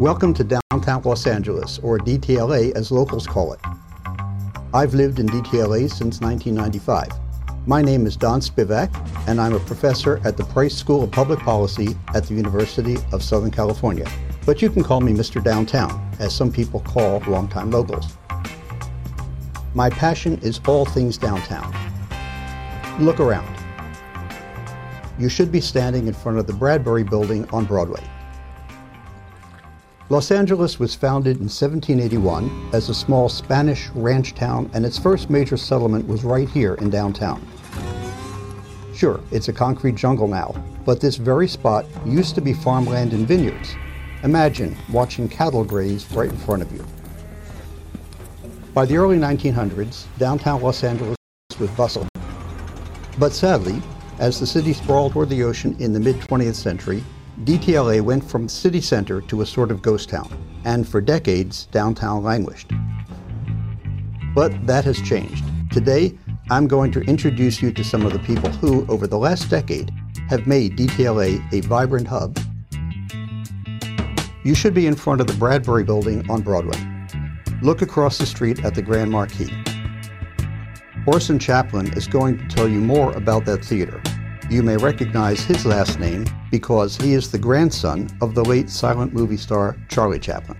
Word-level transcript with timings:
Welcome 0.00 0.34
to 0.34 0.42
downtown 0.42 1.02
Los 1.02 1.24
Angeles, 1.24 1.78
or 1.78 1.98
DTLA 1.98 2.72
as 2.74 2.90
locals 2.90 3.28
call 3.28 3.52
it. 3.52 3.60
I've 4.74 4.92
lived 4.92 5.20
in 5.20 5.28
DTLA 5.28 5.88
since 5.88 6.20
1995. 6.20 7.10
My 7.68 7.80
name 7.80 8.04
is 8.04 8.16
Don 8.16 8.40
Spivack, 8.40 8.90
and 9.28 9.40
I'm 9.40 9.54
a 9.54 9.60
professor 9.60 10.20
at 10.24 10.36
the 10.36 10.42
Price 10.46 10.74
School 10.74 11.04
of 11.04 11.12
Public 11.12 11.38
Policy 11.38 11.96
at 12.12 12.24
the 12.24 12.34
University 12.34 12.96
of 13.12 13.22
Southern 13.22 13.52
California. 13.52 14.10
But 14.44 14.60
you 14.60 14.68
can 14.68 14.82
call 14.82 15.00
me 15.00 15.12
Mr. 15.12 15.42
Downtown, 15.42 16.10
as 16.18 16.34
some 16.34 16.50
people 16.50 16.80
call 16.80 17.22
longtime 17.28 17.70
locals. 17.70 18.16
My 19.74 19.90
passion 19.90 20.40
is 20.42 20.60
all 20.66 20.86
things 20.86 21.16
downtown. 21.16 21.72
Look 22.98 23.20
around. 23.20 23.46
You 25.20 25.28
should 25.28 25.52
be 25.52 25.60
standing 25.60 26.08
in 26.08 26.14
front 26.14 26.38
of 26.38 26.48
the 26.48 26.52
Bradbury 26.52 27.04
Building 27.04 27.48
on 27.50 27.64
Broadway. 27.64 28.02
Los 30.10 30.30
Angeles 30.30 30.78
was 30.78 30.94
founded 30.94 31.38
in 31.38 31.44
1781 31.44 32.70
as 32.74 32.90
a 32.90 32.94
small 32.94 33.26
Spanish 33.30 33.88
ranch 33.94 34.34
town, 34.34 34.70
and 34.74 34.84
its 34.84 34.98
first 34.98 35.30
major 35.30 35.56
settlement 35.56 36.06
was 36.06 36.24
right 36.24 36.48
here 36.50 36.74
in 36.74 36.90
downtown. 36.90 37.40
Sure, 38.94 39.18
it's 39.30 39.48
a 39.48 39.52
concrete 39.52 39.94
jungle 39.94 40.28
now, 40.28 40.54
but 40.84 41.00
this 41.00 41.16
very 41.16 41.48
spot 41.48 41.86
used 42.04 42.34
to 42.34 42.42
be 42.42 42.52
farmland 42.52 43.14
and 43.14 43.26
vineyards. 43.26 43.74
Imagine 44.24 44.76
watching 44.92 45.26
cattle 45.26 45.64
graze 45.64 46.10
right 46.12 46.28
in 46.28 46.36
front 46.36 46.60
of 46.60 46.70
you. 46.70 46.84
By 48.74 48.84
the 48.84 48.98
early 48.98 49.16
1900s, 49.16 50.04
downtown 50.18 50.60
Los 50.60 50.84
Angeles 50.84 51.16
was 51.58 51.70
bustled. 51.70 52.08
But 53.18 53.32
sadly, 53.32 53.80
as 54.18 54.38
the 54.38 54.46
city 54.46 54.74
sprawled 54.74 55.12
toward 55.12 55.30
the 55.30 55.42
ocean 55.44 55.74
in 55.78 55.94
the 55.94 56.00
mid 56.00 56.16
20th 56.16 56.56
century, 56.56 57.02
DTLA 57.42 58.00
went 58.00 58.22
from 58.22 58.48
city 58.48 58.80
center 58.80 59.20
to 59.22 59.40
a 59.42 59.46
sort 59.46 59.72
of 59.72 59.82
ghost 59.82 60.08
town, 60.08 60.32
and 60.64 60.88
for 60.88 61.00
decades, 61.00 61.66
downtown 61.66 62.22
languished. 62.22 62.70
But 64.34 64.66
that 64.66 64.84
has 64.84 65.02
changed. 65.02 65.44
Today, 65.72 66.16
I'm 66.48 66.68
going 66.68 66.92
to 66.92 67.00
introduce 67.00 67.60
you 67.60 67.72
to 67.72 67.82
some 67.82 68.06
of 68.06 68.12
the 68.12 68.20
people 68.20 68.50
who, 68.50 68.86
over 68.86 69.08
the 69.08 69.18
last 69.18 69.50
decade, 69.50 69.90
have 70.28 70.46
made 70.46 70.78
DTLA 70.78 71.52
a 71.52 71.60
vibrant 71.62 72.06
hub. 72.06 72.38
You 74.44 74.54
should 74.54 74.74
be 74.74 74.86
in 74.86 74.94
front 74.94 75.20
of 75.20 75.26
the 75.26 75.34
Bradbury 75.34 75.82
Building 75.82 76.28
on 76.30 76.42
Broadway. 76.42 76.78
Look 77.62 77.82
across 77.82 78.18
the 78.18 78.26
street 78.26 78.64
at 78.64 78.76
the 78.76 78.82
Grand 78.82 79.10
Marquis. 79.10 79.52
Orson 81.06 81.38
Chaplin 81.38 81.92
is 81.94 82.06
going 82.06 82.38
to 82.38 82.46
tell 82.46 82.68
you 82.68 82.80
more 82.80 83.12
about 83.12 83.44
that 83.46 83.64
theater. 83.64 84.00
You 84.50 84.62
may 84.62 84.76
recognize 84.76 85.42
his 85.42 85.64
last 85.64 85.98
name 85.98 86.26
because 86.50 86.96
he 86.96 87.14
is 87.14 87.30
the 87.30 87.38
grandson 87.38 88.08
of 88.20 88.34
the 88.34 88.44
late 88.44 88.68
silent 88.68 89.12
movie 89.12 89.36
star 89.36 89.76
Charlie 89.88 90.18
Chaplin. 90.18 90.58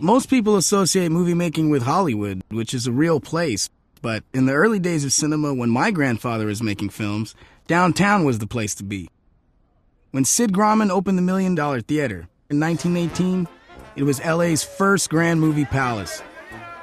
Most 0.00 0.28
people 0.28 0.56
associate 0.56 1.10
movie 1.12 1.34
making 1.34 1.70
with 1.70 1.82
Hollywood, 1.82 2.42
which 2.50 2.74
is 2.74 2.86
a 2.86 2.92
real 2.92 3.20
place. 3.20 3.68
But 4.02 4.24
in 4.32 4.46
the 4.46 4.54
early 4.54 4.78
days 4.78 5.04
of 5.04 5.12
cinema, 5.12 5.54
when 5.54 5.70
my 5.70 5.90
grandfather 5.90 6.46
was 6.46 6.62
making 6.62 6.88
films, 6.88 7.34
downtown 7.66 8.24
was 8.24 8.38
the 8.38 8.46
place 8.46 8.74
to 8.76 8.82
be. 8.82 9.08
When 10.10 10.24
Sid 10.24 10.52
Grauman 10.52 10.90
opened 10.90 11.18
the 11.18 11.22
Million 11.22 11.54
Dollar 11.54 11.80
Theater 11.80 12.28
in 12.48 12.58
1918, 12.58 13.46
it 13.96 14.02
was 14.02 14.24
LA's 14.24 14.64
first 14.64 15.10
grand 15.10 15.40
movie 15.40 15.66
palace. 15.66 16.22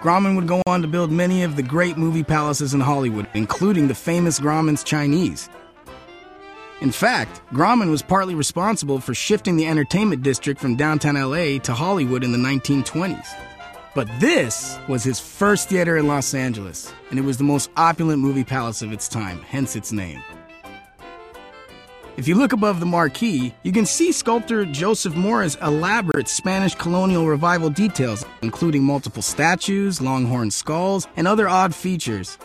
Grauman 0.01 0.35
would 0.35 0.47
go 0.47 0.61
on 0.67 0.83
to 0.83 0.87
build 0.87 1.11
many 1.11 1.43
of 1.43 1.55
the 1.55 1.63
great 1.63 1.97
movie 1.97 2.23
palaces 2.23 2.75
in 2.75 2.79
Hollywood, 2.79 3.27
including 3.33 3.87
the 3.87 3.95
famous 3.95 4.39
Grauman's 4.39 4.83
Chinese. 4.83 5.49
In 6.81 6.91
fact, 6.91 7.41
Grauman 7.51 7.89
was 7.89 8.03
partly 8.03 8.35
responsible 8.35 8.99
for 8.99 9.15
shifting 9.15 9.57
the 9.57 9.65
entertainment 9.65 10.21
district 10.21 10.61
from 10.61 10.75
downtown 10.75 11.15
LA 11.15 11.57
to 11.59 11.73
Hollywood 11.73 12.23
in 12.23 12.31
the 12.31 12.37
1920s. 12.37 13.27
But 13.95 14.07
this 14.19 14.77
was 14.87 15.03
his 15.03 15.19
first 15.19 15.69
theater 15.69 15.97
in 15.97 16.05
Los 16.05 16.35
Angeles, 16.35 16.93
and 17.09 17.17
it 17.17 17.23
was 17.23 17.39
the 17.39 17.43
most 17.43 17.71
opulent 17.75 18.21
movie 18.21 18.43
palace 18.43 18.83
of 18.83 18.93
its 18.93 19.07
time, 19.07 19.41
hence 19.41 19.75
its 19.75 19.91
name. 19.91 20.21
If 22.17 22.27
you 22.27 22.33
look 22.33 22.51
above 22.51 22.79
the 22.79 22.85
marquee, 22.87 23.53
you 23.61 23.71
can 23.71 23.85
see 23.85 24.11
sculptor 24.11 24.65
Joseph 24.65 25.15
Mora's 25.15 25.55
elaborate 25.61 26.27
Spanish 26.27 26.73
colonial 26.73 27.27
revival 27.27 27.69
details, 27.69 28.25
including 28.41 28.83
multiple 28.83 29.21
statues, 29.21 30.01
longhorn 30.01 30.49
skulls, 30.49 31.07
and 31.15 31.27
other 31.27 31.47
odd 31.47 31.75
features. 31.75 32.39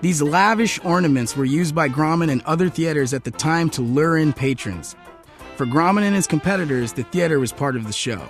These 0.00 0.22
lavish 0.22 0.82
ornaments 0.82 1.36
were 1.36 1.44
used 1.44 1.74
by 1.74 1.90
Grauman 1.90 2.32
and 2.32 2.40
other 2.46 2.70
theaters 2.70 3.12
at 3.12 3.24
the 3.24 3.30
time 3.30 3.68
to 3.68 3.82
lure 3.82 4.16
in 4.16 4.32
patrons. 4.32 4.96
For 5.56 5.66
Grauman 5.66 6.02
and 6.02 6.14
his 6.14 6.26
competitors, 6.26 6.94
the 6.94 7.02
theater 7.02 7.38
was 7.38 7.52
part 7.52 7.76
of 7.76 7.86
the 7.86 7.92
show. 7.92 8.26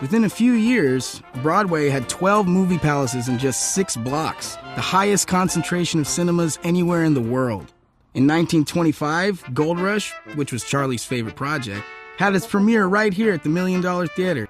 Within 0.00 0.24
a 0.24 0.30
few 0.30 0.54
years, 0.54 1.20
Broadway 1.42 1.90
had 1.90 2.08
12 2.08 2.48
movie 2.48 2.78
palaces 2.78 3.28
in 3.28 3.38
just 3.38 3.74
six 3.74 3.98
blocks, 3.98 4.54
the 4.76 4.80
highest 4.80 5.28
concentration 5.28 6.00
of 6.00 6.08
cinemas 6.08 6.58
anywhere 6.64 7.04
in 7.04 7.12
the 7.12 7.20
world. 7.20 7.73
In 8.14 8.28
1925, 8.28 9.52
Gold 9.52 9.80
Rush, 9.80 10.12
which 10.36 10.52
was 10.52 10.62
Charlie's 10.62 11.04
favorite 11.04 11.34
project, 11.34 11.84
had 12.16 12.36
its 12.36 12.46
premiere 12.46 12.86
right 12.86 13.12
here 13.12 13.32
at 13.32 13.42
the 13.42 13.48
Million 13.48 13.80
Dollar 13.80 14.06
Theater. 14.06 14.48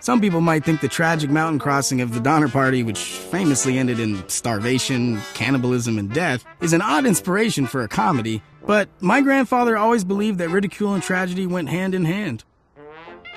Some 0.00 0.20
people 0.20 0.40
might 0.40 0.64
think 0.64 0.80
the 0.80 0.88
tragic 0.88 1.30
mountain 1.30 1.60
crossing 1.60 2.00
of 2.00 2.12
the 2.12 2.18
Donner 2.18 2.48
Party, 2.48 2.82
which 2.82 2.98
famously 2.98 3.78
ended 3.78 4.00
in 4.00 4.28
starvation, 4.28 5.20
cannibalism, 5.34 6.00
and 6.00 6.12
death, 6.12 6.44
is 6.60 6.72
an 6.72 6.82
odd 6.82 7.06
inspiration 7.06 7.68
for 7.68 7.82
a 7.82 7.88
comedy, 7.88 8.42
but 8.66 8.88
my 9.00 9.20
grandfather 9.20 9.76
always 9.76 10.02
believed 10.02 10.38
that 10.38 10.50
ridicule 10.50 10.92
and 10.92 11.02
tragedy 11.02 11.46
went 11.46 11.68
hand 11.68 11.94
in 11.94 12.04
hand. 12.04 12.42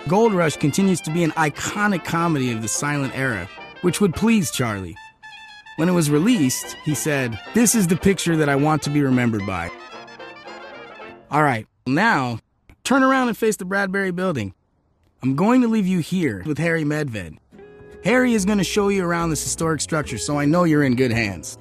Gold 0.07 0.33
Rush 0.33 0.57
continues 0.57 0.99
to 1.01 1.11
be 1.11 1.23
an 1.23 1.31
iconic 1.31 2.03
comedy 2.03 2.51
of 2.51 2.63
the 2.63 2.67
silent 2.67 3.15
era, 3.15 3.47
which 3.81 4.01
would 4.01 4.15
please 4.15 4.49
Charlie. 4.49 4.95
When 5.79 5.87
it 5.87 5.93
was 5.93 6.11
released, 6.11 6.75
he 6.83 6.93
said, 6.93 7.39
This 7.53 7.73
is 7.73 7.87
the 7.87 7.95
picture 7.95 8.35
that 8.35 8.49
I 8.49 8.57
want 8.57 8.81
to 8.81 8.89
be 8.89 9.01
remembered 9.01 9.45
by. 9.45 9.71
All 11.31 11.41
right, 11.41 11.65
now 11.87 12.39
turn 12.83 13.01
around 13.01 13.29
and 13.29 13.37
face 13.37 13.55
the 13.55 13.63
Bradbury 13.63 14.11
building. 14.11 14.53
I'm 15.23 15.37
going 15.37 15.61
to 15.61 15.69
leave 15.69 15.87
you 15.87 15.99
here 15.99 16.43
with 16.45 16.57
Harry 16.57 16.83
Medved. 16.83 17.37
Harry 18.03 18.33
is 18.33 18.43
going 18.43 18.57
to 18.57 18.63
show 18.65 18.89
you 18.89 19.05
around 19.05 19.29
this 19.29 19.41
historic 19.41 19.79
structure, 19.79 20.17
so 20.17 20.37
I 20.37 20.43
know 20.43 20.65
you're 20.65 20.83
in 20.83 20.97
good 20.97 21.13
hands. 21.13 21.57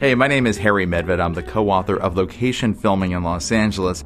Hey, 0.00 0.14
my 0.14 0.28
name 0.28 0.46
is 0.46 0.58
Harry 0.58 0.84
Medved. 0.84 1.18
I'm 1.18 1.32
the 1.32 1.42
co 1.42 1.70
author 1.70 1.96
of 1.96 2.18
Location 2.18 2.74
Filming 2.74 3.12
in 3.12 3.22
Los 3.22 3.50
Angeles. 3.50 4.04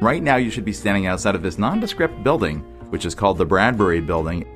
Right 0.00 0.22
now, 0.22 0.36
you 0.36 0.50
should 0.50 0.64
be 0.64 0.72
standing 0.72 1.04
outside 1.04 1.34
of 1.34 1.42
this 1.42 1.58
nondescript 1.58 2.24
building, 2.24 2.60
which 2.88 3.04
is 3.04 3.14
called 3.14 3.36
the 3.36 3.44
Bradbury 3.44 4.00
Building. 4.00 4.46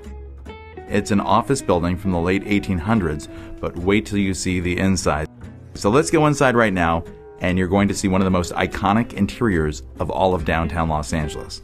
It's 0.88 1.10
an 1.10 1.20
office 1.20 1.62
building 1.62 1.96
from 1.96 2.12
the 2.12 2.20
late 2.20 2.44
1800s, 2.44 3.28
but 3.60 3.76
wait 3.76 4.06
till 4.06 4.18
you 4.18 4.34
see 4.34 4.60
the 4.60 4.78
inside. 4.78 5.28
So 5.74 5.90
let's 5.90 6.10
go 6.10 6.26
inside 6.26 6.54
right 6.54 6.72
now, 6.72 7.04
and 7.40 7.58
you're 7.58 7.68
going 7.68 7.88
to 7.88 7.94
see 7.94 8.08
one 8.08 8.20
of 8.20 8.26
the 8.26 8.30
most 8.30 8.52
iconic 8.52 9.14
interiors 9.14 9.82
of 9.98 10.10
all 10.10 10.34
of 10.34 10.44
downtown 10.44 10.88
Los 10.88 11.12
Angeles. 11.12 11.62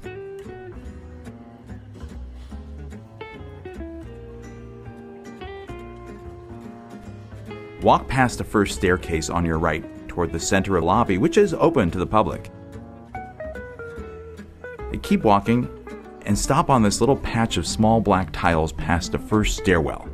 Walk 7.82 8.08
past 8.08 8.38
the 8.38 8.44
first 8.44 8.76
staircase 8.76 9.30
on 9.30 9.44
your 9.44 9.58
right 9.58 9.84
toward 10.08 10.32
the 10.32 10.40
center 10.40 10.76
of 10.76 10.82
the 10.82 10.86
lobby, 10.86 11.18
which 11.18 11.38
is 11.38 11.54
open 11.54 11.90
to 11.90 11.98
the 11.98 12.06
public. 12.06 12.50
And 14.92 15.02
keep 15.02 15.22
walking 15.22 15.68
and 16.30 16.38
stop 16.38 16.70
on 16.70 16.84
this 16.84 17.00
little 17.00 17.16
patch 17.16 17.56
of 17.56 17.66
small 17.66 18.00
black 18.00 18.28
tiles 18.30 18.70
past 18.70 19.10
the 19.10 19.18
first 19.18 19.56
stairwell. 19.56 20.08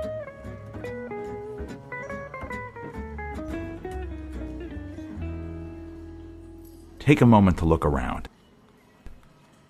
Take 6.98 7.20
a 7.20 7.26
moment 7.26 7.58
to 7.58 7.66
look 7.66 7.84
around. 7.84 8.30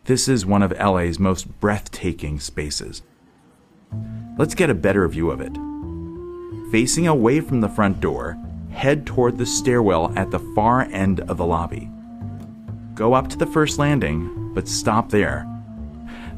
This 0.04 0.28
is 0.28 0.46
one 0.46 0.62
of 0.62 0.70
LA's 0.70 1.18
most 1.18 1.48
breathtaking 1.58 2.38
spaces. 2.38 3.02
Let's 4.38 4.54
get 4.54 4.70
a 4.70 4.74
better 4.74 5.08
view 5.08 5.32
of 5.32 5.40
it. 5.40 5.58
Facing 6.70 7.08
away 7.08 7.40
from 7.40 7.60
the 7.60 7.68
front 7.68 7.98
door, 7.98 8.38
head 8.70 9.04
toward 9.04 9.36
the 9.36 9.46
stairwell 9.46 10.16
at 10.16 10.30
the 10.30 10.38
far 10.54 10.82
end 10.82 11.18
of 11.22 11.38
the 11.38 11.44
lobby. 11.44 11.90
Go 12.94 13.14
up 13.14 13.26
to 13.30 13.36
the 13.36 13.46
first 13.46 13.80
landing, 13.80 14.52
but 14.54 14.68
stop 14.68 15.10
there. 15.10 15.44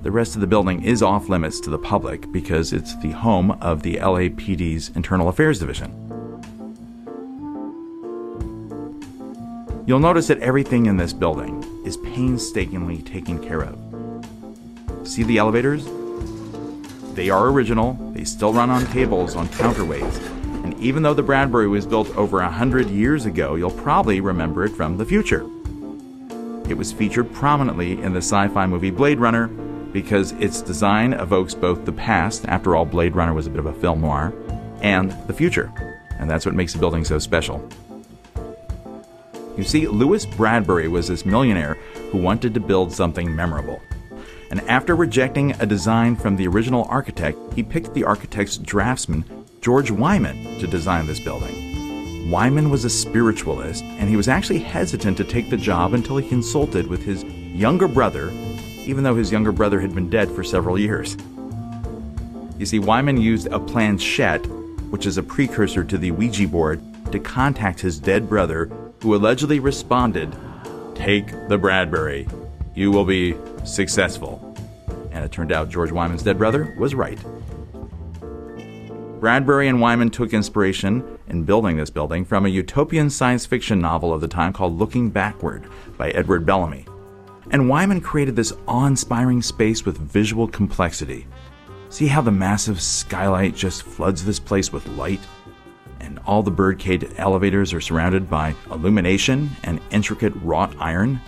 The 0.03 0.13
rest 0.13 0.37
of 0.37 0.41
the 0.41 0.47
building 0.47 0.85
is 0.85 1.03
off 1.03 1.29
limits 1.29 1.59
to 1.61 1.71
the 1.71 1.79
public 1.79 2.31
because 2.31 2.73
it's 2.73 2.95
the 2.97 3.11
home 3.11 3.51
of 3.61 3.83
the 3.83 3.97
LAPD's 3.97 4.91
Internal 4.95 5.29
Affairs 5.29 5.59
Division. 5.59 5.93
You'll 9.87 9.99
notice 9.99 10.29
that 10.29 10.39
everything 10.39 10.87
in 10.87 10.99
this 10.99 11.13
building 11.13 11.65
is 11.85 11.97
painstakingly 11.97 13.03
taken 13.03 13.45
care 13.45 13.63
of. 13.63 13.77
See 15.03 15.25
the 15.25 15.39
elevators? 15.39 15.89
They 17.15 17.29
are 17.29 17.49
original, 17.49 17.95
they 18.13 18.23
still 18.23 18.53
run 18.53 18.71
on 18.71 18.87
cables 18.87 19.35
on 19.35 19.49
counterweights, 19.49 20.25
and 20.63 20.79
even 20.79 21.03
though 21.03 21.15
the 21.15 21.25
Bradbury 21.25 21.67
was 21.67 21.87
built 21.87 22.17
over 22.17 22.39
a 22.41 22.51
hundred 22.51 22.89
years 22.89 23.27
ago, 23.27 23.57
you'll 23.57 23.71
probably 23.73 24.21
remember 24.21 24.65
it 24.65 24.77
from 24.77 24.97
the 24.97 25.05
future. 25.05 25.45
It 26.71 26.77
was 26.77 26.93
featured 26.93 27.33
prominently 27.33 28.01
in 28.01 28.13
the 28.13 28.19
sci 28.19 28.47
fi 28.49 28.67
movie 28.67 28.91
Blade 28.91 29.19
Runner 29.19 29.51
because 29.93 30.33
its 30.33 30.63
design 30.63 31.13
evokes 31.15 31.55
both 31.55 31.85
the 31.85 31.93
past, 31.93 32.45
after 32.47 32.77
all, 32.77 32.85
Blade 32.85 33.15
Runner 33.15 33.35
was 33.35 33.47
a 33.47 33.51
bit 33.51 33.59
of 33.59 33.67
a 33.67 33.73
film 33.73 34.01
noir, 34.01 34.33
and 34.83 35.11
the 35.27 35.33
future. 35.33 35.73
And 36.19 36.31
that's 36.31 36.45
what 36.45 36.55
makes 36.55 36.73
the 36.73 36.79
building 36.79 37.05
so 37.05 37.19
special. 37.19 37.67
You 39.57 39.65
see, 39.65 39.89
Louis 39.89 40.25
Bradbury 40.25 40.89
was 40.89 41.09
this 41.09 41.27
millionaire 41.27 41.75
who 42.11 42.19
wanted 42.19 42.55
to 42.55 42.61
build 42.61 42.93
something 42.93 43.35
memorable. 43.35 43.81
And 44.51 44.61
after 44.63 44.97
rejecting 44.97 45.53
a 45.61 45.67
design 45.67 46.17
from 46.17 46.37
the 46.37 46.47
original 46.47 46.87
architect, 46.89 47.39
he 47.55 47.63
picked 47.63 47.93
the 47.93 48.05
architect's 48.05 48.57
draftsman, 48.57 49.25
George 49.61 49.91
Wyman, 49.91 50.59
to 50.61 50.67
design 50.67 51.07
this 51.07 51.21
building. 51.21 52.31
Wyman 52.31 52.71
was 52.71 52.85
a 52.85 52.91
spiritualist, 52.91 53.83
and 53.85 54.09
he 54.09 54.17
was 54.17 54.29
actually 54.29 54.61
hesitant 54.61 55.17
to 55.17 55.25
take 55.25 55.51
the 55.51 55.57
job 55.57 55.93
until 55.93 56.19
he 56.19 56.29
consulted 56.29 56.87
with 56.87 57.03
his 57.03 57.25
younger 57.25 57.89
brother, 57.89 58.31
even 58.89 59.05
though 59.05 59.15
his 59.15 59.31
younger 59.31 59.53
brother 59.53 59.81
had 59.81 59.95
been 59.95 60.09
dead 60.09 60.31
for 60.31 60.43
several 60.43 60.79
years. 60.79 61.15
You 62.59 62.65
see, 62.65 62.79
Wyman 62.79 63.19
used 63.19 63.47
a 63.49 63.61
planchette, 63.61 64.47
which 64.91 65.05
is 65.05 65.19
a 65.19 65.23
precursor 65.23 65.85
to 65.85 65.99
the 65.99 66.11
Ouija 66.11 66.49
board, 66.49 66.81
to 67.13 67.19
contact 67.19 67.81
his 67.81 67.99
dead 67.99 68.31
brother 68.31 68.71
who 69.03 69.15
allegedly 69.15 69.61
responded, 69.61 70.35
Take 70.95 71.27
the 71.49 71.59
Bradbury. 71.59 72.27
You 72.75 72.91
will 72.91 73.05
be 73.05 73.37
successful. 73.65 74.43
And 75.13 75.23
it 75.23 75.33
turned 75.33 75.53
out 75.53 75.69
George 75.69 75.93
Wyman's 75.93 76.23
dead 76.23 76.39
brother 76.39 76.75
was 76.79 76.95
right. 76.95 77.19
Bradbury 79.21 79.69
and 79.69 79.83
Wyman 79.83 80.11
took 80.11 80.33
inspiration 80.33 81.19
in 81.29 81.45
building 81.45 81.77
this 81.77 81.91
building 81.91 82.25
from 82.25 82.47
a 82.47 82.49
utopian 82.49 83.11
science 83.11 83.45
fiction 83.45 83.81
novel 83.81 84.15
of 84.15 84.23
the 84.23 84.29
time 84.29 84.55
called 84.55 84.79
Looking 84.79 85.11
Backward 85.11 85.65
by 85.99 86.11
Edward 86.11 86.47
Bellamy. 86.47 86.87
And 87.51 87.69
Wyman 87.69 88.01
created 88.01 88.37
this 88.37 88.53
awe 88.67 88.87
inspiring 88.87 89.43
space 89.43 89.85
with 89.85 89.99
visual 89.99 90.47
complexity. 90.49 91.27
See 91.89 92.07
how 92.07 92.21
the 92.21 92.31
massive 92.31 92.81
skylight 92.81 93.55
just 93.55 93.83
floods 93.83 94.25
this 94.25 94.39
place 94.39 94.73
with 94.73 94.87
light? 94.89 95.21
and 96.01 96.19
all 96.27 96.43
the 96.43 96.51
birdcage 96.51 97.07
elevators 97.17 97.73
are 97.73 97.81
surrounded 97.81 98.31
by 98.31 98.55
illumination 98.71 99.51
and 99.63 99.81
intricate 99.91 100.35
wrought 100.37 100.75
iron? 100.79 101.21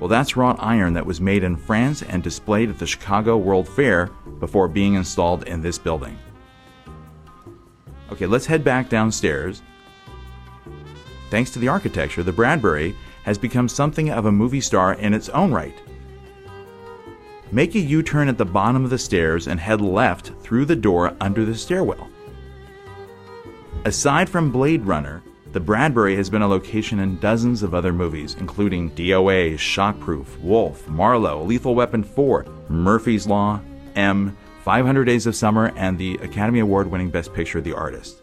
Well, 0.00 0.08
that's 0.08 0.36
wrought 0.36 0.58
iron 0.60 0.94
that 0.94 1.06
was 1.06 1.20
made 1.20 1.42
in 1.42 1.56
France 1.56 2.02
and 2.02 2.22
displayed 2.22 2.70
at 2.70 2.78
the 2.78 2.86
Chicago 2.86 3.36
World 3.36 3.68
Fair 3.68 4.06
before 4.38 4.68
being 4.68 4.94
installed 4.94 5.42
in 5.44 5.60
this 5.60 5.78
building. 5.78 6.16
Okay, 8.12 8.26
let's 8.26 8.46
head 8.46 8.62
back 8.62 8.88
downstairs. 8.88 9.60
Thanks 11.30 11.50
to 11.50 11.58
the 11.58 11.68
architecture, 11.68 12.22
the 12.22 12.32
Bradbury 12.32 12.96
has 13.28 13.36
become 13.36 13.68
something 13.68 14.08
of 14.08 14.24
a 14.24 14.32
movie 14.32 14.58
star 14.58 14.94
in 14.94 15.12
its 15.12 15.28
own 15.28 15.52
right. 15.52 15.78
Make 17.52 17.74
a 17.74 17.78
U 17.78 18.02
turn 18.02 18.26
at 18.26 18.38
the 18.38 18.46
bottom 18.46 18.84
of 18.84 18.90
the 18.90 18.96
stairs 18.96 19.48
and 19.48 19.60
head 19.60 19.82
left 19.82 20.32
through 20.40 20.64
the 20.64 20.74
door 20.74 21.14
under 21.20 21.44
the 21.44 21.54
stairwell. 21.54 22.08
Aside 23.84 24.30
from 24.30 24.50
Blade 24.50 24.86
Runner, 24.86 25.22
the 25.52 25.60
Bradbury 25.60 26.16
has 26.16 26.30
been 26.30 26.40
a 26.40 26.48
location 26.48 27.00
in 27.00 27.18
dozens 27.18 27.62
of 27.62 27.74
other 27.74 27.92
movies, 27.92 28.34
including 28.40 28.92
DOA, 28.92 29.56
Shockproof, 29.56 30.40
Wolf, 30.40 30.88
Marlowe, 30.88 31.44
Lethal 31.44 31.74
Weapon 31.74 32.02
4, 32.02 32.46
Murphy's 32.70 33.26
Law, 33.26 33.60
M, 33.94 34.34
500 34.62 35.04
Days 35.04 35.26
of 35.26 35.36
Summer, 35.36 35.70
and 35.76 35.98
the 35.98 36.14
Academy 36.22 36.60
Award 36.60 36.90
winning 36.90 37.10
Best 37.10 37.34
Picture, 37.34 37.60
The 37.60 37.74
Artist. 37.74 38.22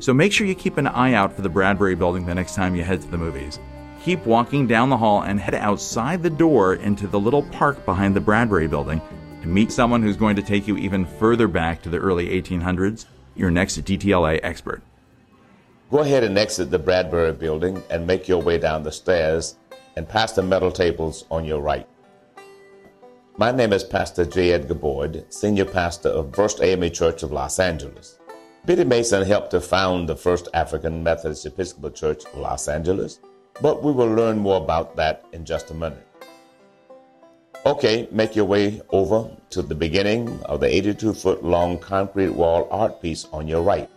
So 0.00 0.12
make 0.12 0.32
sure 0.32 0.48
you 0.48 0.56
keep 0.56 0.78
an 0.78 0.88
eye 0.88 1.14
out 1.14 1.32
for 1.32 1.42
the 1.42 1.48
Bradbury 1.48 1.94
building 1.94 2.26
the 2.26 2.34
next 2.34 2.56
time 2.56 2.74
you 2.74 2.82
head 2.82 3.02
to 3.02 3.08
the 3.08 3.18
movies. 3.18 3.60
Keep 4.04 4.24
walking 4.26 4.66
down 4.66 4.90
the 4.90 4.96
hall 4.96 5.22
and 5.22 5.40
head 5.40 5.54
outside 5.54 6.22
the 6.22 6.30
door 6.30 6.74
into 6.74 7.06
the 7.06 7.18
little 7.18 7.42
park 7.42 7.84
behind 7.84 8.14
the 8.14 8.20
Bradbury 8.20 8.68
building 8.68 9.00
to 9.42 9.48
meet 9.48 9.72
someone 9.72 10.02
who's 10.02 10.16
going 10.16 10.36
to 10.36 10.42
take 10.42 10.68
you 10.68 10.76
even 10.76 11.04
further 11.04 11.48
back 11.48 11.82
to 11.82 11.88
the 11.88 11.98
early 11.98 12.28
1800s 12.28 13.06
your 13.34 13.50
next 13.50 13.78
DTLA 13.84 14.40
expert. 14.42 14.82
Go 15.90 16.00
ahead 16.00 16.24
and 16.24 16.36
exit 16.36 16.70
the 16.70 16.78
Bradbury 16.78 17.32
building 17.32 17.82
and 17.88 18.06
make 18.06 18.28
your 18.28 18.42
way 18.42 18.58
down 18.58 18.82
the 18.82 18.92
stairs 18.92 19.56
and 19.96 20.08
past 20.08 20.36
the 20.36 20.42
metal 20.42 20.70
tables 20.70 21.24
on 21.30 21.44
your 21.44 21.60
right. 21.60 21.88
My 23.36 23.52
name 23.52 23.72
is 23.72 23.84
Pastor 23.84 24.24
J. 24.24 24.52
Edgar 24.52 24.74
Boyd, 24.74 25.24
Senior 25.32 25.64
Pastor 25.64 26.08
of 26.08 26.34
First 26.34 26.60
AME 26.60 26.90
Church 26.90 27.22
of 27.22 27.32
Los 27.32 27.58
Angeles. 27.58 28.18
Biddy 28.66 28.84
Mason 28.84 29.24
helped 29.24 29.52
to 29.52 29.60
found 29.60 30.08
the 30.08 30.16
First 30.16 30.48
African 30.52 31.02
Methodist 31.02 31.46
Episcopal 31.46 31.90
Church 31.90 32.24
of 32.26 32.38
Los 32.38 32.68
Angeles, 32.68 33.20
but 33.60 33.82
we 33.82 33.92
will 33.92 34.12
learn 34.12 34.38
more 34.38 34.56
about 34.56 34.96
that 34.96 35.24
in 35.32 35.44
just 35.44 35.70
a 35.70 35.74
minute. 35.74 36.06
Okay, 37.66 38.08
make 38.10 38.34
your 38.36 38.44
way 38.44 38.80
over 38.90 39.28
to 39.50 39.62
the 39.62 39.74
beginning 39.74 40.40
of 40.44 40.60
the 40.60 40.74
82 40.74 41.12
foot 41.12 41.44
long 41.44 41.78
concrete 41.78 42.30
wall 42.30 42.68
art 42.70 43.02
piece 43.02 43.26
on 43.32 43.48
your 43.48 43.62
right. 43.62 43.90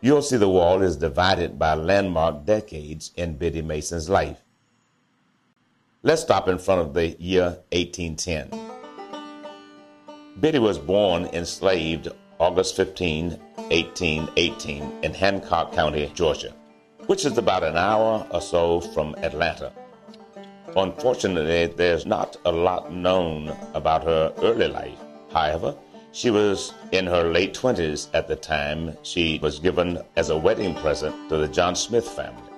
You'll 0.00 0.22
see 0.22 0.38
the 0.38 0.48
wall 0.48 0.80
is 0.80 0.96
divided 0.96 1.58
by 1.58 1.74
landmark 1.74 2.46
decades 2.46 3.12
in 3.16 3.36
Biddy 3.36 3.60
Mason's 3.60 4.08
life. 4.08 4.38
Let's 6.02 6.22
stop 6.22 6.48
in 6.48 6.58
front 6.58 6.80
of 6.80 6.94
the 6.94 7.08
year 7.20 7.58
1810. 7.72 8.48
Biddy 10.40 10.58
was 10.58 10.78
born 10.78 11.26
enslaved 11.26 12.08
August 12.38 12.76
15, 12.76 13.32
1818, 13.68 15.00
in 15.02 15.12
Hancock 15.12 15.72
County, 15.74 16.10
Georgia, 16.14 16.54
which 17.10 17.24
is 17.24 17.38
about 17.38 17.64
an 17.64 17.76
hour 17.76 18.24
or 18.30 18.40
so 18.40 18.80
from 18.80 19.16
Atlanta. 19.16 19.72
Unfortunately, 20.76 21.66
there's 21.66 22.06
not 22.06 22.36
a 22.44 22.52
lot 22.52 22.92
known 22.92 23.52
about 23.74 24.04
her 24.04 24.32
early 24.42 24.68
life. 24.68 24.96
However, 25.32 25.74
she 26.12 26.30
was 26.30 26.72
in 26.92 27.06
her 27.06 27.24
late 27.24 27.52
20s 27.52 28.10
at 28.14 28.28
the 28.28 28.36
time 28.36 28.96
she 29.02 29.40
was 29.42 29.58
given 29.58 29.98
as 30.14 30.30
a 30.30 30.38
wedding 30.38 30.72
present 30.76 31.28
to 31.30 31.36
the 31.36 31.48
John 31.48 31.74
Smith 31.74 32.08
family. 32.08 32.52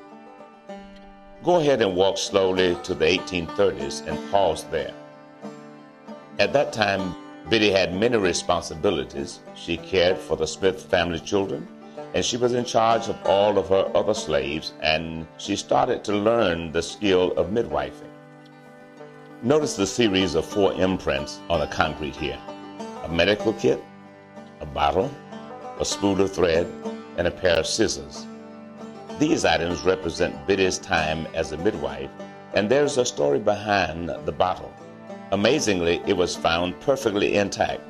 Go 1.43 1.59
ahead 1.59 1.81
and 1.81 1.97
walk 1.97 2.19
slowly 2.19 2.77
to 2.83 2.93
the 2.93 3.07
1830s 3.07 4.07
and 4.07 4.31
pause 4.31 4.65
there. 4.65 4.93
At 6.39 6.53
that 6.53 6.75
time, 6.75 7.15
Biddy 7.49 7.71
had 7.71 7.95
many 7.95 8.19
responsibilities. 8.19 9.41
She 9.55 9.79
cared 9.79 10.19
for 10.19 10.37
the 10.37 10.47
Smith 10.47 10.83
family 10.91 11.21
children, 11.21 11.67
and 12.15 12.25
she 12.25 12.37
was 12.37 12.53
in 12.53 12.65
charge 12.65 13.09
of 13.09 13.17
all 13.25 13.59
of 13.59 13.69
her 13.69 13.91
other 13.95 14.15
slaves, 14.15 14.75
and 14.81 15.27
she 15.39 15.57
started 15.57 16.05
to 16.05 16.13
learn 16.13 16.73
the 16.73 16.83
skill 16.83 17.33
of 17.33 17.49
midwifing. 17.49 18.11
Notice 19.43 19.75
the 19.75 19.87
series 19.87 20.35
of 20.35 20.45
four 20.45 20.73
imprints 20.75 21.41
on 21.49 21.61
the 21.61 21.67
concrete 21.67 22.15
here 22.15 22.39
a 23.05 23.09
medical 23.09 23.53
kit, 23.55 23.83
a 24.61 24.67
bottle, 24.67 25.11
a 25.81 25.85
spool 25.85 26.21
of 26.21 26.33
thread, 26.33 26.67
and 27.17 27.27
a 27.27 27.31
pair 27.31 27.59
of 27.59 27.67
scissors. 27.67 28.27
These 29.19 29.45
items 29.45 29.83
represent 29.83 30.47
Biddy's 30.47 30.79
time 30.79 31.27
as 31.35 31.53
a 31.53 31.57
midwife, 31.59 32.11
and 32.55 32.71
there's 32.71 32.99
a 32.99 33.05
story 33.05 33.41
behind 33.41 34.09
the 34.09 34.33
bottle. 34.33 34.73
Amazingly, 35.33 36.01
it 36.07 36.17
was 36.17 36.37
found 36.37 36.79
perfectly 36.81 37.35
intact 37.35 37.81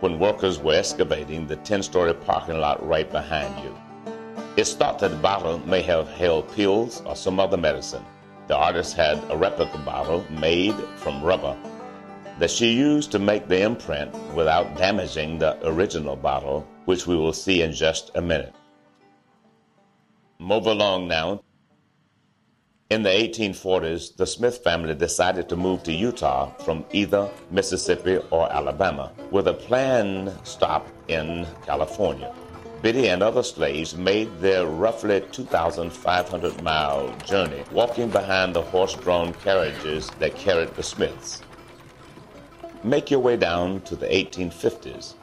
when 0.00 0.18
workers 0.18 0.58
were 0.58 0.74
excavating 0.74 1.46
the 1.46 1.56
10 1.56 1.82
story 1.82 2.14
parking 2.14 2.58
lot 2.58 2.86
right 2.86 3.10
behind 3.10 3.62
you. 3.64 3.74
It's 4.56 4.74
thought 4.74 4.98
that 5.00 5.10
the 5.10 5.16
bottle 5.16 5.58
may 5.66 5.82
have 5.82 6.08
held 6.08 6.50
pills 6.54 7.02
or 7.06 7.16
some 7.16 7.40
other 7.40 7.56
medicine. 7.56 8.04
The 8.46 8.56
artist 8.56 8.94
had 8.94 9.18
a 9.30 9.36
replica 9.36 9.78
bottle 9.78 10.24
made 10.30 10.76
from 10.96 11.22
rubber 11.22 11.56
that 12.38 12.50
she 12.50 12.72
used 12.72 13.12
to 13.12 13.18
make 13.18 13.48
the 13.48 13.62
imprint 13.62 14.12
without 14.34 14.76
damaging 14.76 15.38
the 15.38 15.56
original 15.66 16.16
bottle, 16.16 16.66
which 16.84 17.06
we 17.06 17.16
will 17.16 17.32
see 17.32 17.62
in 17.62 17.72
just 17.72 18.10
a 18.16 18.20
minute. 18.20 18.54
Move 20.38 20.66
along 20.66 21.08
now. 21.08 21.42
In 22.94 23.02
the 23.02 23.10
1840s, 23.10 24.14
the 24.14 24.24
Smith 24.24 24.58
family 24.58 24.94
decided 24.94 25.48
to 25.48 25.56
move 25.56 25.82
to 25.82 25.92
Utah 25.92 26.52
from 26.64 26.84
either 26.92 27.28
Mississippi 27.50 28.20
or 28.30 28.52
Alabama, 28.52 29.10
with 29.32 29.48
a 29.48 29.52
planned 29.52 30.32
stop 30.44 30.86
in 31.08 31.44
California. 31.66 32.32
Biddy 32.82 33.08
and 33.08 33.20
other 33.20 33.42
slaves 33.42 33.96
made 33.96 34.30
their 34.38 34.66
roughly 34.66 35.24
2,500 35.32 36.62
mile 36.62 37.12
journey, 37.26 37.64
walking 37.72 38.10
behind 38.10 38.54
the 38.54 38.62
horse 38.62 38.94
drawn 38.94 39.32
carriages 39.32 40.08
that 40.20 40.36
carried 40.36 40.72
the 40.76 40.82
Smiths. 40.84 41.42
Make 42.84 43.10
your 43.10 43.18
way 43.18 43.36
down 43.36 43.80
to 43.86 43.96
the 43.96 44.06
1850s. 44.06 45.14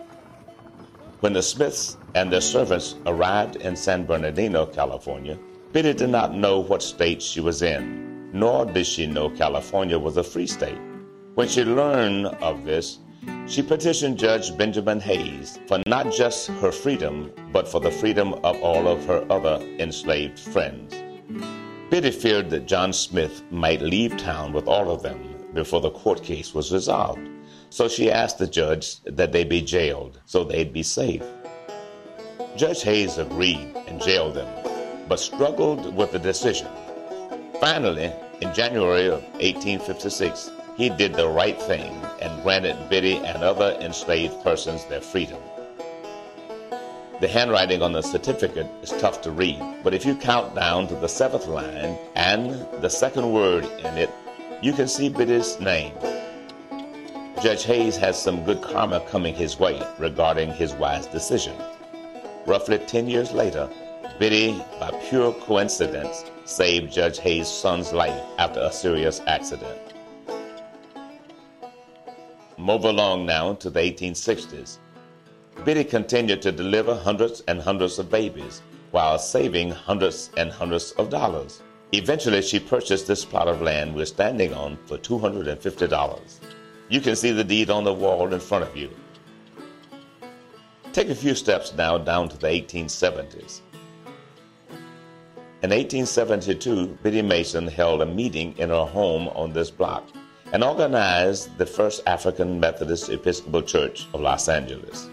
When 1.21 1.31
the 1.31 1.41
Smiths 1.41 1.95
and 2.15 2.33
their 2.33 2.41
servants 2.41 2.95
arrived 3.05 3.55
in 3.55 3.77
San 3.77 4.05
Bernardino, 4.05 4.65
California, 4.65 5.39
Biddy 5.71 5.93
did 5.93 6.09
not 6.09 6.35
know 6.35 6.59
what 6.59 6.83
state 6.83 7.21
she 7.21 7.39
was 7.39 7.61
in, 7.61 8.29
nor 8.33 8.65
did 8.65 8.85
she 8.85 9.05
know 9.05 9.29
California 9.29 9.97
was 9.97 10.17
a 10.17 10.23
free 10.23 10.45
state. 10.47 10.77
When 11.35 11.47
she 11.47 11.63
learned 11.63 12.25
of 12.25 12.65
this, 12.65 12.99
she 13.47 13.61
petitioned 13.61 14.19
Judge 14.19 14.57
Benjamin 14.57 14.99
Hayes 14.99 15.59
for 15.67 15.81
not 15.87 16.11
just 16.11 16.49
her 16.59 16.73
freedom, 16.73 17.31
but 17.53 17.69
for 17.69 17.79
the 17.79 17.89
freedom 17.89 18.33
of 18.43 18.61
all 18.61 18.85
of 18.85 19.05
her 19.05 19.25
other 19.31 19.65
enslaved 19.79 20.37
friends. 20.37 20.93
Biddy 21.89 22.11
feared 22.11 22.49
that 22.49 22.65
John 22.65 22.91
Smith 22.91 23.41
might 23.49 23.81
leave 23.81 24.17
town 24.17 24.51
with 24.51 24.67
all 24.67 24.91
of 24.91 25.03
them 25.03 25.35
before 25.53 25.79
the 25.79 25.91
court 25.91 26.21
case 26.21 26.53
was 26.53 26.73
resolved. 26.73 27.25
So 27.69 27.87
she 27.87 28.11
asked 28.11 28.39
the 28.39 28.47
judge 28.47 29.01
that 29.03 29.31
they 29.31 29.45
be 29.45 29.61
jailed 29.61 30.19
so 30.25 30.43
they'd 30.43 30.73
be 30.73 30.83
safe. 30.83 31.23
Judge 32.57 32.83
Hayes 32.83 33.17
agreed 33.17 33.73
and 33.87 34.01
jailed 34.01 34.35
them, 34.35 34.60
but 35.11 35.19
struggled 35.19 35.93
with 35.93 36.09
the 36.13 36.19
decision. 36.19 36.69
Finally, 37.59 38.13
in 38.39 38.53
January 38.53 39.07
of 39.07 39.21
1856, 39.41 40.49
he 40.77 40.87
did 40.87 41.13
the 41.13 41.27
right 41.27 41.61
thing 41.61 41.91
and 42.21 42.41
granted 42.43 42.77
Biddy 42.89 43.17
and 43.17 43.43
other 43.43 43.77
enslaved 43.81 44.41
persons 44.41 44.85
their 44.85 45.01
freedom. 45.01 45.37
The 47.19 47.27
handwriting 47.27 47.81
on 47.81 47.91
the 47.91 48.01
certificate 48.01 48.67
is 48.81 48.91
tough 48.91 49.19
to 49.23 49.31
read, 49.31 49.61
but 49.83 49.93
if 49.93 50.05
you 50.05 50.15
count 50.15 50.55
down 50.55 50.87
to 50.87 50.95
the 50.95 51.09
seventh 51.09 51.47
line 51.47 51.97
and 52.15 52.65
the 52.81 52.89
second 52.89 53.33
word 53.33 53.65
in 53.65 53.97
it, 53.97 54.11
you 54.61 54.71
can 54.71 54.87
see 54.87 55.09
Biddy's 55.09 55.59
name. 55.59 55.91
Judge 57.43 57.65
Hayes 57.65 57.97
has 57.97 58.17
some 58.17 58.45
good 58.45 58.61
karma 58.61 59.01
coming 59.09 59.35
his 59.35 59.59
way 59.59 59.83
regarding 59.99 60.53
his 60.53 60.71
wise 60.71 61.05
decision. 61.05 61.57
Roughly 62.45 62.77
10 62.79 63.09
years 63.09 63.33
later, 63.33 63.69
Biddy, 64.21 64.63
by 64.79 64.91
pure 65.09 65.33
coincidence, 65.33 66.25
saved 66.45 66.93
Judge 66.93 67.17
Hayes' 67.17 67.47
son's 67.47 67.91
life 67.91 68.21
after 68.37 68.59
a 68.59 68.71
serious 68.71 69.19
accident. 69.25 69.81
Move 72.55 72.85
along 72.85 73.25
now 73.25 73.53
to 73.53 73.71
the 73.71 73.79
1860s. 73.79 74.77
Biddy 75.65 75.83
continued 75.83 76.39
to 76.43 76.51
deliver 76.51 76.93
hundreds 76.93 77.41
and 77.47 77.59
hundreds 77.59 77.97
of 77.97 78.11
babies 78.11 78.61
while 78.91 79.17
saving 79.17 79.71
hundreds 79.71 80.29
and 80.37 80.51
hundreds 80.51 80.91
of 80.99 81.09
dollars. 81.09 81.63
Eventually, 81.91 82.43
she 82.43 82.59
purchased 82.59 83.07
this 83.07 83.25
plot 83.25 83.47
of 83.47 83.63
land 83.63 83.95
we're 83.95 84.05
standing 84.05 84.53
on 84.53 84.77
for 84.85 84.99
$250. 84.99 86.39
You 86.89 87.01
can 87.01 87.15
see 87.15 87.31
the 87.31 87.43
deed 87.43 87.71
on 87.71 87.83
the 87.83 87.91
wall 87.91 88.31
in 88.31 88.39
front 88.39 88.65
of 88.65 88.77
you. 88.77 88.91
Take 90.93 91.09
a 91.09 91.15
few 91.15 91.33
steps 91.33 91.73
now 91.73 91.97
down 91.97 92.29
to 92.29 92.37
the 92.37 92.49
1870s. 92.49 93.61
In 95.63 95.69
1872, 95.69 96.87
Biddy 97.03 97.21
Mason 97.21 97.67
held 97.67 98.01
a 98.01 98.05
meeting 98.07 98.57
in 98.57 98.69
her 98.69 98.83
home 98.83 99.27
on 99.27 99.53
this 99.53 99.69
block 99.69 100.09
and 100.53 100.63
organized 100.63 101.55
the 101.59 101.67
first 101.67 102.01
African 102.07 102.59
Methodist 102.59 103.09
Episcopal 103.09 103.61
Church 103.61 104.07
of 104.15 104.21
Los 104.21 104.49
Angeles. 104.49 105.07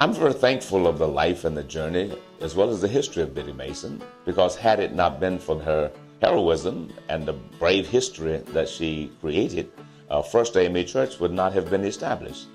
I'm 0.00 0.14
very 0.14 0.32
thankful 0.32 0.86
of 0.86 0.96
the 0.96 1.06
life 1.06 1.44
and 1.44 1.54
the 1.54 1.62
journey, 1.62 2.10
as 2.40 2.54
well 2.54 2.70
as 2.70 2.80
the 2.80 2.88
history 2.88 3.22
of 3.22 3.34
Biddy 3.34 3.52
Mason, 3.52 4.00
because 4.24 4.56
had 4.56 4.80
it 4.80 4.94
not 4.94 5.20
been 5.20 5.38
for 5.38 5.60
her 5.60 5.92
heroism 6.22 6.90
and 7.10 7.26
the 7.26 7.34
brave 7.58 7.86
history 7.86 8.38
that 8.54 8.66
she 8.66 9.12
created, 9.20 9.70
uh, 10.08 10.22
First 10.22 10.56
AME 10.56 10.86
Church 10.86 11.20
would 11.20 11.32
not 11.32 11.52
have 11.52 11.68
been 11.68 11.84
established. 11.84 12.46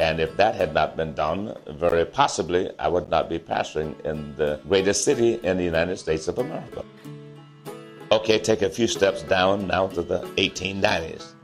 And 0.00 0.18
if 0.18 0.36
that 0.36 0.56
had 0.56 0.74
not 0.74 0.96
been 0.96 1.14
done, 1.14 1.54
very 1.68 2.04
possibly 2.04 2.70
I 2.78 2.88
would 2.88 3.08
not 3.10 3.28
be 3.28 3.38
pastoring 3.38 3.94
in 4.04 4.34
the 4.36 4.58
greatest 4.66 5.04
city 5.04 5.34
in 5.44 5.56
the 5.56 5.64
United 5.64 5.98
States 5.98 6.26
of 6.26 6.38
America. 6.38 6.84
Okay, 8.10 8.38
take 8.40 8.62
a 8.62 8.70
few 8.70 8.88
steps 8.88 9.22
down 9.22 9.68
now 9.68 9.86
to 9.88 10.02
the 10.02 10.20
1890s. 10.36 11.34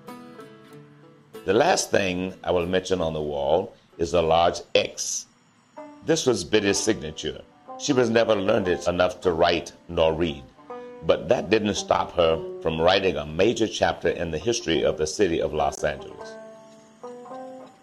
The 1.45 1.55
last 1.55 1.93
thing 1.93 2.35
I 2.43 2.51
will 2.51 2.67
mention 2.67 3.01
on 3.01 3.13
the 3.13 3.23
wall 3.23 3.77
is 3.99 4.15
a 4.15 4.23
large 4.23 4.63
X 4.75 5.27
this 6.07 6.25
was 6.25 6.45
Biddy's 6.45 6.79
signature. 6.79 7.41
She 7.81 7.93
was 7.93 8.11
never 8.11 8.37
learned 8.37 8.69
it 8.69 8.87
enough 8.87 9.21
to 9.23 9.33
write 9.33 9.73
nor 9.89 10.15
read. 10.15 10.45
But 11.05 11.29
that 11.29 11.51
didn't 11.51 11.75
stop 11.75 12.13
her 12.13 12.41
from 12.63 12.81
writing 12.81 13.17
a 13.17 13.27
major 13.27 13.67
chapter 13.67 14.11
in 14.11 14.31
the 14.31 14.39
history 14.39 14.85
of 14.85 14.99
the 14.99 15.07
city 15.09 15.43
of 15.43 15.53
Los 15.53 15.83
Angeles. 15.83 16.36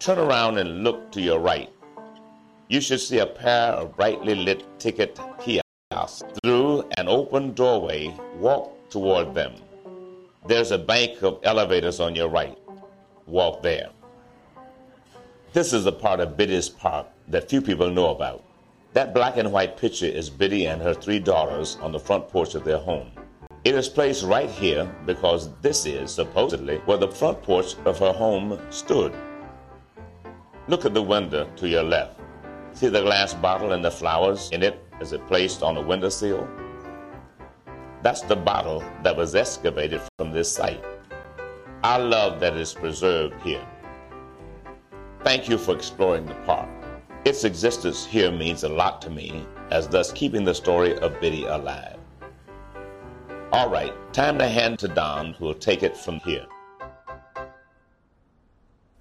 Turn 0.04 0.18
around 0.18 0.58
and 0.58 0.84
look 0.84 1.10
to 1.12 1.22
your 1.22 1.38
right. 1.38 1.70
You 2.68 2.82
should 2.82 3.00
see 3.00 3.20
a 3.20 3.26
pair 3.26 3.72
of 3.72 3.96
brightly 3.96 4.34
lit 4.34 4.62
ticket 4.78 5.18
kiosks. 5.40 6.22
Through 6.42 6.84
an 6.98 7.08
open 7.08 7.54
doorway, 7.54 8.14
walk 8.36 8.90
toward 8.90 9.34
them. 9.34 9.54
There's 10.46 10.72
a 10.72 10.78
bank 10.78 11.22
of 11.22 11.38
elevators 11.42 12.00
on 12.00 12.14
your 12.14 12.28
right. 12.28 12.58
Walk 13.24 13.62
there. 13.62 13.88
This 15.54 15.72
is 15.72 15.86
a 15.86 15.92
part 15.92 16.20
of 16.20 16.36
Biddy's 16.36 16.68
Park 16.68 17.06
that 17.28 17.48
few 17.48 17.62
people 17.62 17.88
know 17.88 18.10
about. 18.10 18.44
That 18.92 19.14
black 19.14 19.38
and 19.38 19.50
white 19.50 19.78
picture 19.78 20.04
is 20.04 20.28
Biddy 20.28 20.66
and 20.66 20.82
her 20.82 20.92
three 20.92 21.18
daughters 21.18 21.78
on 21.80 21.92
the 21.92 21.98
front 21.98 22.28
porch 22.28 22.54
of 22.54 22.64
their 22.64 22.76
home. 22.76 23.10
It 23.64 23.74
is 23.74 23.88
placed 23.88 24.22
right 24.22 24.50
here 24.50 24.84
because 25.06 25.48
this 25.62 25.86
is 25.86 26.10
supposedly 26.10 26.76
where 26.84 26.98
the 26.98 27.08
front 27.08 27.42
porch 27.42 27.74
of 27.86 27.98
her 28.00 28.12
home 28.12 28.60
stood. 28.68 29.14
Look 30.66 30.86
at 30.86 30.94
the 30.94 31.02
window 31.02 31.50
to 31.56 31.68
your 31.68 31.82
left. 31.82 32.18
See 32.72 32.88
the 32.88 33.02
glass 33.02 33.34
bottle 33.34 33.72
and 33.72 33.84
the 33.84 33.90
flowers 33.90 34.50
in 34.50 34.62
it 34.62 34.82
as 34.98 35.12
it 35.12 35.26
placed 35.26 35.62
on 35.62 35.74
the 35.74 35.82
windowsill? 35.82 36.48
That's 38.02 38.22
the 38.22 38.36
bottle 38.36 38.82
that 39.02 39.14
was 39.14 39.34
excavated 39.34 40.00
from 40.16 40.32
this 40.32 40.50
site. 40.50 40.82
I 41.82 41.98
love 41.98 42.40
that 42.40 42.56
it's 42.56 42.72
preserved 42.72 43.40
here. 43.42 43.66
Thank 45.22 45.50
you 45.50 45.58
for 45.58 45.74
exploring 45.74 46.24
the 46.24 46.34
park. 46.46 46.68
Its 47.26 47.44
existence 47.44 48.06
here 48.06 48.32
means 48.32 48.64
a 48.64 48.68
lot 48.68 49.02
to 49.02 49.10
me, 49.10 49.46
as 49.70 49.86
thus 49.86 50.12
keeping 50.12 50.44
the 50.44 50.54
story 50.54 50.98
of 50.98 51.20
Biddy 51.20 51.44
alive. 51.44 51.98
All 53.52 53.68
right, 53.68 53.92
time 54.14 54.38
to 54.38 54.48
hand 54.48 54.78
to 54.78 54.88
Don, 54.88 55.34
who 55.34 55.44
will 55.44 55.54
take 55.54 55.82
it 55.82 55.96
from 55.96 56.20
here. 56.20 56.46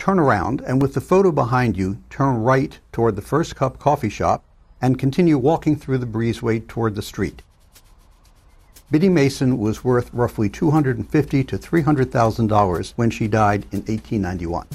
Turn 0.03 0.19
around, 0.19 0.59
and 0.67 0.81
with 0.81 0.95
the 0.95 0.99
photo 0.99 1.31
behind 1.31 1.77
you, 1.77 1.97
turn 2.09 2.43
right 2.43 2.77
toward 2.91 3.15
the 3.15 3.21
First 3.21 3.55
Cup 3.55 3.79
coffee 3.79 4.09
shop 4.09 4.43
and 4.81 4.99
continue 4.99 5.37
walking 5.37 5.77
through 5.77 5.99
the 5.99 6.05
breezeway 6.05 6.67
toward 6.67 6.95
the 6.95 7.01
street. 7.01 7.41
Biddy 8.91 9.07
Mason 9.07 9.57
was 9.57 9.85
worth 9.85 10.13
roughly 10.13 10.49
$250 10.49 11.47
to 11.47 11.57
$300,000 11.57 12.93
when 12.97 13.09
she 13.09 13.29
died 13.29 13.63
in 13.71 13.79
1891. 13.79 14.67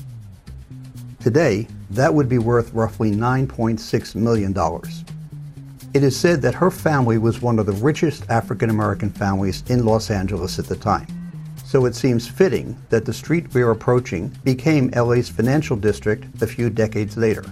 Today, 1.21 1.69
that 1.91 2.15
would 2.15 2.31
be 2.31 2.39
worth 2.39 2.73
roughly 2.73 3.11
$9.6 3.11 4.15
million. 4.15 4.57
It 5.93 6.03
is 6.05 6.19
said 6.19 6.41
that 6.41 6.55
her 6.55 6.71
family 6.71 7.19
was 7.19 7.43
one 7.43 7.59
of 7.59 7.67
the 7.67 7.73
richest 7.73 8.25
African 8.31 8.71
American 8.71 9.11
families 9.11 9.63
in 9.69 9.85
Los 9.85 10.11
Angeles 10.11 10.59
at 10.59 10.65
the 10.65 10.77
time. 10.77 11.18
So 11.69 11.85
it 11.85 11.95
seems 11.95 12.27
fitting 12.27 12.79
that 12.89 13.05
the 13.05 13.13
street 13.13 13.53
we 13.53 13.61
are 13.61 13.73
approaching 13.73 14.29
became 14.43 14.91
LA's 14.97 15.29
financial 15.29 15.77
district 15.77 16.41
a 16.41 16.47
few 16.47 16.71
decades 16.71 17.19
later. 17.19 17.45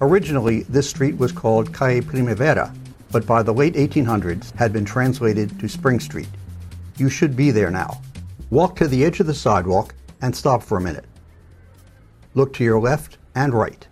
Originally, 0.00 0.62
this 0.62 0.88
street 0.88 1.18
was 1.18 1.32
called 1.32 1.74
Calle 1.74 2.00
Primavera, 2.00 2.72
but 3.10 3.26
by 3.26 3.42
the 3.42 3.52
late 3.52 3.74
1800s 3.74 4.54
had 4.54 4.72
been 4.72 4.84
translated 4.84 5.58
to 5.58 5.68
Spring 5.68 5.98
Street. 5.98 6.28
You 6.96 7.10
should 7.10 7.34
be 7.34 7.50
there 7.50 7.72
now. 7.72 8.00
Walk 8.50 8.76
to 8.76 8.86
the 8.86 9.04
edge 9.04 9.18
of 9.18 9.26
the 9.26 9.34
sidewalk 9.34 9.92
and 10.22 10.34
stop 10.34 10.62
for 10.62 10.78
a 10.78 10.80
minute. 10.80 11.06
Look 12.34 12.52
to 12.52 12.62
your 12.62 12.78
left 12.78 13.18
and 13.34 13.52
right. 13.52 13.84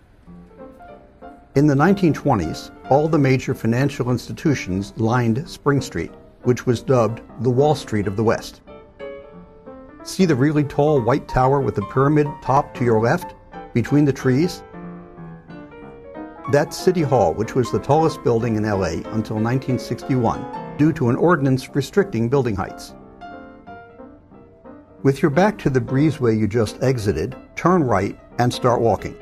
In 1.55 1.67
the 1.67 1.75
1920s, 1.75 2.71
all 2.89 3.09
the 3.09 3.19
major 3.19 3.53
financial 3.53 4.09
institutions 4.09 4.93
lined 4.95 5.49
Spring 5.49 5.81
Street, 5.81 6.11
which 6.43 6.65
was 6.65 6.81
dubbed 6.81 7.21
the 7.41 7.49
Wall 7.49 7.75
Street 7.75 8.07
of 8.07 8.15
the 8.15 8.23
West. 8.23 8.61
See 10.09 10.25
the 10.25 10.35
really 10.35 10.63
tall 10.63 10.99
white 10.99 11.27
tower 11.27 11.61
with 11.61 11.75
the 11.75 11.83
pyramid 11.83 12.25
top 12.41 12.73
to 12.73 12.83
your 12.83 12.99
left, 12.99 13.35
between 13.75 14.05
the 14.05 14.11
trees? 14.11 14.63
That's 16.51 16.75
City 16.75 17.03
Hall, 17.03 17.35
which 17.35 17.53
was 17.53 17.71
the 17.71 17.77
tallest 17.77 18.23
building 18.23 18.55
in 18.55 18.63
LA 18.63 19.03
until 19.13 19.35
1961, 19.35 20.77
due 20.79 20.91
to 20.93 21.09
an 21.11 21.15
ordinance 21.15 21.69
restricting 21.75 22.27
building 22.27 22.55
heights. 22.55 22.95
With 25.03 25.21
your 25.21 25.29
back 25.29 25.59
to 25.59 25.69
the 25.69 25.79
breezeway 25.79 26.35
you 26.39 26.47
just 26.47 26.81
exited, 26.81 27.35
turn 27.55 27.83
right 27.83 28.19
and 28.39 28.51
start 28.51 28.81
walking. 28.81 29.15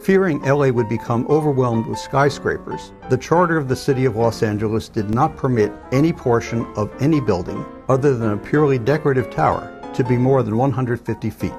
Fearing 0.00 0.40
LA 0.40 0.70
would 0.70 0.88
become 0.88 1.26
overwhelmed 1.28 1.86
with 1.86 1.98
skyscrapers, 1.98 2.94
the 3.10 3.18
charter 3.18 3.58
of 3.58 3.68
the 3.68 3.76
city 3.76 4.06
of 4.06 4.16
Los 4.16 4.42
Angeles 4.42 4.88
did 4.88 5.10
not 5.10 5.36
permit 5.36 5.70
any 5.92 6.10
portion 6.10 6.64
of 6.76 6.90
any 7.02 7.20
building, 7.20 7.62
other 7.88 8.16
than 8.16 8.32
a 8.32 8.36
purely 8.36 8.78
decorative 8.78 9.30
tower, 9.30 9.72
to 9.94 10.04
be 10.04 10.16
more 10.16 10.42
than 10.42 10.56
150 10.56 11.30
feet. 11.30 11.52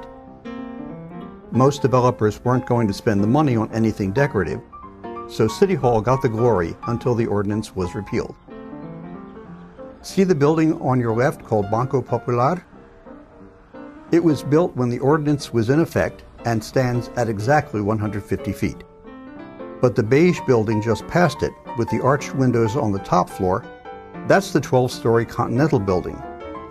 Most 1.51 1.81
developers 1.81 2.43
weren't 2.43 2.65
going 2.65 2.88
to 2.88 2.93
spend 2.93 3.24
the 3.24 3.27
money 3.27 3.55
on 3.55 3.72
anything 3.72 4.12
decorative, 4.12 4.62
so 5.29 5.48
City 5.48 5.75
Hall 5.75 6.01
got 6.01 6.22
the 6.22 6.29
glory 6.29 6.75
until 6.88 7.15
the 7.15 7.25
ordinance 7.25 7.75
was 7.75 7.96
repealed. 7.96 8.36
See 10.01 10.24
the 10.24 10.36
building 10.36 10.79
on 10.81 11.00
your 11.00 11.15
left 11.15 11.43
called 11.43 11.72
Banco 11.72 12.01
Popular? 12.01 12.63
It 14.12 14.24
was 14.24 14.43
built 14.43 14.75
when 14.75 14.89
the 14.89 15.00
ordinance 15.00 15.51
was 15.51 15.69
in 15.69 15.79
effect 15.79 16.24
and 16.46 16.63
stands 16.63 17.10
at 17.15 17.27
exactly 17.27 17.81
150 17.81 18.53
feet. 18.53 18.84
But 19.81 19.96
the 19.96 20.03
beige 20.03 20.39
building 20.48 20.81
just 20.81 21.07
past 21.07 21.43
it 21.43 21.51
with 21.77 21.89
the 21.89 22.01
arched 22.01 22.36
windows 22.36 22.75
on 22.75 22.91
the 22.91 23.00
top 23.00 23.29
floor, 23.29 23.65
that's 24.27 24.51
the 24.51 24.62
12 24.62 24.91
story 24.91 25.25
Continental 25.25 25.79
Building, 25.79 26.22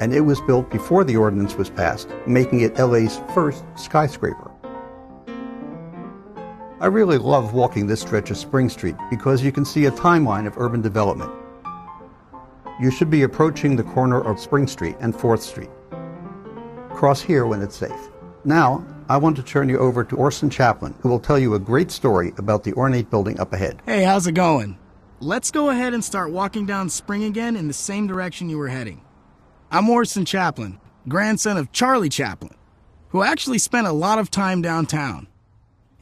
and 0.01 0.13
it 0.13 0.21
was 0.21 0.41
built 0.43 0.71
before 0.71 1.05
the 1.05 1.17
ordinance 1.17 1.55
was 1.55 1.71
passed, 1.71 2.09
making 2.27 2.61
it 2.61 2.79
LA's 2.79 3.21
first 3.35 3.65
skyscraper. 3.77 4.51
I 6.79 6.87
really 6.87 7.17
love 7.17 7.55
walking 7.55 7.87
this 7.87 8.03
stretch 8.03 8.31
of 8.31 8.37
Spring 8.37 8.69
Street 8.69 8.97
because 9.09 9.43
you 9.43 9.51
can 9.51 9.65
see 9.65 9.87
a 9.87 9.91
timeline 9.91 10.47
of 10.47 10.59
urban 10.59 10.83
development. 10.83 11.33
You 12.79 12.91
should 12.91 13.09
be 13.09 13.23
approaching 13.23 13.77
the 13.77 13.83
corner 13.83 14.21
of 14.21 14.39
Spring 14.39 14.67
Street 14.67 14.97
and 15.01 15.15
4th 15.15 15.41
Street. 15.41 15.71
Cross 16.91 17.23
here 17.23 17.47
when 17.47 17.63
it's 17.63 17.77
safe. 17.77 18.11
Now, 18.45 18.85
I 19.09 19.17
want 19.17 19.37
to 19.37 19.43
turn 19.43 19.71
you 19.71 19.79
over 19.79 20.05
to 20.05 20.17
Orson 20.17 20.51
Chaplin, 20.51 20.95
who 21.01 21.09
will 21.09 21.19
tell 21.19 21.39
you 21.39 21.55
a 21.55 21.59
great 21.59 21.91
story 21.91 22.35
about 22.37 22.65
the 22.65 22.75
ornate 22.75 23.09
building 23.09 23.41
up 23.41 23.55
ahead. 23.55 23.81
Hey, 23.87 24.03
how's 24.03 24.27
it 24.27 24.33
going? 24.33 24.79
Let's 25.21 25.51
go 25.51 25.71
ahead 25.71 25.95
and 25.95 26.05
start 26.05 26.31
walking 26.31 26.67
down 26.67 26.91
Spring 26.91 27.25
again 27.25 27.57
in 27.57 27.69
the 27.69 27.73
same 27.73 28.07
direction 28.07 28.51
you 28.51 28.59
were 28.59 28.69
heading. 28.69 29.01
I'm 29.71 29.89
Orson 29.89 30.27
Chaplin, 30.27 30.79
grandson 31.09 31.57
of 31.57 31.73
Charlie 31.73 32.11
Chaplin, 32.11 32.55
who 33.09 33.23
actually 33.23 33.57
spent 33.57 33.87
a 33.87 33.93
lot 33.93 34.19
of 34.19 34.31
time 34.31 34.61
downtown. 34.61 35.27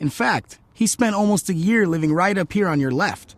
In 0.01 0.11
fact, 0.11 0.59
he 0.73 0.89
spent 0.89 1.15
almost 1.15 1.49
a 1.49 1.55
year 1.55 1.87
living 1.87 2.13
right 2.13 2.37
up 2.37 2.53
here 2.53 2.67
on 2.67 2.81
your 2.81 2.91
left. 2.91 3.37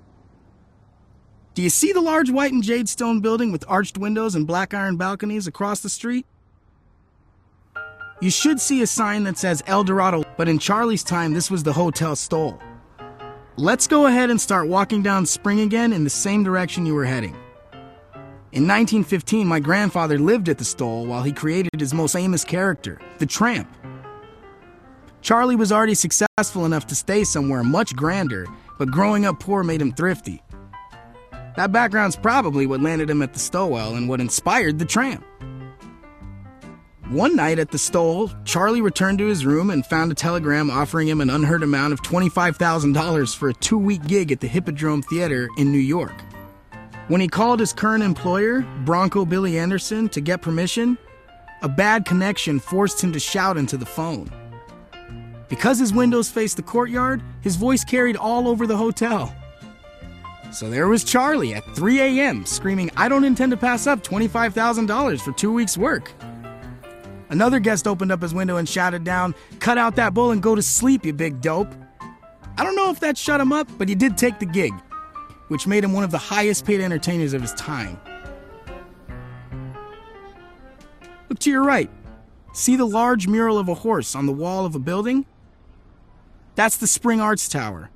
Do 1.52 1.60
you 1.60 1.68
see 1.68 1.92
the 1.92 2.00
large 2.00 2.30
white 2.30 2.54
and 2.54 2.62
jade 2.62 2.88
stone 2.88 3.20
building 3.20 3.52
with 3.52 3.62
arched 3.68 3.98
windows 3.98 4.34
and 4.34 4.46
black 4.46 4.72
iron 4.72 4.96
balconies 4.96 5.46
across 5.46 5.80
the 5.80 5.90
street? 5.90 6.24
You 8.22 8.30
should 8.30 8.62
see 8.62 8.80
a 8.80 8.86
sign 8.86 9.24
that 9.24 9.36
says 9.36 9.62
El 9.66 9.84
Dorado, 9.84 10.24
but 10.38 10.48
in 10.48 10.58
Charlie's 10.58 11.04
time, 11.04 11.34
this 11.34 11.50
was 11.50 11.64
the 11.64 11.74
Hotel 11.74 12.16
Stowell. 12.16 12.62
Let's 13.58 13.86
go 13.86 14.04
ahead 14.04 14.28
and 14.28 14.38
start 14.38 14.68
walking 14.68 15.02
down 15.02 15.24
Spring 15.24 15.60
again 15.60 15.94
in 15.94 16.04
the 16.04 16.10
same 16.10 16.44
direction 16.44 16.84
you 16.84 16.92
were 16.92 17.06
heading. 17.06 17.34
In 18.52 18.68
1915, 18.68 19.46
my 19.46 19.60
grandfather 19.60 20.18
lived 20.18 20.50
at 20.50 20.58
the 20.58 20.64
Stowell 20.64 21.06
while 21.06 21.22
he 21.22 21.32
created 21.32 21.80
his 21.80 21.94
most 21.94 22.12
famous 22.12 22.44
character, 22.44 23.00
the 23.16 23.24
Tramp. 23.24 23.66
Charlie 25.22 25.56
was 25.56 25.72
already 25.72 25.94
successful 25.94 26.66
enough 26.66 26.86
to 26.88 26.94
stay 26.94 27.24
somewhere 27.24 27.64
much 27.64 27.96
grander, 27.96 28.46
but 28.78 28.90
growing 28.90 29.24
up 29.24 29.40
poor 29.40 29.62
made 29.62 29.80
him 29.80 29.92
thrifty. 29.94 30.42
That 31.56 31.72
background's 31.72 32.16
probably 32.16 32.66
what 32.66 32.82
landed 32.82 33.08
him 33.08 33.22
at 33.22 33.32
the 33.32 33.38
Stowell 33.38 33.94
and 33.94 34.06
what 34.06 34.20
inspired 34.20 34.78
the 34.78 34.84
Tramp. 34.84 35.24
One 37.10 37.36
night 37.36 37.60
at 37.60 37.70
the 37.70 37.78
Stowell, 37.78 38.32
Charlie 38.44 38.80
returned 38.80 39.18
to 39.18 39.26
his 39.26 39.46
room 39.46 39.70
and 39.70 39.86
found 39.86 40.10
a 40.10 40.14
telegram 40.16 40.68
offering 40.68 41.06
him 41.06 41.20
an 41.20 41.30
unheard 41.30 41.62
amount 41.62 41.92
of 41.92 42.02
$25,000 42.02 43.36
for 43.36 43.48
a 43.48 43.54
two 43.54 43.78
week 43.78 44.04
gig 44.08 44.32
at 44.32 44.40
the 44.40 44.48
Hippodrome 44.48 45.02
Theater 45.02 45.48
in 45.56 45.70
New 45.70 45.78
York. 45.78 46.20
When 47.06 47.20
he 47.20 47.28
called 47.28 47.60
his 47.60 47.72
current 47.72 48.02
employer, 48.02 48.62
Broncho 48.84 49.24
Billy 49.24 49.56
Anderson, 49.56 50.08
to 50.08 50.20
get 50.20 50.42
permission, 50.42 50.98
a 51.62 51.68
bad 51.68 52.06
connection 52.06 52.58
forced 52.58 53.00
him 53.00 53.12
to 53.12 53.20
shout 53.20 53.56
into 53.56 53.76
the 53.76 53.86
phone. 53.86 54.28
Because 55.48 55.78
his 55.78 55.92
windows 55.92 56.28
faced 56.28 56.56
the 56.56 56.64
courtyard, 56.64 57.22
his 57.40 57.54
voice 57.54 57.84
carried 57.84 58.16
all 58.16 58.48
over 58.48 58.66
the 58.66 58.76
hotel. 58.76 59.32
So 60.50 60.68
there 60.68 60.88
was 60.88 61.04
Charlie 61.04 61.54
at 61.54 61.62
3 61.76 62.00
a.m. 62.00 62.44
screaming, 62.44 62.90
I 62.96 63.08
don't 63.08 63.22
intend 63.22 63.52
to 63.52 63.56
pass 63.56 63.86
up 63.86 64.02
$25,000 64.02 65.20
for 65.20 65.30
two 65.30 65.52
weeks' 65.52 65.78
work. 65.78 66.12
Another 67.28 67.58
guest 67.58 67.86
opened 67.88 68.12
up 68.12 68.22
his 68.22 68.32
window 68.32 68.56
and 68.56 68.68
shouted 68.68 69.04
down, 69.04 69.34
Cut 69.58 69.78
out 69.78 69.96
that 69.96 70.14
bull 70.14 70.30
and 70.30 70.42
go 70.42 70.54
to 70.54 70.62
sleep, 70.62 71.04
you 71.04 71.12
big 71.12 71.40
dope. 71.40 71.72
I 72.58 72.64
don't 72.64 72.76
know 72.76 72.90
if 72.90 73.00
that 73.00 73.18
shut 73.18 73.40
him 73.40 73.52
up, 73.52 73.68
but 73.78 73.88
he 73.88 73.94
did 73.94 74.16
take 74.16 74.38
the 74.38 74.46
gig, 74.46 74.72
which 75.48 75.66
made 75.66 75.84
him 75.84 75.92
one 75.92 76.04
of 76.04 76.10
the 76.10 76.18
highest 76.18 76.64
paid 76.64 76.80
entertainers 76.80 77.32
of 77.32 77.42
his 77.42 77.52
time. 77.54 78.00
Look 81.28 81.38
to 81.40 81.50
your 81.50 81.64
right. 81.64 81.90
See 82.52 82.76
the 82.76 82.86
large 82.86 83.26
mural 83.26 83.58
of 83.58 83.68
a 83.68 83.74
horse 83.74 84.14
on 84.14 84.26
the 84.26 84.32
wall 84.32 84.64
of 84.64 84.74
a 84.74 84.78
building? 84.78 85.26
That's 86.54 86.78
the 86.78 86.86
Spring 86.86 87.20
Arts 87.20 87.48
Tower, 87.48 87.90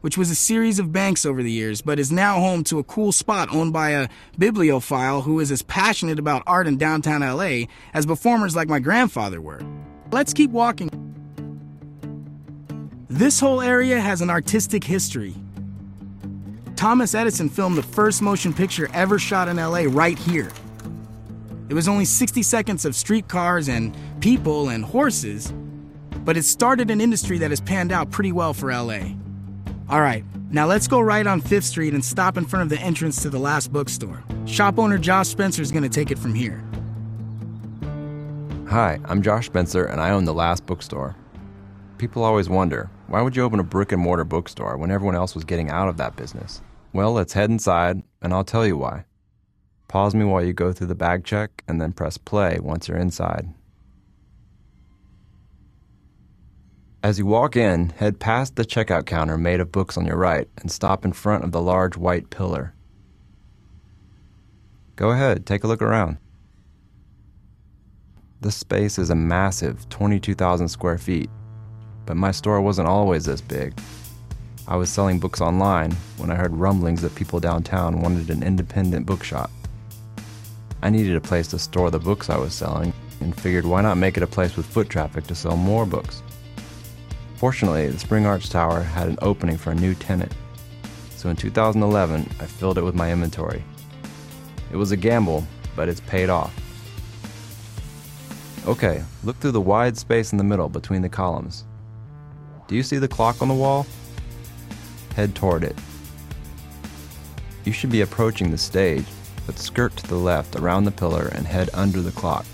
which 0.00 0.16
was 0.16 0.30
a 0.30 0.34
series 0.34 0.78
of 0.78 0.92
banks 0.92 1.26
over 1.26 1.42
the 1.42 1.50
years, 1.50 1.82
but 1.82 1.98
is 1.98 2.12
now 2.12 2.38
home 2.38 2.64
to 2.64 2.78
a 2.78 2.84
cool 2.84 3.12
spot 3.12 3.48
owned 3.52 3.72
by 3.72 3.90
a 3.90 4.08
bibliophile 4.38 5.22
who 5.22 5.40
is 5.40 5.50
as 5.50 5.62
passionate 5.62 6.18
about 6.18 6.42
art 6.46 6.66
in 6.66 6.76
downtown 6.76 7.20
LA 7.20 7.66
as 7.94 8.06
performers 8.06 8.54
like 8.54 8.68
my 8.68 8.78
grandfather 8.78 9.40
were. 9.40 9.60
Let's 10.12 10.32
keep 10.32 10.50
walking. 10.50 10.90
This 13.08 13.40
whole 13.40 13.60
area 13.60 14.00
has 14.00 14.20
an 14.20 14.30
artistic 14.30 14.84
history. 14.84 15.34
Thomas 16.76 17.14
Edison 17.14 17.48
filmed 17.48 17.76
the 17.76 17.82
first 17.82 18.22
motion 18.22 18.54
picture 18.54 18.88
ever 18.94 19.18
shot 19.18 19.48
in 19.48 19.56
LA 19.56 19.84
right 19.88 20.18
here. 20.18 20.52
It 21.68 21.74
was 21.74 21.88
only 21.88 22.04
60 22.04 22.42
seconds 22.42 22.84
of 22.84 22.94
streetcars 22.94 23.68
and 23.68 23.96
people 24.20 24.68
and 24.68 24.84
horses, 24.84 25.52
but 26.24 26.36
it 26.36 26.44
started 26.44 26.90
an 26.90 27.00
industry 27.00 27.38
that 27.38 27.50
has 27.50 27.60
panned 27.60 27.92
out 27.92 28.10
pretty 28.10 28.32
well 28.32 28.54
for 28.54 28.72
LA. 28.72 29.14
All 29.90 30.02
right, 30.02 30.22
now 30.50 30.66
let's 30.66 30.86
go 30.86 31.00
right 31.00 31.26
on 31.26 31.40
5th 31.40 31.62
Street 31.62 31.94
and 31.94 32.04
stop 32.04 32.36
in 32.36 32.44
front 32.44 32.64
of 32.64 32.68
the 32.68 32.78
entrance 32.84 33.22
to 33.22 33.30
the 33.30 33.38
last 33.38 33.72
bookstore. 33.72 34.22
Shop 34.44 34.78
owner 34.78 34.98
Josh 34.98 35.28
Spencer 35.28 35.62
is 35.62 35.72
going 35.72 35.82
to 35.82 35.88
take 35.88 36.10
it 36.10 36.18
from 36.18 36.34
here. 36.34 36.62
Hi, 38.68 39.00
I'm 39.06 39.22
Josh 39.22 39.46
Spencer 39.46 39.86
and 39.86 39.98
I 39.98 40.10
own 40.10 40.26
the 40.26 40.34
last 40.34 40.66
bookstore. 40.66 41.16
People 41.96 42.22
always 42.22 42.50
wonder, 42.50 42.90
why 43.06 43.22
would 43.22 43.34
you 43.34 43.42
open 43.42 43.60
a 43.60 43.64
brick 43.64 43.90
and 43.90 44.02
mortar 44.02 44.24
bookstore 44.24 44.76
when 44.76 44.90
everyone 44.90 45.16
else 45.16 45.34
was 45.34 45.44
getting 45.44 45.70
out 45.70 45.88
of 45.88 45.96
that 45.96 46.16
business? 46.16 46.60
Well, 46.92 47.14
let's 47.14 47.32
head 47.32 47.48
inside 47.48 48.02
and 48.20 48.34
I'll 48.34 48.44
tell 48.44 48.66
you 48.66 48.76
why. 48.76 49.06
Pause 49.88 50.16
me 50.16 50.26
while 50.26 50.44
you 50.44 50.52
go 50.52 50.70
through 50.70 50.88
the 50.88 50.94
bag 50.94 51.24
check 51.24 51.64
and 51.66 51.80
then 51.80 51.94
press 51.94 52.18
play 52.18 52.58
once 52.60 52.88
you're 52.88 52.98
inside. 52.98 53.48
As 57.00 57.16
you 57.16 57.26
walk 57.26 57.54
in, 57.54 57.90
head 57.90 58.18
past 58.18 58.56
the 58.56 58.64
checkout 58.64 59.06
counter 59.06 59.38
made 59.38 59.60
of 59.60 59.70
books 59.70 59.96
on 59.96 60.04
your 60.04 60.16
right 60.16 60.48
and 60.56 60.68
stop 60.68 61.04
in 61.04 61.12
front 61.12 61.44
of 61.44 61.52
the 61.52 61.62
large 61.62 61.96
white 61.96 62.28
pillar. 62.28 62.74
Go 64.96 65.12
ahead, 65.12 65.46
take 65.46 65.62
a 65.62 65.68
look 65.68 65.80
around. 65.80 66.18
This 68.40 68.56
space 68.56 68.98
is 68.98 69.10
a 69.10 69.14
massive 69.14 69.88
22,000 69.90 70.66
square 70.66 70.98
feet, 70.98 71.30
but 72.04 72.16
my 72.16 72.32
store 72.32 72.60
wasn't 72.60 72.88
always 72.88 73.26
this 73.26 73.40
big. 73.40 73.78
I 74.66 74.74
was 74.74 74.90
selling 74.90 75.20
books 75.20 75.40
online 75.40 75.92
when 76.16 76.32
I 76.32 76.34
heard 76.34 76.52
rumblings 76.52 77.02
that 77.02 77.14
people 77.14 77.38
downtown 77.38 78.02
wanted 78.02 78.28
an 78.28 78.42
independent 78.42 79.06
bookshop. 79.06 79.52
I 80.82 80.90
needed 80.90 81.14
a 81.14 81.20
place 81.20 81.46
to 81.48 81.60
store 81.60 81.92
the 81.92 82.00
books 82.00 82.28
I 82.28 82.38
was 82.38 82.54
selling 82.54 82.92
and 83.20 83.40
figured 83.40 83.66
why 83.66 83.82
not 83.82 83.98
make 83.98 84.16
it 84.16 84.24
a 84.24 84.26
place 84.26 84.56
with 84.56 84.66
foot 84.66 84.88
traffic 84.88 85.28
to 85.28 85.36
sell 85.36 85.56
more 85.56 85.86
books. 85.86 86.24
Fortunately, 87.38 87.86
the 87.86 88.00
Spring 88.00 88.26
Arts 88.26 88.48
Tower 88.48 88.80
had 88.80 89.06
an 89.06 89.16
opening 89.22 89.56
for 89.56 89.70
a 89.70 89.74
new 89.76 89.94
tenant. 89.94 90.34
So 91.10 91.28
in 91.28 91.36
2011, 91.36 92.28
I 92.40 92.46
filled 92.46 92.78
it 92.78 92.82
with 92.82 92.96
my 92.96 93.12
inventory. 93.12 93.62
It 94.72 94.76
was 94.76 94.90
a 94.90 94.96
gamble, 94.96 95.46
but 95.76 95.88
it's 95.88 96.00
paid 96.00 96.30
off. 96.30 96.52
Okay, 98.66 99.04
look 99.22 99.36
through 99.36 99.52
the 99.52 99.60
wide 99.60 99.96
space 99.96 100.32
in 100.32 100.38
the 100.38 100.42
middle 100.42 100.68
between 100.68 101.00
the 101.00 101.08
columns. 101.08 101.64
Do 102.66 102.74
you 102.74 102.82
see 102.82 102.98
the 102.98 103.06
clock 103.06 103.40
on 103.40 103.46
the 103.46 103.54
wall? 103.54 103.86
Head 105.14 105.36
toward 105.36 105.62
it. 105.62 105.78
You 107.64 107.72
should 107.72 107.90
be 107.90 108.00
approaching 108.00 108.50
the 108.50 108.58
stage, 108.58 109.06
but 109.46 109.60
skirt 109.60 109.96
to 109.98 110.08
the 110.08 110.16
left 110.16 110.56
around 110.56 110.84
the 110.84 110.90
pillar 110.90 111.30
and 111.36 111.46
head 111.46 111.70
under 111.72 112.00
the 112.00 112.10
clock. 112.10 112.46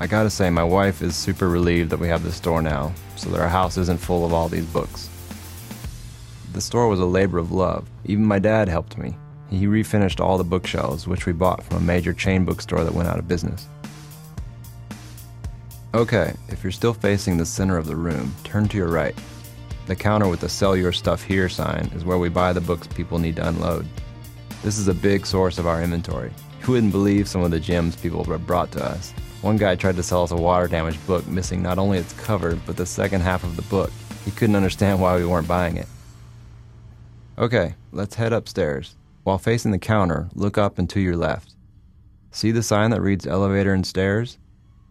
I 0.00 0.06
gotta 0.06 0.30
say, 0.30 0.48
my 0.48 0.64
wife 0.64 1.02
is 1.02 1.14
super 1.14 1.50
relieved 1.50 1.90
that 1.90 2.00
we 2.00 2.08
have 2.08 2.22
this 2.22 2.36
store 2.36 2.62
now, 2.62 2.94
so 3.16 3.28
that 3.28 3.38
our 3.38 3.50
house 3.50 3.76
isn't 3.76 4.00
full 4.00 4.24
of 4.24 4.32
all 4.32 4.48
these 4.48 4.64
books. 4.64 5.10
The 6.54 6.60
store 6.62 6.88
was 6.88 7.00
a 7.00 7.04
labor 7.04 7.36
of 7.36 7.52
love. 7.52 7.86
Even 8.06 8.24
my 8.24 8.38
dad 8.38 8.66
helped 8.66 8.96
me. 8.96 9.14
He 9.50 9.66
refinished 9.66 10.18
all 10.18 10.38
the 10.38 10.42
bookshelves, 10.42 11.06
which 11.06 11.26
we 11.26 11.34
bought 11.34 11.62
from 11.62 11.76
a 11.76 11.80
major 11.80 12.14
chain 12.14 12.46
bookstore 12.46 12.82
that 12.82 12.94
went 12.94 13.10
out 13.10 13.18
of 13.18 13.28
business. 13.28 13.68
Okay, 15.92 16.32
if 16.48 16.64
you're 16.64 16.72
still 16.72 16.94
facing 16.94 17.36
the 17.36 17.44
center 17.44 17.76
of 17.76 17.86
the 17.86 17.94
room, 17.94 18.34
turn 18.42 18.68
to 18.68 18.78
your 18.78 18.88
right. 18.88 19.14
The 19.84 19.96
counter 19.96 20.28
with 20.28 20.40
the 20.40 20.48
Sell 20.48 20.74
Your 20.74 20.92
Stuff 20.92 21.22
Here 21.22 21.50
sign 21.50 21.90
is 21.94 22.06
where 22.06 22.16
we 22.16 22.30
buy 22.30 22.54
the 22.54 22.60
books 22.62 22.86
people 22.86 23.18
need 23.18 23.36
to 23.36 23.46
unload. 23.46 23.86
This 24.62 24.78
is 24.78 24.88
a 24.88 24.94
big 24.94 25.26
source 25.26 25.58
of 25.58 25.66
our 25.66 25.82
inventory. 25.82 26.32
You 26.62 26.72
wouldn't 26.72 26.92
believe 26.92 27.28
some 27.28 27.42
of 27.42 27.50
the 27.50 27.60
gems 27.60 27.96
people 27.96 28.24
have 28.24 28.46
brought 28.46 28.72
to 28.72 28.82
us. 28.82 29.12
One 29.42 29.56
guy 29.56 29.74
tried 29.74 29.96
to 29.96 30.02
sell 30.02 30.22
us 30.22 30.32
a 30.32 30.36
water 30.36 30.68
damaged 30.68 31.04
book 31.06 31.26
missing 31.26 31.62
not 31.62 31.78
only 31.78 31.96
its 31.96 32.12
cover, 32.12 32.56
but 32.66 32.76
the 32.76 32.84
second 32.84 33.22
half 33.22 33.42
of 33.42 33.56
the 33.56 33.62
book. 33.62 33.90
He 34.26 34.30
couldn't 34.30 34.56
understand 34.56 35.00
why 35.00 35.16
we 35.16 35.24
weren't 35.24 35.48
buying 35.48 35.78
it. 35.78 35.86
Okay, 37.38 37.74
let's 37.90 38.16
head 38.16 38.34
upstairs. 38.34 38.96
While 39.24 39.38
facing 39.38 39.70
the 39.70 39.78
counter, 39.78 40.28
look 40.34 40.58
up 40.58 40.78
and 40.78 40.90
to 40.90 41.00
your 41.00 41.16
left. 41.16 41.54
See 42.32 42.50
the 42.50 42.62
sign 42.62 42.90
that 42.90 43.00
reads 43.00 43.26
elevator 43.26 43.72
and 43.72 43.86
stairs? 43.86 44.36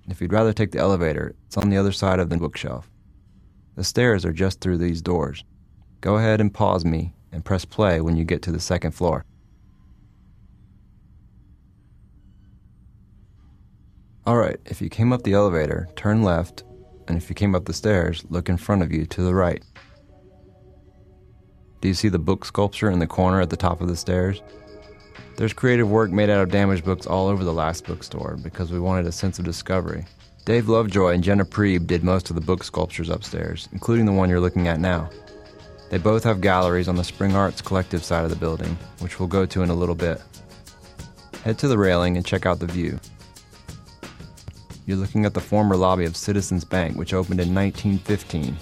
If 0.08 0.20
you'd 0.20 0.34
rather 0.34 0.52
take 0.52 0.72
the 0.72 0.80
elevator, 0.80 1.36
it's 1.46 1.58
on 1.58 1.70
the 1.70 1.78
other 1.78 1.92
side 1.92 2.20
of 2.20 2.30
the 2.30 2.38
bookshelf. 2.38 2.90
The 3.76 3.84
stairs 3.84 4.26
are 4.26 4.34
just 4.34 4.62
through 4.62 4.80
these 4.80 5.04
doors. 5.04 5.44
Go 6.02 6.18
ahead 6.18 6.42
and 6.42 6.52
pause 6.52 6.84
me, 6.84 7.14
and 7.32 7.46
press 7.46 7.66
play 7.66 8.02
when 8.02 8.16
you 8.16 8.24
get 8.24 8.42
to 8.44 8.52
the 8.52 8.60
second 8.60 8.92
floor. 8.92 9.26
Alright, 14.28 14.60
if 14.66 14.82
you 14.82 14.90
came 14.90 15.12
up 15.12 15.24
the 15.24 15.34
elevator, 15.34 15.88
turn 15.96 16.24
left, 16.24 16.64
and 17.08 17.18
if 17.18 17.30
you 17.30 17.36
came 17.36 17.56
up 17.56 17.66
the 17.66 17.74
stairs, 17.74 18.24
look 18.30 18.50
in 18.50 18.58
front 18.58 18.84
of 18.84 18.92
you 18.92 19.06
to 19.08 19.22
the 19.22 19.34
right. 19.34 19.64
Do 21.82 21.88
you 21.88 21.94
see 21.94 22.10
the 22.10 22.20
book 22.20 22.46
sculpture 22.46 22.92
in 22.92 23.00
the 23.00 23.08
corner 23.08 23.42
at 23.42 23.50
the 23.50 23.58
top 23.58 23.82
of 23.82 23.88
the 23.88 23.96
stairs? 23.96 24.42
There's 25.38 25.54
creative 25.54 25.90
work 25.90 26.12
made 26.12 26.30
out 26.30 26.42
of 26.42 26.52
damaged 26.52 26.84
books 26.84 27.08
all 27.08 27.28
over 27.28 27.46
the 27.46 27.54
last 27.54 27.86
bookstore 27.86 28.38
because 28.44 28.72
we 28.72 28.80
wanted 28.80 29.08
a 29.08 29.12
sense 29.12 29.40
of 29.40 29.46
discovery. 29.46 30.06
Dave 30.44 30.68
Lovejoy 30.68 31.14
and 31.14 31.24
Jena 31.24 31.46
Priebe 31.46 31.88
did 31.88 32.04
most 32.04 32.30
of 32.30 32.36
the 32.36 32.42
book 32.42 32.64
sculptures 32.64 33.10
upstairs, 33.10 33.70
including 33.72 34.06
the 34.06 34.12
one 34.12 34.30
you're 34.30 34.42
looking 34.42 34.68
at 34.68 34.82
now. 34.82 35.10
They 35.90 35.98
both 35.98 36.24
have 36.26 36.42
galleries 36.42 36.88
on 36.88 36.98
the 36.98 37.04
Spring 37.04 37.36
Arts 37.36 37.62
Collective 37.62 38.04
side 38.04 38.26
of 38.26 38.30
the 38.30 38.36
building, 38.36 38.78
which 39.00 39.20
we'll 39.20 39.30
go 39.30 39.46
to 39.46 39.64
in 39.64 39.70
a 39.70 39.76
little 39.76 39.96
bit. 39.96 40.22
Head 41.44 41.58
to 41.60 41.68
the 41.68 41.78
railing 41.78 42.18
and 42.18 42.26
check 42.26 42.46
out 42.46 42.60
the 42.60 42.68
view. 42.68 43.00
You're 44.90 44.98
looking 44.98 45.24
at 45.24 45.36
the 45.36 45.40
former 45.40 45.76
lobby 45.78 46.06
of 46.06 46.18
Citizens 46.18 46.66
Bank, 46.66 46.98
which 46.98 47.14
opened 47.14 47.40
in 47.40 47.54
1915. 47.54 48.58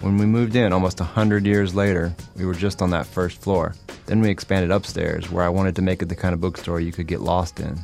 When 0.00 0.18
we 0.18 0.26
moved 0.26 0.56
in 0.56 0.72
almost 0.72 0.98
100 0.98 1.46
years 1.46 1.72
later, 1.72 2.12
we 2.34 2.44
were 2.44 2.52
just 2.52 2.82
on 2.82 2.90
that 2.90 3.06
first 3.06 3.40
floor. 3.40 3.76
Then 4.06 4.20
we 4.20 4.28
expanded 4.28 4.72
upstairs, 4.72 5.30
where 5.30 5.44
I 5.44 5.48
wanted 5.48 5.76
to 5.76 5.82
make 5.82 6.02
it 6.02 6.06
the 6.06 6.16
kind 6.16 6.34
of 6.34 6.40
bookstore 6.40 6.80
you 6.80 6.90
could 6.90 7.06
get 7.06 7.20
lost 7.20 7.60
in. 7.60 7.78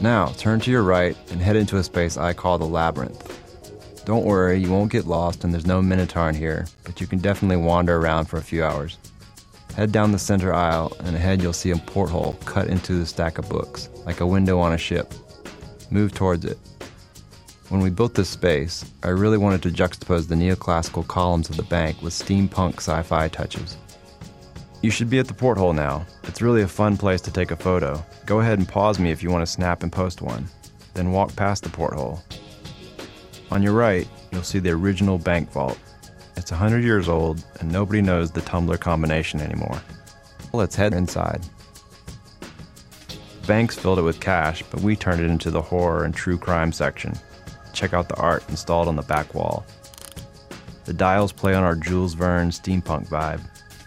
Now, 0.00 0.26
turn 0.26 0.60
to 0.60 0.70
your 0.70 0.84
right 0.84 1.16
and 1.32 1.40
head 1.40 1.56
into 1.56 1.78
a 1.78 1.82
space 1.82 2.16
I 2.16 2.32
call 2.32 2.58
the 2.58 2.64
Labyrinth. 2.64 4.04
Don't 4.04 4.24
worry, 4.24 4.56
you 4.60 4.70
won't 4.70 4.92
get 4.92 5.08
lost 5.08 5.42
and 5.42 5.52
there's 5.52 5.66
no 5.66 5.82
Minotaur 5.82 6.28
in 6.28 6.36
here, 6.36 6.68
but 6.84 7.00
you 7.00 7.08
can 7.08 7.18
definitely 7.18 7.56
wander 7.56 7.96
around 7.96 8.26
for 8.26 8.36
a 8.36 8.40
few 8.40 8.62
hours. 8.62 8.98
Head 9.74 9.90
down 9.90 10.12
the 10.12 10.18
center 10.20 10.54
aisle, 10.54 10.96
and 11.00 11.16
ahead 11.16 11.42
you'll 11.42 11.54
see 11.54 11.72
a 11.72 11.76
porthole 11.76 12.34
cut 12.44 12.68
into 12.68 12.94
the 12.94 13.06
stack 13.06 13.38
of 13.38 13.48
books, 13.48 13.88
like 14.06 14.20
a 14.20 14.26
window 14.26 14.60
on 14.60 14.74
a 14.74 14.78
ship 14.78 15.12
move 15.92 16.14
towards 16.14 16.44
it. 16.44 16.58
When 17.68 17.80
we 17.80 17.90
built 17.90 18.14
this 18.14 18.28
space, 18.28 18.84
I 19.02 19.08
really 19.08 19.38
wanted 19.38 19.62
to 19.62 19.70
juxtapose 19.70 20.28
the 20.28 20.34
neoclassical 20.34 21.06
columns 21.06 21.50
of 21.50 21.56
the 21.56 21.62
bank 21.62 22.02
with 22.02 22.12
steampunk 22.12 22.76
sci 22.76 23.02
fi 23.02 23.28
touches. 23.28 23.76
You 24.82 24.90
should 24.90 25.08
be 25.08 25.20
at 25.20 25.28
the 25.28 25.34
porthole 25.34 25.72
now. 25.72 26.04
It's 26.24 26.42
really 26.42 26.62
a 26.62 26.68
fun 26.68 26.96
place 26.96 27.20
to 27.20 27.32
take 27.32 27.50
a 27.50 27.56
photo. 27.56 28.04
Go 28.26 28.40
ahead 28.40 28.58
and 28.58 28.68
pause 28.68 28.98
me 28.98 29.10
if 29.10 29.22
you 29.22 29.30
want 29.30 29.46
to 29.46 29.52
snap 29.52 29.82
and 29.82 29.92
post 29.92 30.22
one. 30.22 30.48
Then 30.94 31.12
walk 31.12 31.36
past 31.36 31.62
the 31.62 31.70
porthole. 31.70 32.22
On 33.50 33.62
your 33.62 33.74
right, 33.74 34.08
you'll 34.32 34.42
see 34.42 34.58
the 34.58 34.70
original 34.70 35.18
bank 35.18 35.52
vault. 35.52 35.78
It's 36.36 36.50
100 36.50 36.82
years 36.82 37.08
old, 37.08 37.44
and 37.60 37.70
nobody 37.70 38.02
knows 38.02 38.30
the 38.30 38.40
tumbler 38.40 38.76
combination 38.76 39.40
anymore. 39.40 39.80
Let's 40.52 40.74
head 40.74 40.94
inside. 40.94 41.40
Banks 43.46 43.76
filled 43.76 43.98
it 43.98 44.02
with 44.02 44.20
cash, 44.20 44.62
but 44.70 44.80
we 44.80 44.94
turned 44.94 45.20
it 45.20 45.30
into 45.30 45.50
the 45.50 45.62
horror 45.62 46.04
and 46.04 46.14
true 46.14 46.38
crime 46.38 46.72
section. 46.72 47.12
Check 47.72 47.92
out 47.92 48.08
the 48.08 48.16
art 48.16 48.44
installed 48.48 48.88
on 48.88 48.96
the 48.96 49.02
back 49.02 49.34
wall. 49.34 49.66
The 50.84 50.92
dials 50.92 51.32
play 51.32 51.54
on 51.54 51.64
our 51.64 51.74
Jules 51.74 52.14
Verne 52.14 52.50
steampunk 52.50 53.08
vibe 53.08 53.40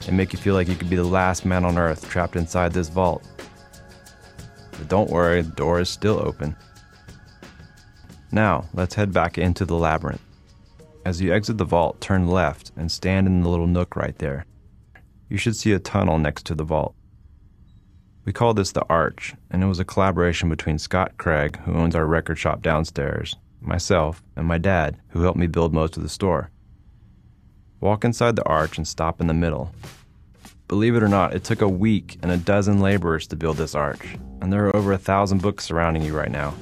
and 0.07 0.17
make 0.17 0.33
you 0.33 0.39
feel 0.39 0.53
like 0.55 0.67
you 0.67 0.75
could 0.75 0.89
be 0.89 0.95
the 0.95 1.03
last 1.03 1.45
man 1.45 1.65
on 1.65 1.77
earth 1.77 2.09
trapped 2.09 2.35
inside 2.35 2.73
this 2.73 2.89
vault. 2.89 3.23
But 4.71 4.87
don't 4.87 5.09
worry, 5.09 5.41
the 5.41 5.51
door 5.51 5.79
is 5.79 5.89
still 5.89 6.19
open. 6.19 6.55
Now, 8.31 8.65
let's 8.73 8.95
head 8.95 9.13
back 9.13 9.37
into 9.37 9.65
the 9.65 9.75
labyrinth. 9.75 10.21
As 11.05 11.21
you 11.21 11.33
exit 11.33 11.57
the 11.57 11.65
vault, 11.65 12.01
turn 12.01 12.27
left 12.27 12.71
and 12.75 12.91
stand 12.91 13.27
in 13.27 13.41
the 13.41 13.49
little 13.49 13.67
nook 13.67 13.95
right 13.95 14.17
there. 14.17 14.45
You 15.29 15.37
should 15.37 15.55
see 15.55 15.71
a 15.71 15.79
tunnel 15.79 16.17
next 16.17 16.45
to 16.47 16.55
the 16.55 16.63
vault. 16.63 16.95
We 18.25 18.33
call 18.33 18.55
this 18.55 18.71
the 18.71 18.83
Arch, 18.89 19.35
and 19.51 19.63
it 19.63 19.67
was 19.67 19.79
a 19.79 19.85
collaboration 19.85 20.49
between 20.49 20.79
Scott 20.79 21.15
Craig, 21.17 21.59
who 21.59 21.75
owns 21.75 21.93
our 21.93 22.07
record 22.07 22.39
shop 22.39 22.63
downstairs, 22.63 23.35
myself, 23.61 24.23
and 24.35 24.47
my 24.47 24.57
dad, 24.57 24.97
who 25.09 25.21
helped 25.21 25.37
me 25.37 25.45
build 25.45 25.75
most 25.75 25.95
of 25.95 26.01
the 26.01 26.09
store. 26.09 26.49
Walk 27.79 28.03
inside 28.03 28.35
the 28.35 28.47
arch 28.47 28.79
and 28.79 28.87
stop 28.87 29.21
in 29.21 29.27
the 29.27 29.33
middle. 29.35 29.71
Believe 30.67 30.95
it 30.95 31.03
or 31.03 31.07
not, 31.07 31.35
it 31.35 31.43
took 31.43 31.61
a 31.61 31.69
week 31.69 32.17
and 32.23 32.31
a 32.31 32.37
dozen 32.37 32.79
laborers 32.79 33.27
to 33.27 33.35
build 33.35 33.57
this 33.57 33.75
arch, 33.75 34.17
and 34.41 34.51
there 34.51 34.65
are 34.65 34.75
over 34.75 34.91
a 34.91 34.97
thousand 34.97 35.43
books 35.43 35.65
surrounding 35.65 36.01
you 36.01 36.17
right 36.17 36.31
now. 36.31 36.55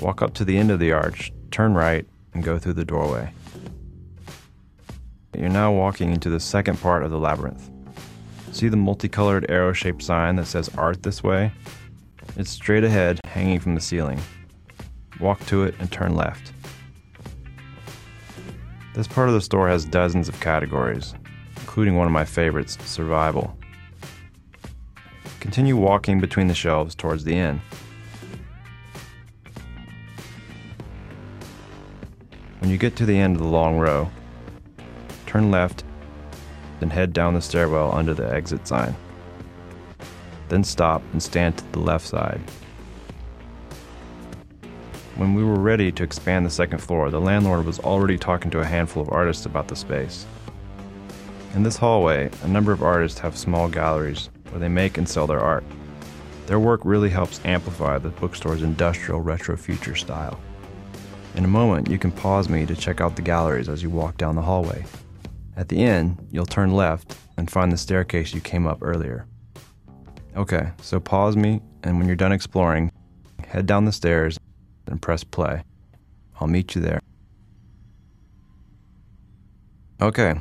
Walk 0.00 0.20
up 0.20 0.34
to 0.34 0.44
the 0.44 0.58
end 0.58 0.70
of 0.70 0.78
the 0.78 0.92
arch, 0.92 1.32
turn 1.50 1.72
right, 1.72 2.06
and 2.34 2.44
go 2.44 2.58
through 2.58 2.74
the 2.74 2.84
doorway. 2.84 3.32
You're 5.34 5.48
now 5.48 5.72
walking 5.72 6.12
into 6.12 6.28
the 6.28 6.40
second 6.40 6.78
part 6.78 7.04
of 7.04 7.10
the 7.10 7.18
labyrinth. 7.18 7.70
See 8.56 8.68
the 8.68 8.76
multicolored 8.78 9.50
arrow 9.50 9.74
shaped 9.74 10.02
sign 10.02 10.36
that 10.36 10.46
says 10.46 10.70
Art 10.78 11.02
This 11.02 11.22
Way? 11.22 11.52
It's 12.38 12.48
straight 12.48 12.84
ahead, 12.84 13.20
hanging 13.26 13.60
from 13.60 13.74
the 13.74 13.82
ceiling. 13.82 14.18
Walk 15.20 15.44
to 15.48 15.64
it 15.64 15.74
and 15.78 15.92
turn 15.92 16.16
left. 16.16 16.54
This 18.94 19.06
part 19.06 19.28
of 19.28 19.34
the 19.34 19.42
store 19.42 19.68
has 19.68 19.84
dozens 19.84 20.26
of 20.26 20.40
categories, 20.40 21.14
including 21.56 21.96
one 21.96 22.06
of 22.06 22.14
my 22.14 22.24
favorites, 22.24 22.78
Survival. 22.86 23.54
Continue 25.40 25.76
walking 25.76 26.18
between 26.18 26.46
the 26.46 26.54
shelves 26.54 26.94
towards 26.94 27.24
the 27.24 27.36
end. 27.36 27.60
When 32.60 32.70
you 32.70 32.78
get 32.78 32.96
to 32.96 33.04
the 33.04 33.18
end 33.18 33.36
of 33.36 33.42
the 33.42 33.48
long 33.48 33.76
row, 33.76 34.10
turn 35.26 35.50
left 35.50 35.84
then 36.80 36.90
head 36.90 37.12
down 37.12 37.34
the 37.34 37.40
stairwell 37.40 37.94
under 37.94 38.14
the 38.14 38.32
exit 38.32 38.66
sign. 38.66 38.94
Then 40.48 40.64
stop 40.64 41.02
and 41.12 41.22
stand 41.22 41.58
to 41.58 41.72
the 41.72 41.80
left 41.80 42.06
side. 42.06 42.40
When 45.16 45.34
we 45.34 45.42
were 45.42 45.58
ready 45.58 45.90
to 45.92 46.02
expand 46.02 46.44
the 46.44 46.50
second 46.50 46.78
floor, 46.78 47.10
the 47.10 47.20
landlord 47.20 47.64
was 47.64 47.78
already 47.80 48.18
talking 48.18 48.50
to 48.50 48.60
a 48.60 48.66
handful 48.66 49.02
of 49.02 49.10
artists 49.10 49.46
about 49.46 49.66
the 49.66 49.76
space. 49.76 50.26
In 51.54 51.62
this 51.62 51.78
hallway, 51.78 52.30
a 52.42 52.48
number 52.48 52.70
of 52.70 52.82
artists 52.82 53.18
have 53.20 53.36
small 53.36 53.66
galleries 53.66 54.28
where 54.50 54.60
they 54.60 54.68
make 54.68 54.98
and 54.98 55.08
sell 55.08 55.26
their 55.26 55.40
art. 55.40 55.64
Their 56.46 56.60
work 56.60 56.82
really 56.84 57.08
helps 57.08 57.40
amplify 57.46 57.96
the 57.96 58.10
bookstore's 58.10 58.62
industrial 58.62 59.20
retro 59.20 59.56
future 59.56 59.94
style. 59.94 60.38
In 61.34 61.44
a 61.44 61.48
moment, 61.48 61.88
you 61.88 61.98
can 61.98 62.12
pause 62.12 62.48
me 62.50 62.66
to 62.66 62.76
check 62.76 63.00
out 63.00 63.16
the 63.16 63.22
galleries 63.22 63.70
as 63.70 63.82
you 63.82 63.88
walk 63.88 64.18
down 64.18 64.36
the 64.36 64.42
hallway. 64.42 64.84
At 65.56 65.70
the 65.70 65.82
end, 65.82 66.28
you'll 66.30 66.46
turn 66.46 66.74
left 66.74 67.16
and 67.38 67.50
find 67.50 67.72
the 67.72 67.78
staircase 67.78 68.34
you 68.34 68.40
came 68.40 68.66
up 68.66 68.78
earlier. 68.82 69.26
Okay, 70.36 70.70
so 70.82 71.00
pause 71.00 71.34
me, 71.34 71.62
and 71.82 71.96
when 71.96 72.06
you're 72.06 72.14
done 72.14 72.32
exploring, 72.32 72.92
head 73.46 73.64
down 73.64 73.86
the 73.86 73.92
stairs 73.92 74.38
and 74.86 75.00
press 75.00 75.24
play. 75.24 75.62
I'll 76.38 76.46
meet 76.46 76.74
you 76.74 76.82
there. 76.82 77.00
Okay, 80.02 80.38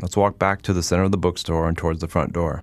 let's 0.00 0.16
walk 0.16 0.38
back 0.38 0.62
to 0.62 0.72
the 0.72 0.82
center 0.82 1.02
of 1.02 1.12
the 1.12 1.18
bookstore 1.18 1.68
and 1.68 1.76
towards 1.76 2.00
the 2.00 2.08
front 2.08 2.32
door. 2.32 2.62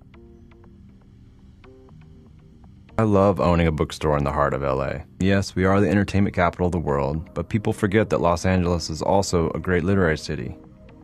I 2.98 3.04
love 3.04 3.38
owning 3.38 3.68
a 3.68 3.72
bookstore 3.72 4.18
in 4.18 4.24
the 4.24 4.32
heart 4.32 4.54
of 4.54 4.62
LA. 4.62 5.02
Yes, 5.20 5.54
we 5.54 5.64
are 5.64 5.80
the 5.80 5.88
entertainment 5.88 6.34
capital 6.34 6.66
of 6.66 6.72
the 6.72 6.80
world, 6.80 7.32
but 7.32 7.48
people 7.48 7.72
forget 7.72 8.10
that 8.10 8.20
Los 8.20 8.44
Angeles 8.44 8.90
is 8.90 9.02
also 9.02 9.50
a 9.50 9.60
great 9.60 9.84
literary 9.84 10.18
city. 10.18 10.56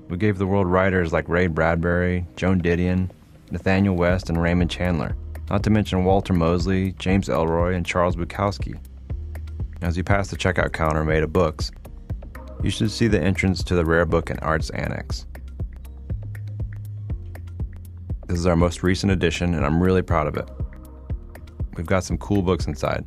We 0.08 0.16
gave 0.18 0.38
the 0.38 0.46
world 0.46 0.66
writers 0.66 1.12
like 1.12 1.28
Ray 1.28 1.46
Bradbury, 1.46 2.26
Joan 2.36 2.60
Didion, 2.60 3.10
Nathanael 3.50 3.94
West, 3.94 4.28
and 4.28 4.40
Raymond 4.40 4.70
Chandler, 4.70 5.16
not 5.48 5.62
to 5.64 5.70
mention 5.70 6.04
Walter 6.04 6.32
Mosley, 6.32 6.92
James 6.98 7.28
Ellroy, 7.28 7.74
and 7.74 7.86
Charles 7.86 8.16
Bukowski. 8.16 8.78
As 9.82 9.96
you 9.96 10.04
pass 10.04 10.28
the 10.28 10.36
checkout 10.36 10.72
counter 10.72 11.04
made 11.04 11.22
of 11.22 11.32
books, 11.32 11.70
you 12.62 12.70
should 12.70 12.90
see 12.90 13.08
the 13.08 13.20
entrance 13.20 13.62
to 13.64 13.74
the 13.74 13.84
Rare 13.84 14.06
Book 14.06 14.30
and 14.30 14.40
Arts 14.42 14.70
Annex. 14.70 15.26
This 18.26 18.38
is 18.38 18.46
our 18.46 18.56
most 18.56 18.82
recent 18.82 19.12
edition, 19.12 19.54
and 19.54 19.64
I'm 19.66 19.82
really 19.82 20.02
proud 20.02 20.26
of 20.26 20.36
it. 20.36 20.48
We've 21.76 21.86
got 21.86 22.04
some 22.04 22.16
cool 22.18 22.42
books 22.42 22.66
inside. 22.66 23.04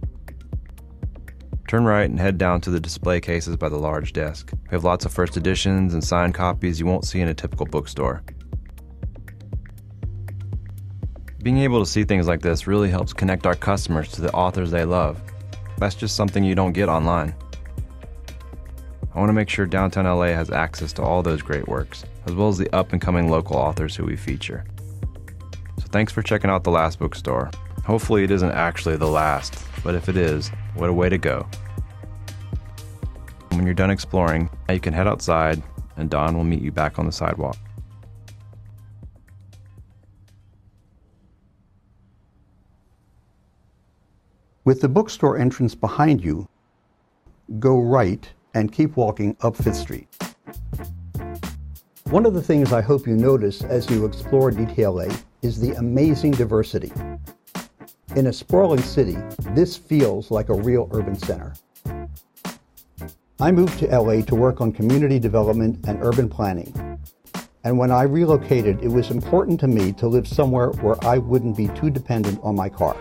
Turn 1.68 1.84
right 1.84 2.10
and 2.10 2.18
head 2.18 2.38
down 2.38 2.62
to 2.62 2.70
the 2.70 2.80
display 2.80 3.20
cases 3.20 3.58
by 3.58 3.68
the 3.68 3.78
large 3.78 4.14
desk. 4.14 4.52
We 4.54 4.70
have 4.70 4.86
lots 4.86 5.04
of 5.04 5.12
first 5.12 5.36
editions 5.36 5.94
and 5.94 6.02
signed 6.02 6.34
copies 6.34 6.80
you 6.80 6.86
won't 6.86 7.04
see 7.04 7.20
in 7.20 7.28
a 7.28 7.34
typical 7.34 7.66
bookstore. 7.66 8.24
Being 11.44 11.58
able 11.58 11.84
to 11.84 11.90
see 11.90 12.06
things 12.06 12.26
like 12.26 12.42
this 12.42 12.68
really 12.68 12.90
helps 12.90 13.12
connect 13.12 13.46
our 13.46 13.54
customers 13.54 14.10
to 14.14 14.22
the 14.22 14.32
authors 14.32 14.72
they 14.72 14.86
love. 14.86 15.22
That's 15.78 15.96
just 15.96 16.16
something 16.16 16.42
you 16.42 16.56
don't 16.56 16.72
get 16.72 16.88
online. 16.88 17.36
I 19.14 19.20
want 19.20 19.30
to 19.30 19.34
make 19.34 19.50
sure 19.50 19.66
downtown 19.66 20.06
LA 20.06 20.28
has 20.28 20.50
access 20.50 20.94
to 20.94 21.02
all 21.02 21.22
those 21.22 21.42
great 21.42 21.68
works, 21.68 22.06
as 22.28 22.34
well 22.34 22.48
as 22.48 22.58
the 22.58 22.74
up 22.74 22.94
and 22.94 23.02
coming 23.02 23.30
local 23.30 23.58
authors 23.58 23.94
who 23.94 24.06
we 24.06 24.16
feature. 24.16 24.64
So 25.80 25.88
thanks 25.90 26.14
for 26.14 26.22
checking 26.22 26.50
out 26.50 26.64
the 26.64 26.72
last 26.72 26.98
bookstore. 26.98 27.52
Hopefully, 27.86 28.24
it 28.24 28.32
isn't 28.32 28.52
actually 28.52 28.96
the 28.96 29.08
last, 29.08 29.62
but 29.84 29.96
if 29.96 30.08
it 30.08 30.18
is, 30.18 30.52
what 30.78 30.90
a 30.90 30.94
way 30.94 31.10
to 31.10 31.18
go. 31.18 31.48
When 33.50 33.66
you're 33.66 33.74
done 33.74 33.90
exploring, 33.90 34.48
you 34.70 34.80
can 34.80 34.94
head 34.94 35.08
outside 35.08 35.64
and 35.96 36.08
Don 36.08 36.38
will 36.38 36.44
meet 36.44 36.62
you 36.62 36.72
back 36.72 37.00
on 37.00 37.08
the 37.08 37.12
sidewalk. 37.12 37.58
With 44.66 44.82
the 44.82 44.88
bookstore 44.88 45.40
entrance 45.40 45.74
behind 45.74 46.24
you, 46.24 46.48
go 47.58 47.80
right 47.80 48.30
and 48.54 48.72
keep 48.72 48.98
walking 48.98 49.36
up 49.42 49.56
Fifth 49.56 49.78
Street. 49.78 50.08
One 52.12 52.26
of 52.28 52.36
the 52.36 52.42
things 52.42 52.72
I 52.72 52.82
hope 52.82 53.08
you 53.08 53.16
notice 53.16 53.64
as 53.64 53.90
you 53.90 54.06
explore 54.06 54.52
DTLA 54.52 55.24
is 55.42 55.60
the 55.60 55.72
amazing 55.78 56.32
diversity. 56.32 56.92
In 58.18 58.26
a 58.26 58.34
sprawling 58.34 58.82
city, 58.82 59.16
this 59.52 59.78
feels 59.78 60.32
like 60.32 60.50
a 60.50 60.54
real 60.56 60.90
urban 60.92 61.16
center. 61.16 61.54
I 63.40 63.52
moved 63.52 63.78
to 63.78 63.86
LA 63.86 64.22
to 64.22 64.34
work 64.34 64.60
on 64.60 64.72
community 64.72 65.20
development 65.20 65.86
and 65.88 66.02
urban 66.02 66.28
planning. 66.28 66.74
And 67.64 67.78
when 67.78 67.92
I 67.92 68.02
relocated, 68.02 68.82
it 68.82 68.88
was 68.88 69.12
important 69.12 69.60
to 69.60 69.68
me 69.68 69.94
to 69.94 70.08
live 70.08 70.28
somewhere 70.28 70.70
where 70.82 70.96
I 71.06 71.20
wouldn't 71.20 71.56
be 71.56 71.68
too 71.68 71.92
dependent 71.92 72.40
on 72.42 72.56
my 72.56 72.70
car. 72.70 72.98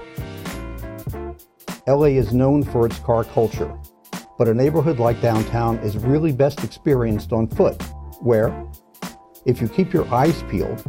LA 1.87 2.13
is 2.21 2.35
known 2.35 2.63
for 2.63 2.85
its 2.85 2.99
car 2.99 3.25
culture, 3.25 3.75
but 4.37 4.49
a 4.49 4.55
neighborhood 4.55 4.99
like 4.99 5.23
downtown 5.23 5.79
is 5.79 5.97
really 5.97 6.31
best 6.31 6.63
experienced 6.63 7.33
on 7.33 7.49
foot, 7.49 7.81
where, 8.21 8.53
if 9.47 9.63
you 9.63 9.69
keep 9.69 9.95
your 9.95 10.07
eyes 10.13 10.43
peeled, 10.51 10.85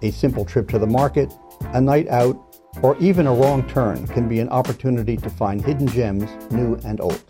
a 0.00 0.10
simple 0.12 0.46
trip 0.46 0.66
to 0.70 0.78
the 0.78 0.86
market, 0.86 1.30
a 1.74 1.80
night 1.82 2.08
out, 2.08 2.53
or 2.82 2.96
even 2.98 3.26
a 3.26 3.34
wrong 3.34 3.66
turn 3.68 4.06
can 4.08 4.28
be 4.28 4.40
an 4.40 4.48
opportunity 4.48 5.16
to 5.16 5.30
find 5.30 5.64
hidden 5.64 5.86
gems, 5.86 6.30
new 6.50 6.74
and 6.84 7.00
old. 7.00 7.22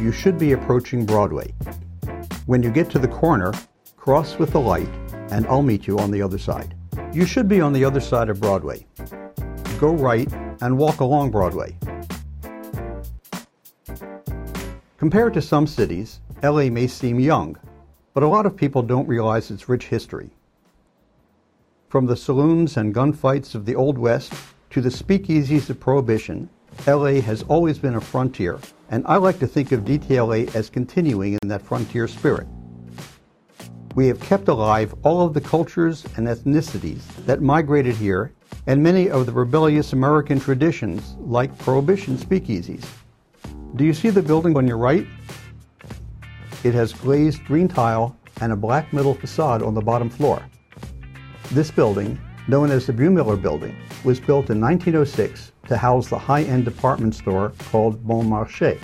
You 0.00 0.12
should 0.12 0.38
be 0.38 0.52
approaching 0.52 1.04
Broadway. 1.04 1.52
When 2.46 2.62
you 2.62 2.70
get 2.70 2.88
to 2.90 2.98
the 2.98 3.08
corner, 3.08 3.52
cross 3.96 4.38
with 4.38 4.52
the 4.52 4.60
light, 4.60 4.88
and 5.30 5.46
I'll 5.46 5.62
meet 5.62 5.86
you 5.86 5.98
on 5.98 6.10
the 6.10 6.22
other 6.22 6.38
side. 6.38 6.74
You 7.12 7.26
should 7.26 7.48
be 7.48 7.60
on 7.60 7.72
the 7.72 7.84
other 7.84 8.00
side 8.00 8.28
of 8.28 8.40
Broadway. 8.40 8.86
Go 9.78 9.92
right 9.92 10.32
and 10.60 10.78
walk 10.78 11.00
along 11.00 11.30
Broadway. 11.30 11.76
Compared 14.96 15.34
to 15.34 15.42
some 15.42 15.66
cities, 15.66 16.20
LA 16.42 16.70
may 16.70 16.86
seem 16.86 17.20
young, 17.20 17.56
but 18.14 18.22
a 18.22 18.28
lot 18.28 18.46
of 18.46 18.56
people 18.56 18.82
don't 18.82 19.06
realize 19.06 19.50
its 19.50 19.68
rich 19.68 19.86
history. 19.86 20.30
From 21.88 22.04
the 22.04 22.16
saloons 22.16 22.76
and 22.76 22.94
gunfights 22.94 23.54
of 23.54 23.64
the 23.64 23.74
Old 23.74 23.96
West 23.96 24.34
to 24.68 24.82
the 24.82 24.90
speakeasies 24.90 25.70
of 25.70 25.80
Prohibition, 25.80 26.50
LA 26.86 27.22
has 27.22 27.44
always 27.44 27.78
been 27.78 27.94
a 27.94 28.00
frontier, 28.00 28.58
and 28.90 29.06
I 29.06 29.16
like 29.16 29.38
to 29.38 29.46
think 29.46 29.72
of 29.72 29.86
DTLA 29.86 30.54
as 30.54 30.68
continuing 30.68 31.38
in 31.40 31.48
that 31.48 31.62
frontier 31.62 32.06
spirit. 32.06 32.46
We 33.94 34.06
have 34.08 34.20
kept 34.20 34.48
alive 34.48 34.94
all 35.02 35.22
of 35.22 35.32
the 35.32 35.40
cultures 35.40 36.04
and 36.18 36.26
ethnicities 36.26 37.06
that 37.24 37.40
migrated 37.40 37.94
here 37.94 38.34
and 38.66 38.82
many 38.82 39.08
of 39.08 39.24
the 39.24 39.32
rebellious 39.32 39.94
American 39.94 40.38
traditions 40.38 41.16
like 41.20 41.56
Prohibition 41.56 42.18
speakeasies. 42.18 42.84
Do 43.76 43.86
you 43.86 43.94
see 43.94 44.10
the 44.10 44.20
building 44.20 44.58
on 44.58 44.68
your 44.68 44.76
right? 44.76 45.06
It 46.64 46.74
has 46.74 46.92
glazed 46.92 47.46
green 47.46 47.66
tile 47.66 48.14
and 48.42 48.52
a 48.52 48.56
black 48.56 48.92
metal 48.92 49.14
facade 49.14 49.62
on 49.62 49.72
the 49.72 49.80
bottom 49.80 50.10
floor. 50.10 50.44
This 51.52 51.70
building, 51.70 52.20
known 52.46 52.70
as 52.70 52.86
the 52.86 52.92
Bumiller 52.92 53.40
Building, 53.40 53.74
was 54.04 54.20
built 54.20 54.50
in 54.50 54.60
1906 54.60 55.52
to 55.68 55.78
house 55.78 56.08
the 56.08 56.18
high-end 56.18 56.66
department 56.66 57.14
store 57.14 57.54
called 57.70 58.06
Bon 58.06 58.26
Marché, 58.26 58.78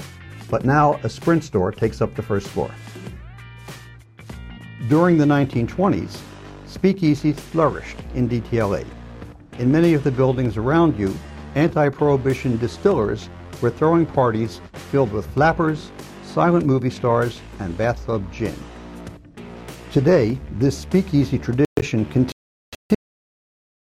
but 0.48 0.64
now 0.64 0.94
a 1.02 1.10
Sprint 1.10 1.44
store 1.44 1.70
takes 1.70 2.00
up 2.00 2.14
the 2.14 2.22
first 2.22 2.48
floor. 2.48 2.70
During 4.88 5.18
the 5.18 5.26
1920s, 5.26 6.18
speakeasies 6.66 7.36
flourished 7.36 7.98
in 8.14 8.30
DTLA. 8.30 8.86
In 9.58 9.70
many 9.70 9.92
of 9.92 10.02
the 10.02 10.10
buildings 10.10 10.56
around 10.56 10.98
you, 10.98 11.14
anti-prohibition 11.56 12.56
distillers 12.56 13.28
were 13.60 13.70
throwing 13.70 14.06
parties 14.06 14.62
filled 14.90 15.12
with 15.12 15.26
flappers, 15.34 15.90
silent 16.22 16.64
movie 16.64 16.88
stars, 16.88 17.42
and 17.60 17.76
bathtub 17.76 18.32
gin. 18.32 18.56
Today, 19.92 20.38
this 20.52 20.76
speakeasy 20.78 21.38
tradition 21.38 22.06
continues 22.06 22.33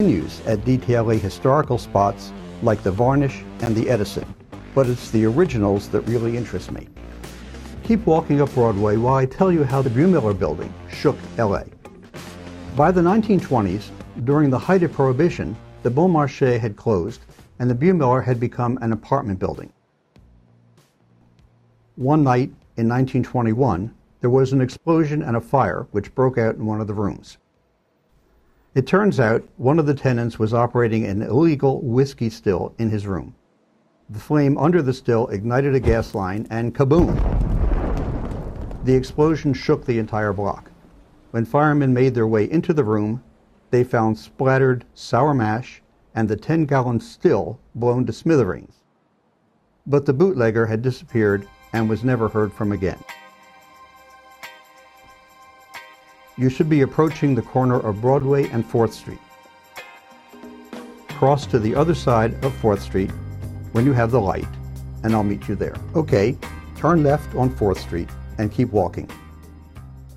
at 0.03 0.59
DTLA 0.65 1.21
historical 1.21 1.79
spots 1.79 2.33
like 2.61 2.83
the 2.83 2.91
Varnish 2.91 3.45
and 3.61 3.77
the 3.77 3.89
Edison, 3.89 4.35
but 4.75 4.89
it's 4.89 5.13
the 5.13 5.25
originals 5.25 5.89
that 5.91 6.01
really 6.01 6.37
interest 6.37 6.73
me. 6.73 6.89
Keep 7.85 8.05
walking 8.05 8.41
up 8.41 8.53
Broadway 8.53 8.97
while 8.97 9.15
I 9.15 9.27
tell 9.27 9.53
you 9.53 9.63
how 9.63 9.81
the 9.81 9.91
Bumiller 9.91 10.37
Building 10.37 10.75
shook 10.93 11.17
LA. 11.39 11.63
By 12.75 12.91
the 12.91 13.01
1920s, 13.01 13.91
during 14.25 14.51
the 14.51 14.59
height 14.59 14.83
of 14.83 14.93
Prohibition, 14.93 15.57
the 15.85 15.91
Bon 15.91 16.13
Marché 16.13 16.59
had 16.59 16.75
closed 16.75 17.21
and 17.61 17.71
the 17.71 17.75
Bumiller 17.75 18.25
had 18.25 18.41
become 18.41 18.81
an 18.83 18.93
apartment 18.93 19.39
building. 19.39 19.73
One 21.95 22.25
night 22.25 22.51
in 22.77 22.89
1921, 22.89 23.95
there 24.21 24.31
was 24.31 24.53
an 24.53 24.61
explosion 24.61 25.23
and 25.23 25.37
a 25.37 25.41
fire 25.41 25.87
which 25.93 26.13
broke 26.17 26.39
out 26.39 26.57
in 26.57 26.67
one 26.67 26.81
of 26.81 26.89
the 26.89 26.95
rooms. 26.95 27.39
It 28.75 28.87
turns 28.87 29.21
out 29.21 29.47
one 29.59 29.79
of 29.79 29.85
the 29.85 29.93
tenants 29.93 30.39
was 30.39 30.55
operating 30.55 31.05
an 31.05 31.21
illegal 31.21 31.83
whiskey 31.83 32.31
still 32.31 32.75
in 32.79 32.89
his 32.89 33.07
room. 33.07 33.35
The 34.09 34.19
flame 34.19 34.57
under 34.57 34.81
the 34.81 34.95
still 34.95 35.27
ignited 35.29 35.75
a 35.75 35.81
gas 35.81 36.15
line 36.15 36.47
and 36.49 36.75
kaboom! 36.75 37.15
The 38.85 38.95
explosion 38.95 39.53
shook 39.53 39.85
the 39.85 39.99
entire 39.99 40.33
block. 40.33 40.71
When 41.33 41.45
firemen 41.45 41.93
made 41.93 42.15
their 42.15 42.27
way 42.27 42.51
into 42.51 42.73
the 42.73 42.83
room, 42.83 43.23
they 43.71 43.85
found 43.85 44.19
splattered 44.19 44.87
sour 44.95 45.35
mash 45.35 45.83
and 46.15 46.27
the 46.27 46.37
10 46.37 46.65
gallon 46.65 46.99
still 46.99 47.61
blown 47.75 48.07
to 48.07 48.13
smithereens. 48.13 48.83
But 49.87 50.07
the 50.07 50.15
bootlegger 50.15 50.65
had 50.65 50.81
disappeared 50.81 51.47
and 51.75 51.91
was 51.91 52.05
never 52.05 52.29
heard 52.29 52.55
from 52.55 52.73
again. 52.73 52.99
You 56.39 56.49
should 56.49 56.71
be 56.71 56.81
approaching 56.81 57.35
the 57.35 57.43
corner 57.43 57.79
of 57.79 58.01
Broadway 58.01 58.49
and 58.49 58.65
4th 58.65 58.93
Street. 58.93 59.19
Cross 61.09 61.47
to 61.49 61.59
the 61.59 61.75
other 61.75 61.95
side 61.95 62.33
of 62.45 62.53
4th 62.61 62.81
Street 62.81 63.11
when 63.73 63.85
you 63.85 63.93
have 63.93 64.11
the 64.11 64.21
light, 64.21 64.49
and 65.03 65.15
I'll 65.15 65.23
meet 65.23 65.47
you 65.47 65.55
there. 65.55 65.77
Okay, 65.95 66.39
turn 66.75 67.03
left 67.03 67.35
on 67.35 67.51
4th 67.51 67.79
Street 67.79 68.09
and 68.39 68.51
keep 68.51 68.71
walking. 68.73 69.11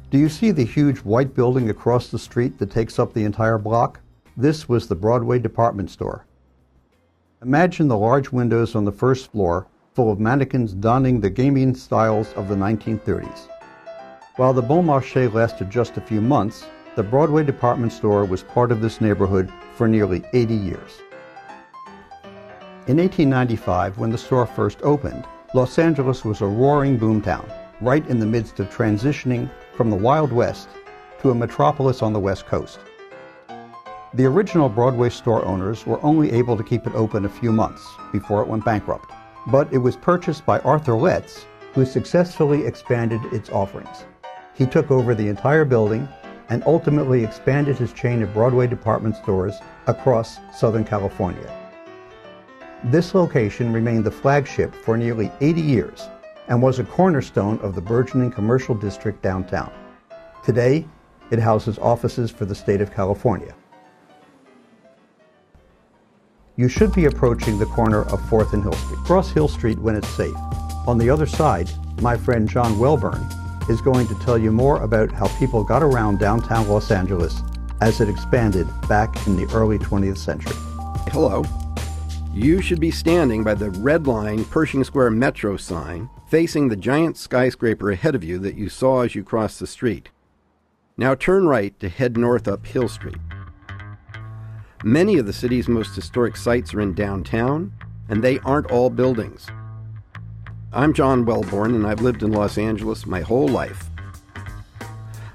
Do 0.10 0.18
you 0.18 0.30
see 0.30 0.52
the 0.52 0.64
huge 0.64 1.00
white 1.00 1.36
building 1.36 1.70
across 1.70 2.08
the 2.08 2.20
street 2.20 2.58
that 2.60 2.72
takes 2.72 2.98
up 2.98 3.14
the 3.14 3.26
entire 3.26 3.58
block? 3.58 4.00
This 4.38 4.70
was 4.70 4.88
the 4.88 4.96
Broadway 4.96 5.40
department 5.40 5.90
store. 5.90 6.26
Imagine 7.42 7.90
the 7.90 7.98
large 7.98 8.32
windows 8.32 8.74
on 8.74 8.86
the 8.86 8.92
first 8.92 9.32
floor 9.32 9.68
full 9.94 10.12
of 10.12 10.20
mannequins 10.20 10.74
donning 10.74 11.20
the 11.20 11.30
gaming 11.30 11.76
styles 11.76 12.32
of 12.34 12.48
the 12.48 12.56
1930s. 12.56 13.50
While 14.38 14.52
the 14.52 14.62
Bon 14.62 14.86
Marché 14.86 15.32
lasted 15.34 15.70
just 15.70 15.96
a 15.96 16.02
few 16.02 16.20
months, 16.20 16.66
the 16.98 17.04
Broadway 17.04 17.46
department 17.46 17.94
store 17.94 18.26
was 18.26 18.44
part 18.44 18.70
of 18.70 18.82
this 18.82 19.00
neighborhood 19.00 19.50
for 19.76 19.88
nearly 19.88 20.26
80 20.34 20.54
years. 20.54 21.02
In 22.88 22.98
1895, 22.98 23.98
when 23.98 24.10
the 24.10 24.18
store 24.18 24.46
first 24.46 24.82
opened, 24.82 25.26
Los 25.54 25.80
Angeles 25.80 26.26
was 26.26 26.42
a 26.42 26.46
roaring 26.46 27.00
boomtown, 27.00 27.50
right 27.80 28.06
in 28.08 28.20
the 28.20 28.26
midst 28.26 28.60
of 28.60 28.68
transitioning 28.68 29.50
from 29.74 29.90
the 29.90 29.96
Wild 29.96 30.34
West 30.34 30.68
to 31.22 31.32
a 31.32 31.36
metropolis 31.36 32.02
on 32.02 32.12
the 32.12 32.20
West 32.20 32.46
Coast. 32.46 32.80
The 34.16 34.26
original 34.26 34.68
Broadway 34.68 35.12
store 35.12 35.46
owners 35.46 35.86
were 35.86 36.04
only 36.04 36.34
able 36.34 36.58
to 36.58 36.64
keep 36.64 36.86
it 36.86 36.94
open 36.94 37.24
a 37.24 37.30
few 37.30 37.54
months 37.54 37.88
before 38.12 38.42
it 38.42 38.50
went 38.50 38.66
bankrupt, 38.66 39.10
but 39.48 39.72
it 39.72 39.78
was 39.78 39.96
purchased 39.96 40.46
by 40.46 40.60
Arthur 40.60 40.98
Letts, 40.98 41.46
who 41.74 41.86
successfully 41.86 42.66
expanded 42.66 43.22
its 43.32 43.50
offerings. 43.50 44.04
He 44.56 44.66
took 44.66 44.90
over 44.90 45.14
the 45.14 45.28
entire 45.28 45.66
building 45.66 46.08
and 46.50 46.64
ultimately 46.66 47.24
expanded 47.24 47.78
his 47.78 47.92
chain 47.92 48.24
of 48.24 48.34
Broadway 48.34 48.68
department 48.68 49.18
stores 49.18 49.56
across 49.88 50.38
Southern 50.56 50.86
California. 50.86 51.52
This 52.86 53.14
location 53.14 53.74
remained 53.74 54.06
the 54.06 54.12
flagship 54.12 54.74
for 54.74 54.96
nearly 54.96 55.32
80 55.42 55.62
years 55.62 56.08
and 56.48 56.62
was 56.62 56.80
a 56.80 56.84
cornerstone 56.84 57.60
of 57.60 57.76
the 57.76 57.82
burgeoning 57.82 58.32
commercial 58.32 58.76
district 58.76 59.22
downtown. 59.22 59.72
Today, 60.44 60.88
it 61.32 61.40
houses 61.40 61.80
offices 61.80 62.32
for 62.32 62.46
the 62.46 62.56
state 62.56 62.82
of 62.82 62.94
California. 62.94 63.56
You 66.56 66.70
should 66.70 66.94
be 66.94 67.06
approaching 67.06 67.60
the 67.60 67.66
corner 67.66 68.04
of 68.04 68.22
4th 68.30 68.54
and 68.54 68.64
Hill 68.64 68.72
Street. 68.74 69.00
Cross 69.00 69.32
Hill 69.32 69.48
Street 69.50 69.80
when 69.80 69.96
it's 69.96 70.08
safe. 70.10 70.36
On 70.88 70.98
the 70.98 71.10
other 71.10 71.26
side, 71.26 71.70
my 72.00 72.16
friend 72.16 72.48
John 72.48 72.76
Welborne 72.76 73.45
is 73.70 73.82
going 73.82 74.08
to 74.08 74.16
tell 74.16 74.38
you 74.38 74.52
more 74.52 74.82
about 74.84 75.12
how 75.12 75.28
people 75.40 75.64
got 75.64 75.84
around 75.84 76.20
downtown 76.20 76.68
Los 76.68 76.92
Angeles 76.92 77.42
as 77.82 78.02
it 78.02 78.10
expanded 78.10 78.68
back 78.88 79.16
in 79.28 79.36
the 79.36 79.52
early 79.54 79.78
20th 79.78 80.18
century. 80.18 80.56
Hello. 81.12 81.44
You 82.34 82.62
should 82.62 82.80
be 82.80 82.92
standing 82.92 83.44
by 83.44 83.54
the 83.54 83.72
red 83.72 84.08
line 84.08 84.44
Pershing 84.46 84.84
Square 84.84 85.12
Metro 85.12 85.58
sign 85.58 86.10
facing 86.28 86.68
the 86.68 86.76
giant 86.76 87.18
skyscraper 87.18 87.92
ahead 87.92 88.16
of 88.16 88.24
you 88.24 88.40
that 88.40 88.56
you 88.56 88.68
saw 88.68 89.02
as 89.02 89.16
you 89.16 89.24
crossed 89.24 89.60
the 89.60 89.68
street. 89.68 90.10
Now 90.98 91.16
turn 91.16 91.48
right 91.48 91.78
to 91.80 91.90
head 91.90 92.18
north 92.18 92.48
up 92.48 92.66
Hill 92.66 92.88
Street. 92.88 93.18
Many 94.84 95.18
of 95.18 95.26
the 95.26 95.34
city's 95.34 95.68
most 95.68 95.96
historic 95.96 96.36
sites 96.36 96.74
are 96.74 96.82
in 96.82 96.94
downtown, 96.94 97.74
and 98.10 98.24
they 98.24 98.40
aren't 98.40 98.72
all 98.72 98.90
buildings. 98.90 99.48
I'm 100.76 100.92
John 100.92 101.26
Welborne, 101.26 101.74
and 101.74 101.88
I've 101.88 102.02
lived 102.02 102.22
in 102.22 102.34
Los 102.34 102.58
Angeles 102.58 103.06
my 103.06 103.22
whole 103.22 103.48
life. 103.48 103.90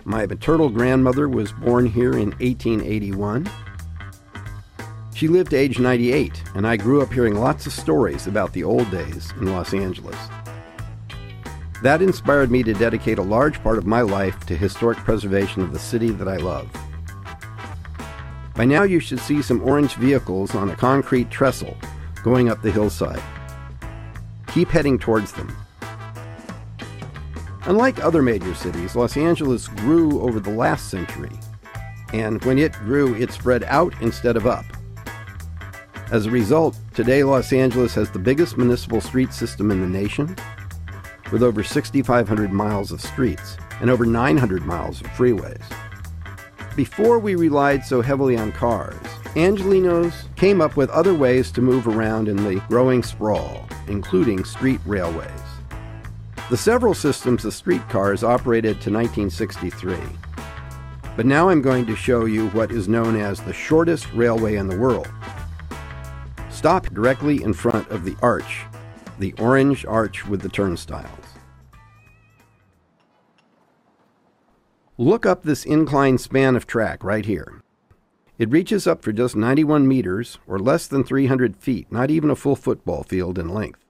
My 0.05 0.27
maternal 0.27 0.69
grandmother 0.69 1.31
was 1.31 1.51
born 1.51 1.87
here 1.87 2.13
in 2.13 2.33
1881. 2.33 3.49
She 5.15 5.29
lived 5.29 5.53
to 5.53 5.57
age 5.57 5.79
98, 5.79 6.43
and 6.55 6.67
I 6.67 6.77
grew 6.77 7.01
up 7.01 7.11
hearing 7.11 7.37
lots 7.37 7.67
of 7.67 7.73
stories 7.73 8.27
about 8.27 8.53
the 8.53 8.65
old 8.65 8.91
days 8.91 9.33
in 9.41 9.47
Los 9.47 9.73
Angeles. 9.73 10.19
That 11.83 12.03
inspired 12.03 12.51
me 12.51 12.63
to 12.63 12.75
dedicate 12.75 13.17
a 13.17 13.23
large 13.23 13.63
part 13.63 13.79
of 13.79 13.87
my 13.87 14.03
life 14.03 14.45
to 14.45 14.55
historic 14.55 14.99
preservation 14.99 15.63
of 15.63 15.73
the 15.73 15.79
city 15.79 16.11
that 16.11 16.29
I 16.29 16.37
love. 16.37 16.71
By 18.55 18.67
now, 18.67 18.83
you 18.83 19.01
should 19.01 19.21
see 19.21 19.41
some 19.41 19.63
orange 19.63 19.95
vehicles 19.95 20.55
on 20.55 20.69
a 20.69 20.77
concrete 20.77 21.31
trestle 21.31 21.79
going 22.23 22.51
up 22.51 22.61
the 22.61 22.71
hillside. 22.71 23.23
Keep 24.53 24.69
heading 24.69 24.99
towards 24.99 25.33
them. 25.33 25.57
Unlike 27.65 28.03
other 28.03 28.21
major 28.21 28.55
cities, 28.55 28.97
Los 28.97 29.17
Angeles 29.17 29.69
grew 29.69 30.21
over 30.23 30.41
the 30.41 30.51
last 30.51 30.91
century, 30.91 31.31
and 32.13 32.45
when 32.45 32.59
it 32.59 32.73
grew, 32.73 33.15
it 33.15 33.31
spread 33.31 33.63
out 33.65 33.95
instead 34.01 34.37
of 34.37 34.47
up. 34.47 34.65
As 36.11 36.27
a 36.27 36.31
result, 36.31 36.77
today 36.95 37.23
Los 37.23 37.53
Angeles 37.53 37.95
has 37.95 38.11
the 38.11 38.19
biggest 38.19 38.57
municipal 38.57 39.01
street 39.01 39.33
system 39.33 39.71
in 39.71 39.81
the 39.81 39.87
nation, 39.87 40.35
with 41.31 41.45
over 41.45 41.63
6,500 41.63 42.53
miles 42.53 42.91
of 42.91 43.01
streets 43.01 43.57
and 43.81 43.89
over 43.89 44.05
900 44.05 44.67
miles 44.67 45.01
of 45.01 45.07
freeways. 45.09 45.63
Before 46.75 47.21
we 47.21 47.37
relied 47.37 47.85
so 47.85 48.01
heavily 48.01 48.37
on 48.37 48.51
cars, 48.51 48.97
Angelenos 49.37 50.35
came 50.35 50.61
up 50.61 50.77
with 50.77 50.91
other 50.91 51.15
ways 51.15 51.53
to 51.53 51.63
move 51.63 51.87
around 51.87 52.27
in 52.27 52.37
the 52.37 52.57
growing 52.69 53.05
sprawl, 53.05 53.69
including 53.91 54.45
street 54.45 54.81
railways. 54.87 55.29
The 56.49 56.57
several 56.57 56.95
systems 56.95 57.45
of 57.45 57.53
streetcars 57.53 58.25
operated 58.25 58.81
to 58.81 58.91
1963. 58.91 59.97
But 61.17 61.27
now 61.27 61.49
I'm 61.49 61.61
going 61.61 61.85
to 61.87 61.95
show 61.95 62.25
you 62.25 62.49
what 62.49 62.73
is 62.73 62.89
known 62.89 63.21
as 63.21 63.41
the 63.41 63.53
shortest 63.53 64.11
railway 64.15 64.57
in 64.57 64.69
the 64.69 64.79
world. 64.79 65.09
Stop 66.49 66.87
directly 66.95 67.43
in 67.43 67.53
front 67.53 67.89
of 67.91 68.05
the 68.05 68.17
arch, 68.23 68.63
the 69.19 69.35
orange 69.35 69.85
arch 69.85 70.27
with 70.27 70.41
the 70.41 70.49
turnstiles. 70.49 71.09
Look 74.99 75.25
up 75.25 75.43
this 75.43 75.65
inclined 75.65 76.21
span 76.21 76.57
of 76.57 76.67
track 76.67 77.03
right 77.03 77.25
here. 77.25 77.63
It 78.41 78.51
reaches 78.51 78.87
up 78.87 79.03
for 79.03 79.13
just 79.13 79.37
91 79.37 79.87
meters, 79.87 80.39
or 80.47 80.59
less 80.59 80.87
than 80.87 81.05
300 81.05 81.59
feet, 81.59 81.93
not 81.93 82.11
even 82.11 82.31
a 82.31 82.35
full 82.35 82.57
football 82.57 83.03
field 83.03 83.39
in 83.39 83.51
length. 83.51 83.85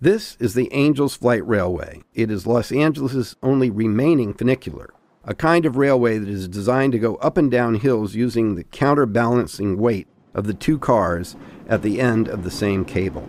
This 0.00 0.36
is 0.40 0.54
the 0.54 0.68
Angels 0.72 1.14
Flight 1.14 1.46
Railway. 1.46 2.02
It 2.12 2.28
is 2.28 2.44
Los 2.44 2.72
Angeles' 2.72 3.36
only 3.40 3.70
remaining 3.70 4.34
funicular, 4.34 4.92
a 5.22 5.32
kind 5.32 5.64
of 5.64 5.76
railway 5.76 6.18
that 6.18 6.28
is 6.28 6.48
designed 6.48 6.90
to 6.94 6.98
go 6.98 7.14
up 7.18 7.36
and 7.36 7.52
down 7.52 7.76
hills 7.76 8.16
using 8.16 8.56
the 8.56 8.64
counterbalancing 8.64 9.78
weight 9.78 10.08
of 10.34 10.48
the 10.48 10.54
two 10.54 10.76
cars 10.76 11.36
at 11.68 11.82
the 11.82 12.00
end 12.00 12.26
of 12.26 12.42
the 12.42 12.50
same 12.50 12.84
cable. 12.84 13.28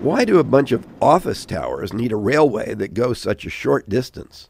Why 0.00 0.24
do 0.24 0.38
a 0.38 0.44
bunch 0.44 0.70
of 0.70 0.86
office 1.02 1.44
towers 1.44 1.92
need 1.92 2.12
a 2.12 2.16
railway 2.16 2.74
that 2.74 2.94
goes 2.94 3.18
such 3.18 3.46
a 3.46 3.50
short 3.50 3.88
distance? 3.88 4.48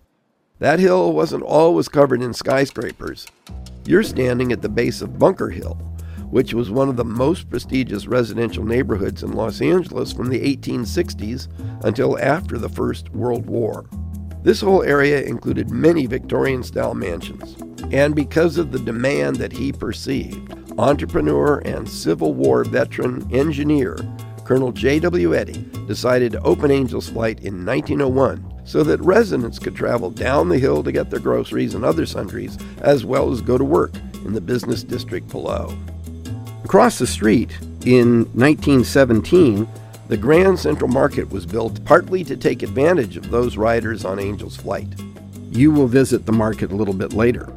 That 0.60 0.78
hill 0.78 1.12
wasn't 1.12 1.42
always 1.42 1.88
covered 1.88 2.22
in 2.22 2.32
skyscrapers. 2.32 3.26
You're 3.86 4.04
standing 4.04 4.52
at 4.52 4.62
the 4.62 4.68
base 4.68 5.02
of 5.02 5.18
Bunker 5.18 5.50
Hill, 5.50 5.74
which 6.30 6.54
was 6.54 6.70
one 6.70 6.88
of 6.88 6.96
the 6.96 7.04
most 7.04 7.50
prestigious 7.50 8.06
residential 8.06 8.64
neighborhoods 8.64 9.24
in 9.24 9.32
Los 9.32 9.60
Angeles 9.60 10.12
from 10.12 10.28
the 10.28 10.40
1860s 10.56 11.48
until 11.84 12.16
after 12.20 12.56
the 12.56 12.68
First 12.68 13.10
World 13.10 13.46
War. 13.46 13.86
This 14.44 14.60
whole 14.60 14.84
area 14.84 15.22
included 15.22 15.70
many 15.70 16.06
Victorian 16.06 16.62
style 16.62 16.94
mansions, 16.94 17.56
and 17.92 18.14
because 18.14 18.56
of 18.56 18.70
the 18.70 18.78
demand 18.78 19.36
that 19.36 19.52
he 19.52 19.72
perceived, 19.72 20.54
entrepreneur 20.78 21.58
and 21.64 21.88
Civil 21.88 22.32
War 22.32 22.62
veteran 22.62 23.28
engineer 23.34 23.96
Colonel 24.44 24.72
J.W. 24.72 25.34
Eddy 25.34 25.64
decided 25.86 26.32
to 26.32 26.42
open 26.42 26.70
Angels 26.70 27.08
Flight 27.08 27.40
in 27.40 27.64
1901 27.64 28.62
so 28.66 28.82
that 28.82 29.00
residents 29.00 29.58
could 29.58 29.74
travel 29.74 30.10
down 30.10 30.48
the 30.48 30.58
hill 30.58 30.82
to 30.82 30.92
get 30.92 31.10
their 31.10 31.20
groceries 31.20 31.74
and 31.74 31.84
other 31.84 32.04
sundries, 32.04 32.58
as 32.82 33.04
well 33.04 33.32
as 33.32 33.40
go 33.40 33.56
to 33.56 33.64
work 33.64 33.94
in 34.24 34.34
the 34.34 34.40
business 34.40 34.82
district 34.82 35.28
below. 35.28 35.74
Across 36.62 36.98
the 36.98 37.06
street, 37.06 37.58
in 37.86 38.24
1917, 38.34 39.66
the 40.08 40.16
Grand 40.16 40.58
Central 40.58 40.90
Market 40.90 41.30
was 41.30 41.46
built 41.46 41.82
partly 41.84 42.22
to 42.24 42.36
take 42.36 42.62
advantage 42.62 43.16
of 43.16 43.30
those 43.30 43.56
riders 43.56 44.04
on 44.04 44.18
Angel's 44.18 44.56
Flight. 44.56 44.88
You 45.50 45.70
will 45.70 45.86
visit 45.86 46.26
the 46.26 46.32
market 46.32 46.70
a 46.70 46.76
little 46.76 46.94
bit 46.94 47.14
later. 47.14 47.50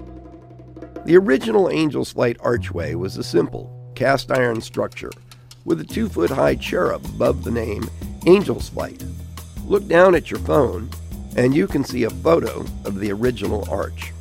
The 1.06 1.18
original 1.18 1.70
Angel's 1.70 2.14
Flight 2.14 2.38
archway 2.40 2.96
was 2.96 3.18
a 3.18 3.24
simple, 3.24 3.92
cast 3.96 4.32
iron 4.32 4.62
structure 4.62 5.12
with 5.68 5.80
a 5.82 5.86
two 5.86 6.10
foot 6.10 6.32
high 6.32 6.56
cherub 6.56 7.06
above 7.06 7.44
the 7.44 7.52
name 7.52 7.88
Angel's 8.26 8.70
Flight 8.70 9.04
Look 9.68 9.86
down 9.90 10.16
at 10.16 10.32
your 10.32 10.40
phone 10.40 10.90
and 11.36 11.54
you 11.54 11.68
can 11.68 11.84
see 11.84 12.06
a 12.06 12.10
photo 12.10 12.66
of 12.86 13.00
the 13.00 13.12
original 13.12 13.70
arch. 13.70 14.14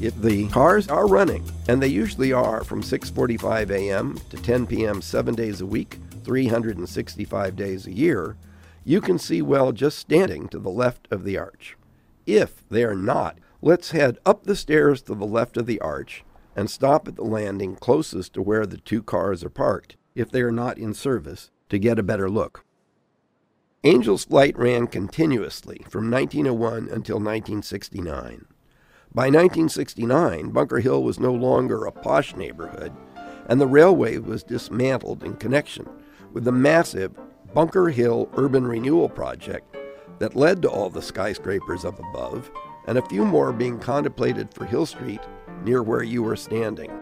If 0.00 0.20
the 0.20 0.48
cars 0.48 0.88
are 0.88 1.06
running, 1.06 1.44
and 1.68 1.80
they 1.80 1.88
usually 1.88 2.32
are 2.32 2.64
from 2.64 2.82
6:45 2.82 3.70
a.m. 3.70 4.18
to 4.30 4.36
10 4.38 4.66
p.m. 4.66 5.02
7 5.02 5.34
days 5.34 5.60
a 5.60 5.66
week, 5.66 5.98
365 6.24 7.54
days 7.54 7.86
a 7.86 7.92
year, 7.92 8.36
you 8.82 9.02
can 9.02 9.18
see 9.18 9.42
well 9.42 9.72
just 9.72 9.98
standing 9.98 10.48
to 10.48 10.58
the 10.58 10.70
left 10.70 11.06
of 11.10 11.22
the 11.22 11.36
arch. 11.36 11.76
If 12.26 12.66
they 12.70 12.82
are 12.82 12.96
not, 12.96 13.38
let's 13.60 13.90
head 13.90 14.18
up 14.24 14.44
the 14.44 14.56
stairs 14.56 15.02
to 15.02 15.14
the 15.14 15.26
left 15.26 15.58
of 15.58 15.66
the 15.66 15.80
arch 15.80 16.24
and 16.56 16.70
stop 16.70 17.06
at 17.06 17.16
the 17.16 17.24
landing 17.24 17.76
closest 17.76 18.32
to 18.32 18.42
where 18.42 18.66
the 18.66 18.78
two 18.78 19.02
cars 19.02 19.44
are 19.44 19.50
parked, 19.50 19.96
if 20.14 20.30
they 20.30 20.42
are 20.42 20.52
not 20.52 20.78
in 20.78 20.94
service, 20.94 21.50
to 21.68 21.78
get 21.78 21.98
a 21.98 22.02
better 22.02 22.28
look. 22.28 22.64
Angel's 23.82 24.24
Flight 24.24 24.58
ran 24.58 24.86
continuously 24.86 25.82
from 25.88 26.10
1901 26.10 26.88
until 26.92 27.16
1969. 27.16 28.46
By 29.12 29.24
1969, 29.24 30.50
Bunker 30.50 30.80
Hill 30.80 31.02
was 31.02 31.18
no 31.18 31.32
longer 31.32 31.84
a 31.84 31.92
posh 31.92 32.36
neighborhood, 32.36 32.92
and 33.48 33.60
the 33.60 33.66
railway 33.66 34.18
was 34.18 34.42
dismantled 34.42 35.24
in 35.24 35.36
connection 35.36 35.88
with 36.32 36.44
the 36.44 36.52
massive 36.52 37.12
Bunker 37.54 37.88
Hill 37.88 38.28
Urban 38.36 38.66
Renewal 38.66 39.08
Project 39.08 39.76
that 40.18 40.36
led 40.36 40.62
to 40.62 40.70
all 40.70 40.90
the 40.90 41.02
skyscrapers 41.02 41.84
up 41.84 41.98
above, 41.98 42.50
and 42.86 42.98
a 42.98 43.08
few 43.08 43.24
more 43.24 43.52
being 43.52 43.78
contemplated 43.78 44.52
for 44.52 44.66
Hill 44.66 44.86
Street 44.86 45.20
near 45.64 45.82
where 45.82 46.02
you 46.02 46.22
were 46.22 46.36
standing. 46.36 46.99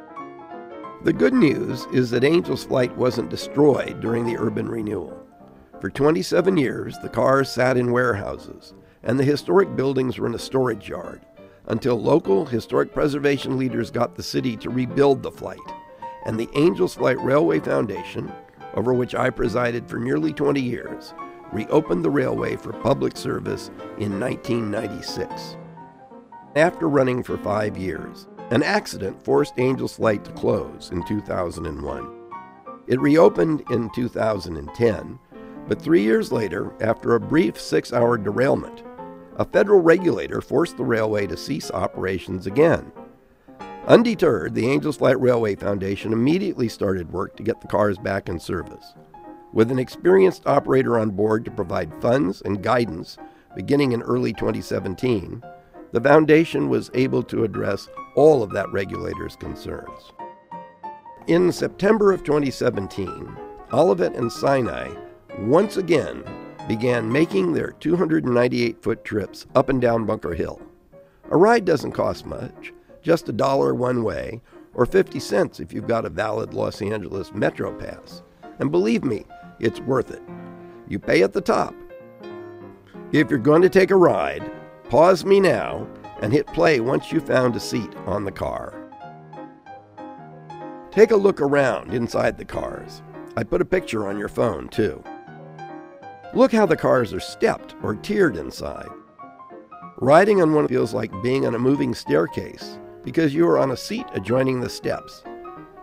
The 1.04 1.12
good 1.12 1.32
news 1.32 1.86
is 1.92 2.10
that 2.10 2.24
Angel's 2.24 2.64
Flight 2.64 2.96
wasn't 2.96 3.30
destroyed 3.30 4.00
during 4.00 4.26
the 4.26 4.36
urban 4.36 4.68
renewal. 4.68 5.16
For 5.80 5.90
27 5.90 6.56
years, 6.56 6.96
the 6.98 7.08
cars 7.08 7.48
sat 7.48 7.76
in 7.76 7.92
warehouses, 7.92 8.74
and 9.04 9.18
the 9.18 9.24
historic 9.24 9.76
buildings 9.76 10.18
were 10.18 10.26
in 10.26 10.34
a 10.34 10.40
storage 10.40 10.88
yard 10.88 11.24
until 11.68 12.00
local 12.00 12.46
historic 12.46 12.92
preservation 12.92 13.56
leaders 13.56 13.92
got 13.92 14.16
the 14.16 14.22
city 14.24 14.56
to 14.56 14.70
rebuild 14.70 15.22
the 15.22 15.30
flight. 15.30 15.58
And 16.24 16.38
the 16.38 16.48
Angels 16.56 16.94
Flight 16.94 17.20
Railway 17.20 17.60
Foundation, 17.60 18.32
over 18.74 18.92
which 18.92 19.14
I 19.14 19.30
presided 19.30 19.88
for 19.88 19.98
nearly 19.98 20.32
20 20.32 20.60
years, 20.60 21.14
reopened 21.52 22.04
the 22.04 22.10
railway 22.10 22.56
for 22.56 22.72
public 22.72 23.16
service 23.16 23.68
in 23.98 24.18
1996. 24.18 25.56
After 26.56 26.88
running 26.88 27.22
for 27.22 27.38
five 27.38 27.76
years, 27.76 28.26
an 28.50 28.62
accident 28.62 29.22
forced 29.24 29.54
Angels 29.58 29.96
Flight 29.96 30.24
to 30.24 30.32
close 30.32 30.90
in 30.92 31.06
2001. 31.06 32.14
It 32.86 33.00
reopened 33.00 33.62
in 33.70 33.90
2010 33.90 35.18
but 35.68 35.82
three 35.82 36.02
years 36.02 36.32
later, 36.32 36.72
after 36.80 37.14
a 37.14 37.20
brief 37.20 37.60
six 37.60 37.92
hour 37.92 38.16
derailment, 38.16 38.82
a 39.36 39.44
federal 39.44 39.80
regulator 39.80 40.40
forced 40.40 40.78
the 40.78 40.84
railway 40.84 41.26
to 41.26 41.36
cease 41.36 41.70
operations 41.70 42.46
again. 42.46 42.90
Undeterred, 43.86 44.54
the 44.54 44.68
Angels 44.68 44.96
Flight 44.96 45.20
Railway 45.20 45.54
Foundation 45.54 46.12
immediately 46.12 46.68
started 46.68 47.12
work 47.12 47.36
to 47.36 47.42
get 47.42 47.60
the 47.60 47.68
cars 47.68 47.98
back 47.98 48.28
in 48.28 48.40
service. 48.40 48.94
With 49.52 49.70
an 49.70 49.78
experienced 49.78 50.46
operator 50.46 50.98
on 50.98 51.10
board 51.10 51.44
to 51.44 51.50
provide 51.50 52.00
funds 52.00 52.42
and 52.42 52.62
guidance 52.62 53.18
beginning 53.54 53.92
in 53.92 54.02
early 54.02 54.32
2017, 54.32 55.42
the 55.92 56.00
foundation 56.00 56.68
was 56.68 56.90
able 56.94 57.22
to 57.24 57.44
address 57.44 57.88
all 58.18 58.42
of 58.42 58.50
that 58.50 58.68
regulator's 58.72 59.36
concerns. 59.36 60.12
In 61.28 61.52
September 61.52 62.12
of 62.12 62.24
2017, 62.24 63.36
Olivet 63.72 64.16
and 64.16 64.32
Sinai 64.32 64.92
once 65.38 65.76
again 65.76 66.24
began 66.66 67.12
making 67.12 67.52
their 67.52 67.70
298 67.78 68.82
foot 68.82 69.04
trips 69.04 69.46
up 69.54 69.68
and 69.68 69.80
down 69.80 70.04
Bunker 70.04 70.34
Hill. 70.34 70.60
A 71.30 71.36
ride 71.36 71.64
doesn't 71.64 71.92
cost 71.92 72.26
much, 72.26 72.72
just 73.02 73.28
a 73.28 73.32
dollar 73.32 73.72
one 73.72 74.02
way, 74.02 74.40
or 74.74 74.84
50 74.84 75.20
cents 75.20 75.60
if 75.60 75.72
you've 75.72 75.86
got 75.86 76.04
a 76.04 76.10
valid 76.10 76.52
Los 76.54 76.82
Angeles 76.82 77.32
Metro 77.32 77.72
Pass. 77.72 78.24
And 78.58 78.72
believe 78.72 79.04
me, 79.04 79.26
it's 79.60 79.78
worth 79.78 80.10
it. 80.10 80.22
You 80.88 80.98
pay 80.98 81.22
at 81.22 81.34
the 81.34 81.40
top. 81.40 81.72
If 83.12 83.30
you're 83.30 83.38
going 83.38 83.62
to 83.62 83.68
take 83.68 83.92
a 83.92 83.96
ride, 83.96 84.50
pause 84.88 85.24
me 85.24 85.38
now 85.38 85.86
and 86.20 86.32
hit 86.32 86.46
play 86.48 86.80
once 86.80 87.12
you've 87.12 87.26
found 87.26 87.56
a 87.56 87.60
seat 87.60 87.94
on 88.06 88.24
the 88.24 88.32
car. 88.32 88.74
Take 90.90 91.10
a 91.10 91.16
look 91.16 91.40
around 91.40 91.92
inside 91.92 92.36
the 92.36 92.44
cars. 92.44 93.02
I 93.36 93.44
put 93.44 93.60
a 93.60 93.64
picture 93.64 94.08
on 94.08 94.18
your 94.18 94.28
phone, 94.28 94.68
too. 94.68 95.02
Look 96.34 96.52
how 96.52 96.66
the 96.66 96.76
cars 96.76 97.12
are 97.12 97.20
stepped 97.20 97.74
or 97.82 97.94
tiered 97.94 98.36
inside. 98.36 98.88
Riding 99.98 100.42
on 100.42 100.54
one 100.54 100.68
feels 100.68 100.94
like 100.94 101.22
being 101.22 101.46
on 101.46 101.54
a 101.54 101.58
moving 101.58 101.94
staircase 101.94 102.78
because 103.04 103.34
you 103.34 103.46
are 103.48 103.58
on 103.58 103.70
a 103.70 103.76
seat 103.76 104.06
adjoining 104.12 104.60
the 104.60 104.68
steps. 104.68 105.22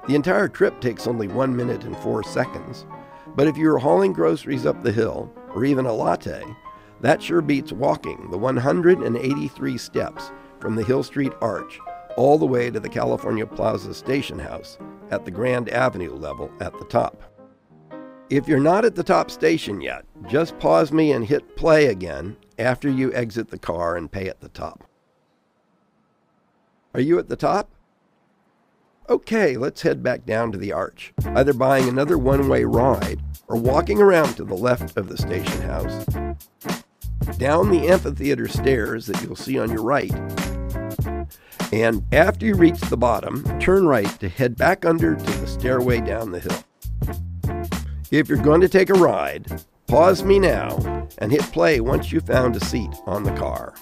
The 0.07 0.15
entire 0.15 0.47
trip 0.47 0.79
takes 0.81 1.07
only 1.07 1.27
one 1.27 1.55
minute 1.55 1.83
and 1.83 1.97
four 1.97 2.23
seconds, 2.23 2.85
but 3.35 3.47
if 3.47 3.57
you 3.57 3.71
are 3.73 3.79
hauling 3.79 4.13
groceries 4.13 4.65
up 4.65 4.83
the 4.83 4.91
hill 4.91 5.33
or 5.53 5.65
even 5.65 5.85
a 5.85 5.93
latte, 5.93 6.43
that 7.05 7.21
sure 7.21 7.41
beats 7.41 7.71
walking 7.71 8.29
the 8.31 8.37
183 8.37 9.77
steps 9.77 10.31
from 10.59 10.75
the 10.75 10.83
Hill 10.83 11.03
Street 11.03 11.33
Arch 11.41 11.79
all 12.17 12.37
the 12.37 12.45
way 12.45 12.71
to 12.71 12.79
the 12.79 12.89
California 12.89 13.45
Plaza 13.45 13.93
Station 13.93 14.39
House 14.39 14.77
at 15.11 15.25
the 15.25 15.31
Grand 15.31 15.69
Avenue 15.69 16.15
level 16.15 16.51
at 16.61 16.77
the 16.79 16.85
top. 16.85 17.21
If 18.29 18.47
you're 18.47 18.59
not 18.59 18.85
at 18.85 18.95
the 18.95 19.03
top 19.03 19.29
station 19.29 19.81
yet, 19.81 20.05
just 20.27 20.57
pause 20.57 20.91
me 20.91 21.11
and 21.11 21.25
hit 21.25 21.55
play 21.55 21.87
again 21.87 22.37
after 22.57 22.89
you 22.89 23.13
exit 23.13 23.49
the 23.49 23.59
car 23.59 23.97
and 23.97 24.11
pay 24.11 24.27
at 24.27 24.39
the 24.39 24.49
top. 24.49 24.83
Are 26.95 27.01
you 27.01 27.19
at 27.19 27.29
the 27.29 27.35
top? 27.35 27.69
Okay, 29.07 29.57
let's 29.57 29.83
head 29.83 30.01
back 30.01 30.25
down 30.25 30.51
to 30.51 30.57
the 30.57 30.71
arch, 30.71 31.13
either 31.35 31.53
buying 31.53 31.87
another 31.87 32.17
one 32.17 32.49
way 32.49 32.63
ride 32.63 33.21
or 33.47 33.57
walking 33.57 34.01
around 34.01 34.35
to 34.37 34.43
the 34.43 34.55
left 34.55 34.97
of 34.97 35.07
the 35.07 35.17
station 35.17 35.61
house, 35.61 36.05
down 37.37 37.69
the 37.69 37.87
amphitheater 37.87 38.47
stairs 38.47 39.07
that 39.07 39.21
you'll 39.21 39.35
see 39.35 39.59
on 39.59 39.71
your 39.71 39.83
right, 39.83 40.13
and 41.71 42.03
after 42.13 42.45
you 42.45 42.55
reach 42.55 42.79
the 42.79 42.97
bottom, 42.97 43.43
turn 43.59 43.87
right 43.87 44.07
to 44.19 44.29
head 44.29 44.55
back 44.55 44.85
under 44.85 45.15
to 45.15 45.23
the 45.39 45.47
stairway 45.47 45.99
down 45.99 46.31
the 46.31 46.39
hill. 46.39 46.63
If 48.11 48.29
you're 48.29 48.37
going 48.37 48.61
to 48.61 48.69
take 48.69 48.89
a 48.89 48.93
ride, 48.93 49.63
pause 49.87 50.23
me 50.23 50.39
now 50.39 51.07
and 51.17 51.31
hit 51.31 51.41
play 51.51 51.81
once 51.81 52.11
you've 52.11 52.27
found 52.27 52.55
a 52.55 52.63
seat 52.63 52.93
on 53.05 53.23
the 53.23 53.33
car. 53.33 53.73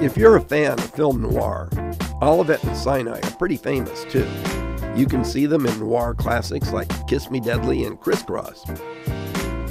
If 0.00 0.16
you're 0.16 0.36
a 0.36 0.40
fan 0.40 0.78
of 0.78 0.90
film 0.94 1.22
noir, 1.22 1.68
Olivet 2.22 2.62
and 2.64 2.76
Sinai 2.76 3.18
are 3.18 3.36
pretty 3.36 3.56
famous 3.56 4.04
too. 4.04 4.28
You 4.96 5.06
can 5.06 5.24
see 5.24 5.46
them 5.46 5.66
in 5.66 5.78
noir 5.80 6.14
classics 6.14 6.72
like 6.72 7.06
Kiss 7.08 7.30
Me 7.30 7.40
Deadly 7.40 7.84
and 7.84 8.00
Crisscross. 8.00 8.64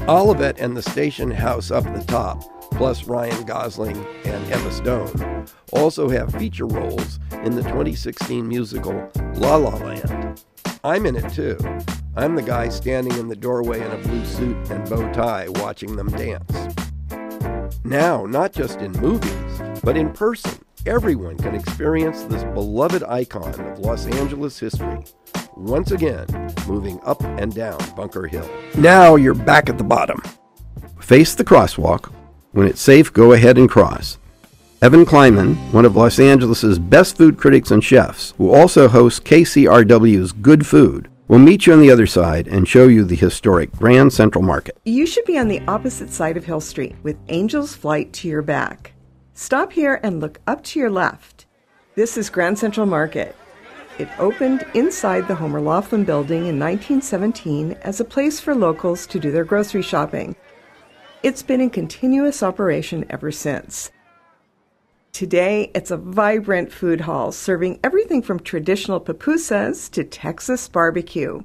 Olivet 0.09 0.59
and 0.59 0.75
the 0.75 0.81
station 0.81 1.31
house 1.31 1.71
up 1.71 1.85
the 1.85 2.03
top, 2.03 2.43
plus 2.71 3.05
Ryan 3.05 3.45
Gosling 3.45 4.05
and 4.25 4.51
Emma 4.51 4.69
Stone, 4.69 5.47
also 5.71 6.09
have 6.09 6.33
feature 6.33 6.67
roles 6.67 7.19
in 7.43 7.55
the 7.55 7.61
2016 7.61 8.45
musical 8.45 9.09
La 9.35 9.55
La 9.55 9.75
Land. 9.75 10.43
I'm 10.83 11.05
in 11.05 11.15
it 11.15 11.31
too. 11.31 11.57
I'm 12.17 12.35
the 12.35 12.41
guy 12.41 12.67
standing 12.67 13.17
in 13.17 13.29
the 13.29 13.35
doorway 13.35 13.79
in 13.79 13.91
a 13.91 13.97
blue 13.99 14.25
suit 14.25 14.57
and 14.69 14.89
bow 14.89 15.09
tie 15.13 15.47
watching 15.47 15.95
them 15.95 16.09
dance. 16.09 16.75
Now, 17.85 18.25
not 18.25 18.51
just 18.51 18.81
in 18.81 18.91
movies, 18.93 19.61
but 19.85 19.95
in 19.95 20.11
person, 20.11 20.59
everyone 20.85 21.37
can 21.37 21.55
experience 21.55 22.23
this 22.23 22.43
beloved 22.43 23.03
icon 23.03 23.57
of 23.57 23.79
Los 23.79 24.05
Angeles 24.07 24.59
history, 24.59 25.05
once 25.57 25.91
again 25.91 26.25
moving 26.67 26.99
up 27.03 27.23
and 27.23 27.53
down 27.53 27.79
Bunker 27.95 28.27
Hill. 28.27 28.49
Now 28.77 29.15
you're 29.15 29.33
back 29.33 29.69
at 29.69 29.77
the 29.77 29.83
bottom. 29.83 30.21
Face 30.99 31.35
the 31.35 31.43
crosswalk. 31.43 32.11
When 32.51 32.67
it's 32.67 32.81
safe, 32.81 33.11
go 33.11 33.33
ahead 33.33 33.57
and 33.57 33.69
cross. 33.69 34.17
Evan 34.81 35.05
Kleiman, 35.05 35.55
one 35.71 35.85
of 35.85 35.95
Los 35.95 36.19
Angeles' 36.19 36.77
best 36.77 37.17
food 37.17 37.37
critics 37.37 37.71
and 37.71 37.83
chefs, 37.83 38.33
who 38.37 38.53
also 38.53 38.87
hosts 38.87 39.19
KCRW's 39.19 40.33
Good 40.33 40.67
Food, 40.67 41.09
will 41.27 41.39
meet 41.39 41.65
you 41.65 41.73
on 41.73 41.79
the 41.79 41.89
other 41.89 42.05
side 42.05 42.47
and 42.47 42.67
show 42.67 42.87
you 42.87 43.03
the 43.03 43.15
historic 43.15 43.71
Grand 43.77 44.11
Central 44.11 44.43
Market. 44.43 44.77
You 44.83 45.05
should 45.05 45.25
be 45.25 45.37
on 45.37 45.47
the 45.47 45.61
opposite 45.67 46.11
side 46.11 46.37
of 46.37 46.45
Hill 46.45 46.61
Street 46.61 46.95
with 47.01 47.17
Angel's 47.29 47.73
Flight 47.73 48.11
to 48.13 48.27
your 48.27 48.41
back. 48.41 48.93
Stop 49.33 49.71
here 49.71 49.99
and 50.03 50.19
look 50.19 50.39
up 50.47 50.63
to 50.65 50.79
your 50.79 50.91
left. 50.91 51.45
This 51.95 52.17
is 52.17 52.29
Grand 52.29 52.59
Central 52.59 52.85
Market. 52.85 53.35
It 53.99 54.09
opened 54.17 54.65
inside 54.73 55.27
the 55.27 55.35
Homer 55.35 55.61
Laughlin 55.61 56.03
building 56.03 56.47
in 56.47 56.57
1917 56.57 57.73
as 57.83 57.99
a 57.99 58.05
place 58.05 58.39
for 58.39 58.55
locals 58.55 59.05
to 59.07 59.19
do 59.19 59.31
their 59.31 59.43
grocery 59.43 59.83
shopping. 59.83 60.35
It's 61.21 61.43
been 61.43 61.61
in 61.61 61.69
continuous 61.69 62.41
operation 62.41 63.05
ever 63.11 63.31
since. 63.31 63.91
Today, 65.11 65.69
it's 65.75 65.91
a 65.91 65.97
vibrant 65.97 66.71
food 66.73 67.01
hall 67.01 67.31
serving 67.31 67.79
everything 67.83 68.23
from 68.23 68.39
traditional 68.39 68.99
pupusas 68.99 69.91
to 69.91 70.03
Texas 70.03 70.67
barbecue. 70.67 71.43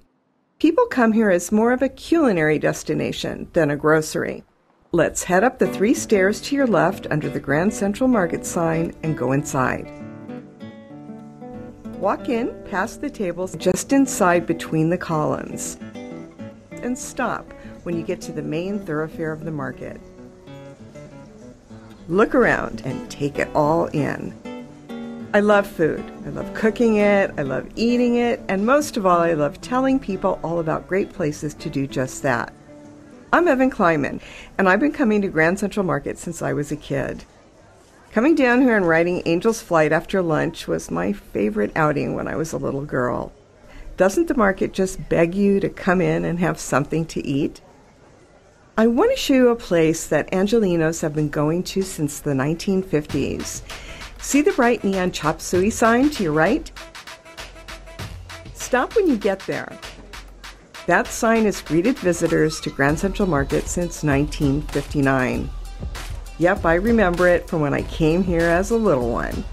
People 0.58 0.86
come 0.86 1.12
here 1.12 1.30
as 1.30 1.52
more 1.52 1.72
of 1.72 1.82
a 1.82 1.88
culinary 1.90 2.58
destination 2.58 3.48
than 3.52 3.70
a 3.70 3.76
grocery. 3.76 4.42
Let's 4.90 5.24
head 5.24 5.44
up 5.44 5.58
the 5.58 5.68
three 5.68 5.92
stairs 5.92 6.40
to 6.40 6.56
your 6.56 6.66
left 6.66 7.06
under 7.10 7.28
the 7.28 7.40
Grand 7.40 7.74
Central 7.74 8.08
Market 8.08 8.46
sign 8.46 8.94
and 9.02 9.18
go 9.18 9.32
inside. 9.32 9.97
Walk 11.98 12.28
in 12.28 12.54
past 12.70 13.00
the 13.00 13.10
tables 13.10 13.56
just 13.56 13.92
inside 13.92 14.46
between 14.46 14.88
the 14.88 14.96
columns. 14.96 15.78
And 16.70 16.96
stop 16.96 17.52
when 17.82 17.96
you 17.96 18.04
get 18.04 18.20
to 18.20 18.32
the 18.32 18.40
main 18.40 18.78
thoroughfare 18.78 19.32
of 19.32 19.44
the 19.44 19.50
market. 19.50 20.00
Look 22.06 22.36
around 22.36 22.82
and 22.84 23.10
take 23.10 23.40
it 23.40 23.48
all 23.52 23.86
in. 23.86 24.32
I 25.34 25.40
love 25.40 25.66
food. 25.66 26.04
I 26.24 26.28
love 26.28 26.54
cooking 26.54 26.98
it, 26.98 27.32
I 27.36 27.42
love 27.42 27.68
eating 27.74 28.14
it, 28.14 28.40
and 28.48 28.64
most 28.64 28.96
of 28.96 29.04
all, 29.04 29.18
I 29.18 29.32
love 29.32 29.60
telling 29.60 29.98
people 29.98 30.38
all 30.44 30.60
about 30.60 30.86
great 30.86 31.12
places 31.12 31.52
to 31.54 31.68
do 31.68 31.88
just 31.88 32.22
that. 32.22 32.52
I'm 33.32 33.48
Evan 33.48 33.70
Kleiman, 33.70 34.20
and 34.56 34.68
I've 34.68 34.78
been 34.78 34.92
coming 34.92 35.20
to 35.22 35.28
Grand 35.28 35.58
Central 35.58 35.84
Market 35.84 36.16
since 36.16 36.42
I 36.42 36.52
was 36.52 36.70
a 36.70 36.76
kid. 36.76 37.24
Coming 38.12 38.34
down 38.34 38.62
here 38.62 38.74
and 38.74 38.88
riding 38.88 39.20
Angel's 39.22 39.60
Flight 39.60 39.92
after 39.92 40.22
lunch 40.22 40.66
was 40.66 40.90
my 40.90 41.12
favorite 41.12 41.72
outing 41.76 42.14
when 42.14 42.26
I 42.26 42.36
was 42.36 42.52
a 42.54 42.58
little 42.58 42.84
girl. 42.84 43.32
Doesn't 43.98 44.28
the 44.28 44.34
market 44.34 44.72
just 44.72 45.08
beg 45.10 45.34
you 45.34 45.60
to 45.60 45.68
come 45.68 46.00
in 46.00 46.24
and 46.24 46.38
have 46.38 46.58
something 46.58 47.04
to 47.06 47.24
eat? 47.26 47.60
I 48.78 48.86
want 48.86 49.10
to 49.10 49.16
show 49.16 49.34
you 49.34 49.48
a 49.48 49.56
place 49.56 50.06
that 50.06 50.30
Angelenos 50.30 51.02
have 51.02 51.14
been 51.14 51.28
going 51.28 51.62
to 51.64 51.82
since 51.82 52.20
the 52.20 52.30
1950s. 52.30 53.62
See 54.18 54.40
the 54.40 54.52
bright 54.52 54.84
neon 54.84 55.12
chop 55.12 55.40
suey 55.42 55.68
sign 55.68 56.08
to 56.10 56.22
your 56.22 56.32
right? 56.32 56.70
Stop 58.54 58.96
when 58.96 59.06
you 59.06 59.18
get 59.18 59.40
there. 59.40 59.76
That 60.86 61.08
sign 61.08 61.44
has 61.44 61.60
greeted 61.60 61.98
visitors 61.98 62.58
to 62.60 62.70
Grand 62.70 62.98
Central 62.98 63.28
Market 63.28 63.68
since 63.68 64.02
1959. 64.02 65.50
Yep, 66.38 66.64
I 66.64 66.74
remember 66.74 67.26
it 67.26 67.48
from 67.48 67.60
when 67.60 67.74
I 67.74 67.82
came 67.82 68.22
here 68.22 68.42
as 68.42 68.70
a 68.70 68.76
little 68.76 69.10
one. 69.10 69.44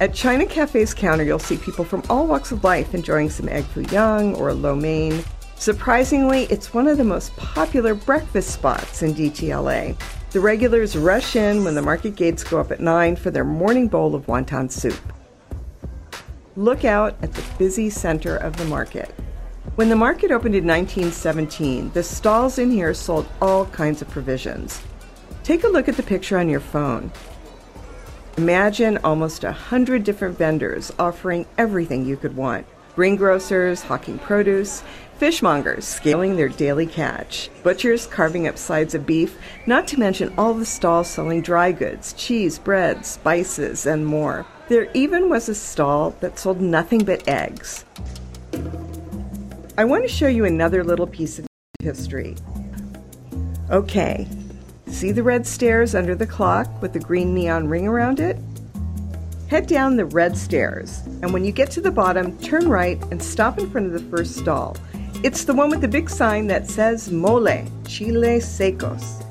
At 0.00 0.14
China 0.14 0.46
Cafe's 0.46 0.94
counter, 0.94 1.24
you'll 1.24 1.38
see 1.38 1.56
people 1.56 1.84
from 1.84 2.02
all 2.08 2.26
walks 2.26 2.52
of 2.52 2.62
life 2.62 2.94
enjoying 2.94 3.28
some 3.28 3.48
egg 3.48 3.64
foo 3.64 3.82
young 3.82 4.34
or 4.36 4.52
lo 4.52 4.76
mein. 4.76 5.24
Surprisingly, 5.56 6.44
it's 6.44 6.74
one 6.74 6.86
of 6.86 6.98
the 6.98 7.04
most 7.04 7.34
popular 7.36 7.94
breakfast 7.94 8.50
spots 8.50 9.02
in 9.02 9.14
DTLA. 9.14 9.96
The 10.30 10.40
regulars 10.40 10.96
rush 10.96 11.36
in 11.36 11.64
when 11.64 11.74
the 11.74 11.82
market 11.82 12.16
gates 12.16 12.44
go 12.44 12.60
up 12.60 12.70
at 12.70 12.80
9 12.80 13.16
for 13.16 13.30
their 13.30 13.44
morning 13.44 13.88
bowl 13.88 14.14
of 14.14 14.26
wonton 14.26 14.70
soup. 14.70 14.98
Look 16.56 16.84
out 16.84 17.16
at 17.22 17.32
the 17.32 17.44
busy 17.58 17.90
center 17.90 18.36
of 18.36 18.56
the 18.56 18.64
market. 18.66 19.12
When 19.76 19.88
the 19.88 19.96
market 19.96 20.30
opened 20.30 20.54
in 20.54 20.66
1917, 20.66 21.90
the 21.92 22.02
stalls 22.02 22.58
in 22.58 22.70
here 22.70 22.94
sold 22.94 23.26
all 23.40 23.66
kinds 23.66 24.02
of 24.02 24.10
provisions. 24.10 24.80
Take 25.44 25.62
a 25.62 25.68
look 25.68 25.88
at 25.88 25.96
the 25.96 26.02
picture 26.02 26.38
on 26.38 26.48
your 26.48 26.58
phone. 26.58 27.12
Imagine 28.38 28.98
almost 29.04 29.44
a 29.44 29.52
hundred 29.52 30.02
different 30.02 30.36
vendors 30.36 30.90
offering 30.98 31.46
everything 31.56 32.04
you 32.04 32.16
could 32.16 32.34
want 32.34 32.66
greengrocers 32.94 33.82
hawking 33.82 34.18
produce, 34.20 34.82
fishmongers 35.18 35.82
scaling 35.82 36.36
their 36.36 36.48
daily 36.48 36.86
catch, 36.86 37.50
butchers 37.62 38.06
carving 38.06 38.46
up 38.46 38.56
sides 38.56 38.94
of 38.94 39.04
beef, 39.04 39.36
not 39.66 39.86
to 39.88 39.98
mention 39.98 40.32
all 40.38 40.54
the 40.54 40.64
stalls 40.64 41.08
selling 41.08 41.42
dry 41.42 41.72
goods, 41.72 42.12
cheese, 42.12 42.58
bread, 42.58 43.04
spices, 43.04 43.86
and 43.86 44.06
more. 44.06 44.46
There 44.68 44.88
even 44.94 45.28
was 45.28 45.48
a 45.48 45.54
stall 45.54 46.10
that 46.20 46.38
sold 46.38 46.60
nothing 46.60 47.04
but 47.04 47.26
eggs. 47.28 47.84
I 49.76 49.84
want 49.84 50.04
to 50.04 50.08
show 50.08 50.28
you 50.28 50.44
another 50.44 50.84
little 50.84 51.06
piece 51.06 51.38
of 51.38 51.46
history. 51.80 52.36
Okay, 53.70 54.28
see 54.94 55.10
the 55.10 55.22
red 55.22 55.44
stairs 55.44 55.94
under 55.94 56.14
the 56.14 56.26
clock 56.26 56.80
with 56.80 56.92
the 56.92 57.00
green 57.00 57.34
neon 57.34 57.66
ring 57.66 57.88
around 57.88 58.20
it? 58.20 58.38
Head 59.48 59.66
down 59.66 59.96
the 59.96 60.04
red 60.04 60.36
stairs, 60.36 61.00
and 61.20 61.32
when 61.32 61.44
you 61.44 61.50
get 61.50 61.70
to 61.72 61.80
the 61.80 61.90
bottom, 61.90 62.38
turn 62.38 62.68
right 62.68 63.02
and 63.10 63.20
stop 63.20 63.58
in 63.58 63.68
front 63.70 63.88
of 63.88 63.92
the 63.92 64.16
first 64.16 64.36
stall. 64.36 64.76
It's 65.24 65.44
the 65.44 65.54
one 65.54 65.68
with 65.68 65.80
the 65.80 65.88
big 65.88 66.08
sign 66.08 66.46
that 66.46 66.70
says 66.70 67.10
Mole, 67.10 67.66
Chile 67.86 68.38
Secos. 68.38 69.24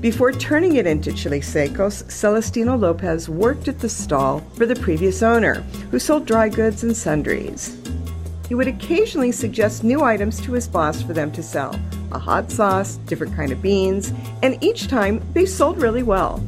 Before 0.00 0.32
turning 0.32 0.76
it 0.76 0.86
into 0.86 1.12
Chile 1.12 1.40
Secos, 1.40 2.08
Celestino 2.08 2.76
Lopez 2.76 3.28
worked 3.28 3.66
at 3.66 3.80
the 3.80 3.88
stall 3.88 4.40
for 4.54 4.66
the 4.66 4.76
previous 4.76 5.22
owner, 5.22 5.62
who 5.90 5.98
sold 5.98 6.26
dry 6.26 6.48
goods 6.48 6.84
and 6.84 6.96
sundries. 6.96 7.79
He 8.50 8.56
would 8.56 8.66
occasionally 8.66 9.30
suggest 9.30 9.84
new 9.84 10.02
items 10.02 10.40
to 10.40 10.54
his 10.54 10.66
boss 10.66 11.00
for 11.00 11.12
them 11.12 11.30
to 11.32 11.42
sell 11.42 11.78
a 12.10 12.18
hot 12.18 12.50
sauce, 12.50 12.96
different 13.06 13.36
kind 13.36 13.52
of 13.52 13.62
beans, 13.62 14.12
and 14.42 14.58
each 14.60 14.88
time 14.88 15.22
they 15.34 15.46
sold 15.46 15.80
really 15.80 16.02
well. 16.02 16.38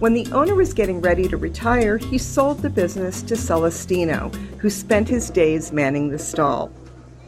When 0.00 0.12
the 0.12 0.26
owner 0.32 0.56
was 0.56 0.74
getting 0.74 1.00
ready 1.00 1.28
to 1.28 1.36
retire, 1.36 1.98
he 1.98 2.18
sold 2.18 2.58
the 2.58 2.68
business 2.68 3.22
to 3.22 3.36
Celestino, 3.36 4.30
who 4.58 4.68
spent 4.68 5.08
his 5.08 5.30
days 5.30 5.70
manning 5.70 6.08
the 6.08 6.18
stall. 6.18 6.68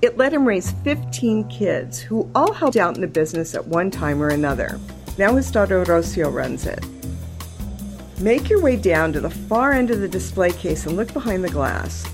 It 0.03 0.17
let 0.19 0.33
him 0.33 0.49
raise 0.49 0.73
15 0.83 1.45
kids 1.45 2.01
who 2.01 2.29
all 2.35 2.53
helped 2.53 2.77
out 2.77 2.97
in 2.97 3.03
the 3.03 3.07
business 3.07 3.55
at 3.55 3.69
one 3.69 3.89
time 3.89 4.21
or 4.21 4.31
another. 4.31 4.81
Now 5.17 5.37
his 5.37 5.49
daughter 5.53 5.85
Rocio 5.85 6.35
runs 6.35 6.67
it. 6.67 6.85
Make 8.19 8.51
your 8.51 8.61
way 8.61 8.75
down 8.75 9.13
to 9.13 9.21
the 9.21 9.31
far 9.31 9.71
end 9.71 9.93
of 9.93 10.01
the 10.01 10.09
display 10.09 10.51
case 10.51 10.87
and 10.87 10.97
look 10.97 11.13
behind 11.13 11.45
the 11.45 11.51
glass. 11.51 12.05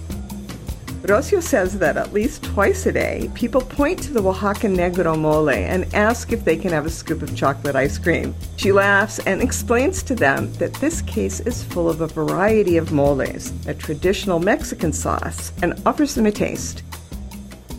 Rocio 1.03 1.43
says 1.43 1.79
that 1.79 1.97
at 1.97 2.13
least 2.13 2.45
twice 2.45 2.85
a 2.85 2.93
day, 2.93 3.31
people 3.35 3.63
point 3.63 4.03
to 4.03 4.13
the 4.13 4.23
Oaxaca 4.23 4.67
Negro 4.67 5.19
mole 5.19 5.49
and 5.49 5.93
ask 5.95 6.31
if 6.31 6.45
they 6.45 6.59
can 6.59 6.73
have 6.73 6.85
a 6.85 6.91
scoop 6.91 7.23
of 7.23 7.35
chocolate 7.35 7.75
ice 7.75 7.97
cream. 7.97 8.35
She 8.57 8.71
laughs 8.71 9.19
and 9.21 9.41
explains 9.41 10.03
to 10.03 10.15
them 10.15 10.53
that 10.55 10.75
this 10.75 11.01
case 11.03 11.41
is 11.41 11.65
full 11.65 11.89
of 11.89 12.03
a 12.03 12.07
variety 12.07 12.77
of 12.77 12.93
moles, 12.93 13.51
a 13.67 13.73
traditional 13.73 14.41
Mexican 14.41 14.93
sauce, 14.93 15.53
and 15.63 15.81
offers 15.87 16.15
them 16.15 16.27
a 16.27 16.31
taste. 16.31 16.83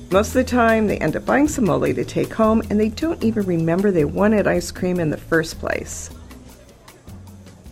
Most 0.10 0.30
of 0.30 0.34
the 0.34 0.44
time, 0.44 0.88
they 0.88 0.98
end 0.98 1.16
up 1.16 1.24
buying 1.24 1.48
some 1.48 1.66
mole 1.66 1.94
to 1.94 2.04
take 2.04 2.34
home 2.34 2.64
and 2.72 2.80
they 2.80 2.90
don't 2.90 3.24
even 3.24 3.46
remember 3.46 3.92
they 3.92 4.04
wanted 4.04 4.48
ice 4.48 4.72
cream 4.72 5.00
in 5.00 5.12
the 5.12 5.18
first 5.18 5.60
place. 5.60 6.10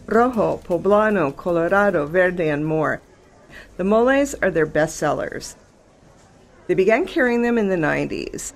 Rojo, 0.06 0.58
Poblano, 0.64 1.36
Colorado, 1.36 2.06
Verde, 2.06 2.50
and 2.50 2.66
more 2.66 3.02
the 3.78 3.84
moles 3.84 4.34
are 4.36 4.52
their 4.52 4.66
best 4.66 4.96
sellers. 4.96 5.56
They 6.68 6.74
began 6.74 7.06
carrying 7.06 7.42
them 7.42 7.58
in 7.58 7.70
the 7.70 7.76
90s. 7.76 8.54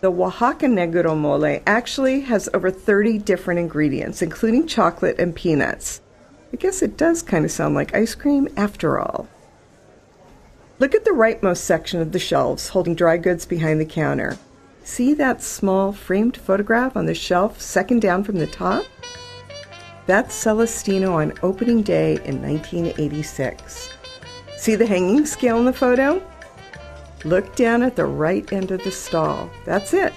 The 0.00 0.10
Oaxaca 0.10 0.66
Negro 0.66 1.16
mole 1.16 1.60
actually 1.66 2.20
has 2.22 2.48
over 2.52 2.70
30 2.70 3.18
different 3.18 3.60
ingredients, 3.60 4.20
including 4.20 4.66
chocolate 4.66 5.18
and 5.18 5.34
peanuts. 5.34 6.00
I 6.52 6.56
guess 6.56 6.82
it 6.82 6.96
does 6.96 7.22
kind 7.22 7.44
of 7.44 7.50
sound 7.50 7.74
like 7.74 7.94
ice 7.94 8.14
cream 8.14 8.48
after 8.56 9.00
all. 9.00 9.28
Look 10.78 10.94
at 10.94 11.04
the 11.04 11.12
rightmost 11.12 11.58
section 11.58 12.00
of 12.00 12.12
the 12.12 12.18
shelves 12.18 12.68
holding 12.68 12.94
dry 12.94 13.16
goods 13.16 13.46
behind 13.46 13.80
the 13.80 13.86
counter. 13.86 14.36
See 14.84 15.14
that 15.14 15.42
small 15.42 15.92
framed 15.92 16.36
photograph 16.36 16.96
on 16.96 17.06
the 17.06 17.14
shelf 17.14 17.60
second 17.60 18.02
down 18.02 18.22
from 18.22 18.38
the 18.38 18.46
top? 18.46 18.84
That's 20.06 20.34
Celestino 20.34 21.14
on 21.14 21.32
opening 21.42 21.82
day 21.82 22.12
in 22.24 22.40
1986. 22.42 23.95
See 24.66 24.74
the 24.74 24.84
hanging 24.84 25.26
scale 25.26 25.58
in 25.58 25.64
the 25.64 25.72
photo? 25.72 26.20
Look 27.24 27.54
down 27.54 27.84
at 27.84 27.94
the 27.94 28.04
right 28.04 28.52
end 28.52 28.72
of 28.72 28.82
the 28.82 28.90
stall. 28.90 29.48
That's 29.64 29.94
it, 29.94 30.12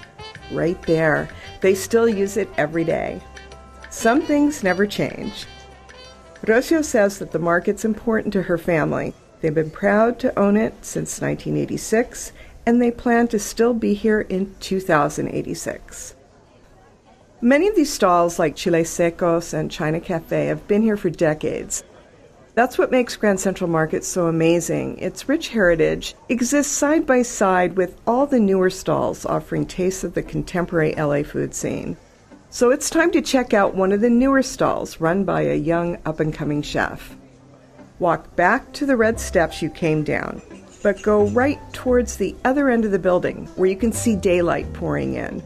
right 0.50 0.82
there. 0.88 1.28
They 1.60 1.72
still 1.72 2.08
use 2.08 2.36
it 2.36 2.48
every 2.56 2.82
day. 2.82 3.22
Some 3.90 4.20
things 4.20 4.64
never 4.64 4.88
change. 4.88 5.46
Rocio 6.44 6.84
says 6.84 7.20
that 7.20 7.30
the 7.30 7.38
market's 7.38 7.84
important 7.84 8.32
to 8.32 8.42
her 8.42 8.58
family. 8.58 9.14
They've 9.40 9.54
been 9.54 9.70
proud 9.70 10.18
to 10.18 10.36
own 10.36 10.56
it 10.56 10.84
since 10.84 11.20
1986, 11.20 12.32
and 12.66 12.82
they 12.82 12.90
plan 12.90 13.28
to 13.28 13.38
still 13.38 13.72
be 13.72 13.94
here 13.94 14.22
in 14.22 14.52
2086. 14.58 16.16
Many 17.40 17.68
of 17.68 17.76
these 17.76 17.92
stalls, 17.92 18.40
like 18.40 18.56
Chile 18.56 18.82
Secos 18.82 19.54
and 19.54 19.70
China 19.70 20.00
Cafe, 20.00 20.46
have 20.46 20.66
been 20.66 20.82
here 20.82 20.96
for 20.96 21.08
decades. 21.08 21.84
That's 22.60 22.76
what 22.76 22.90
makes 22.90 23.16
Grand 23.16 23.40
Central 23.40 23.70
Market 23.70 24.04
so 24.04 24.26
amazing. 24.26 24.98
Its 24.98 25.30
rich 25.30 25.48
heritage 25.48 26.14
exists 26.28 26.70
side 26.70 27.06
by 27.06 27.22
side 27.22 27.74
with 27.74 27.98
all 28.06 28.26
the 28.26 28.38
newer 28.38 28.68
stalls 28.68 29.24
offering 29.24 29.64
tastes 29.64 30.04
of 30.04 30.12
the 30.12 30.22
contemporary 30.22 30.94
LA 30.94 31.22
food 31.22 31.54
scene. 31.54 31.96
So 32.50 32.70
it's 32.70 32.90
time 32.90 33.12
to 33.12 33.22
check 33.22 33.54
out 33.54 33.74
one 33.74 33.92
of 33.92 34.02
the 34.02 34.10
newer 34.10 34.42
stalls 34.42 35.00
run 35.00 35.24
by 35.24 35.40
a 35.40 35.54
young 35.54 35.96
up 36.04 36.20
and 36.20 36.34
coming 36.34 36.60
chef. 36.60 37.16
Walk 37.98 38.36
back 38.36 38.70
to 38.74 38.84
the 38.84 38.94
red 38.94 39.18
steps 39.18 39.62
you 39.62 39.70
came 39.70 40.04
down, 40.04 40.42
but 40.82 41.00
go 41.00 41.28
right 41.28 41.58
towards 41.72 42.16
the 42.16 42.36
other 42.44 42.68
end 42.68 42.84
of 42.84 42.90
the 42.90 42.98
building 42.98 43.46
where 43.56 43.70
you 43.70 43.76
can 43.76 43.90
see 43.90 44.14
daylight 44.14 44.70
pouring 44.74 45.14
in. 45.14 45.42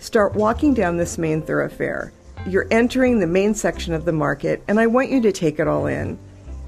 Start 0.00 0.34
walking 0.34 0.72
down 0.72 0.96
this 0.96 1.18
main 1.18 1.42
thoroughfare. 1.42 2.14
You're 2.46 2.66
entering 2.70 3.20
the 3.20 3.26
main 3.26 3.54
section 3.54 3.94
of 3.94 4.04
the 4.04 4.12
market, 4.12 4.62
and 4.68 4.78
I 4.78 4.86
want 4.86 5.08
you 5.08 5.22
to 5.22 5.32
take 5.32 5.58
it 5.58 5.66
all 5.66 5.86
in. 5.86 6.18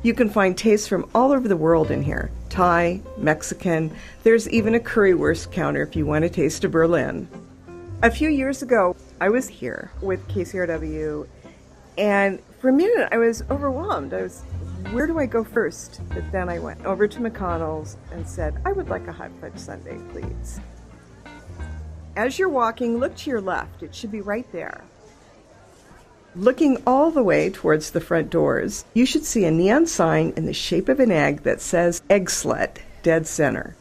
You 0.02 0.14
can 0.14 0.30
find 0.30 0.56
tastes 0.56 0.88
from 0.88 1.06
all 1.14 1.32
over 1.32 1.48
the 1.48 1.56
world 1.56 1.90
in 1.90 2.02
here 2.02 2.30
Thai, 2.48 3.02
Mexican, 3.18 3.94
there's 4.22 4.48
even 4.48 4.74
a 4.74 4.80
currywurst 4.80 5.52
counter 5.52 5.82
if 5.82 5.94
you 5.94 6.06
want 6.06 6.24
a 6.24 6.30
taste 6.30 6.64
of 6.64 6.70
Berlin. 6.70 7.28
A 8.02 8.10
few 8.10 8.30
years 8.30 8.62
ago, 8.62 8.96
I 9.20 9.28
was 9.28 9.48
here 9.48 9.90
with 10.00 10.26
KCRW, 10.28 11.28
and 11.98 12.40
for 12.58 12.70
a 12.70 12.72
minute 12.72 13.10
I 13.12 13.18
was 13.18 13.42
overwhelmed. 13.50 14.14
I 14.14 14.22
was, 14.22 14.40
where 14.92 15.06
do 15.06 15.18
I 15.18 15.26
go 15.26 15.44
first? 15.44 16.00
But 16.08 16.32
then 16.32 16.48
I 16.48 16.58
went 16.58 16.86
over 16.86 17.06
to 17.06 17.20
McConnell's 17.20 17.98
and 18.12 18.26
said, 18.26 18.62
I 18.64 18.72
would 18.72 18.88
like 18.88 19.06
a 19.08 19.12
hot 19.12 19.30
fudge 19.42 19.58
sundae, 19.58 19.98
please. 20.10 20.58
As 22.16 22.38
you're 22.38 22.48
walking, 22.48 22.96
look 22.96 23.14
to 23.16 23.30
your 23.30 23.42
left. 23.42 23.82
It 23.82 23.94
should 23.94 24.10
be 24.10 24.22
right 24.22 24.50
there. 24.52 24.82
Looking 26.38 26.82
all 26.86 27.10
the 27.10 27.22
way 27.22 27.48
towards 27.48 27.90
the 27.90 28.00
front 28.00 28.28
doors, 28.28 28.84
you 28.92 29.06
should 29.06 29.24
see 29.24 29.46
a 29.46 29.50
neon 29.50 29.86
sign 29.86 30.34
in 30.36 30.44
the 30.44 30.52
shape 30.52 30.90
of 30.90 31.00
an 31.00 31.10
egg 31.10 31.44
that 31.44 31.62
says 31.62 32.02
Egg 32.10 32.26
Eggslut, 32.26 32.76
dead 33.02 33.26
center. 33.26 33.74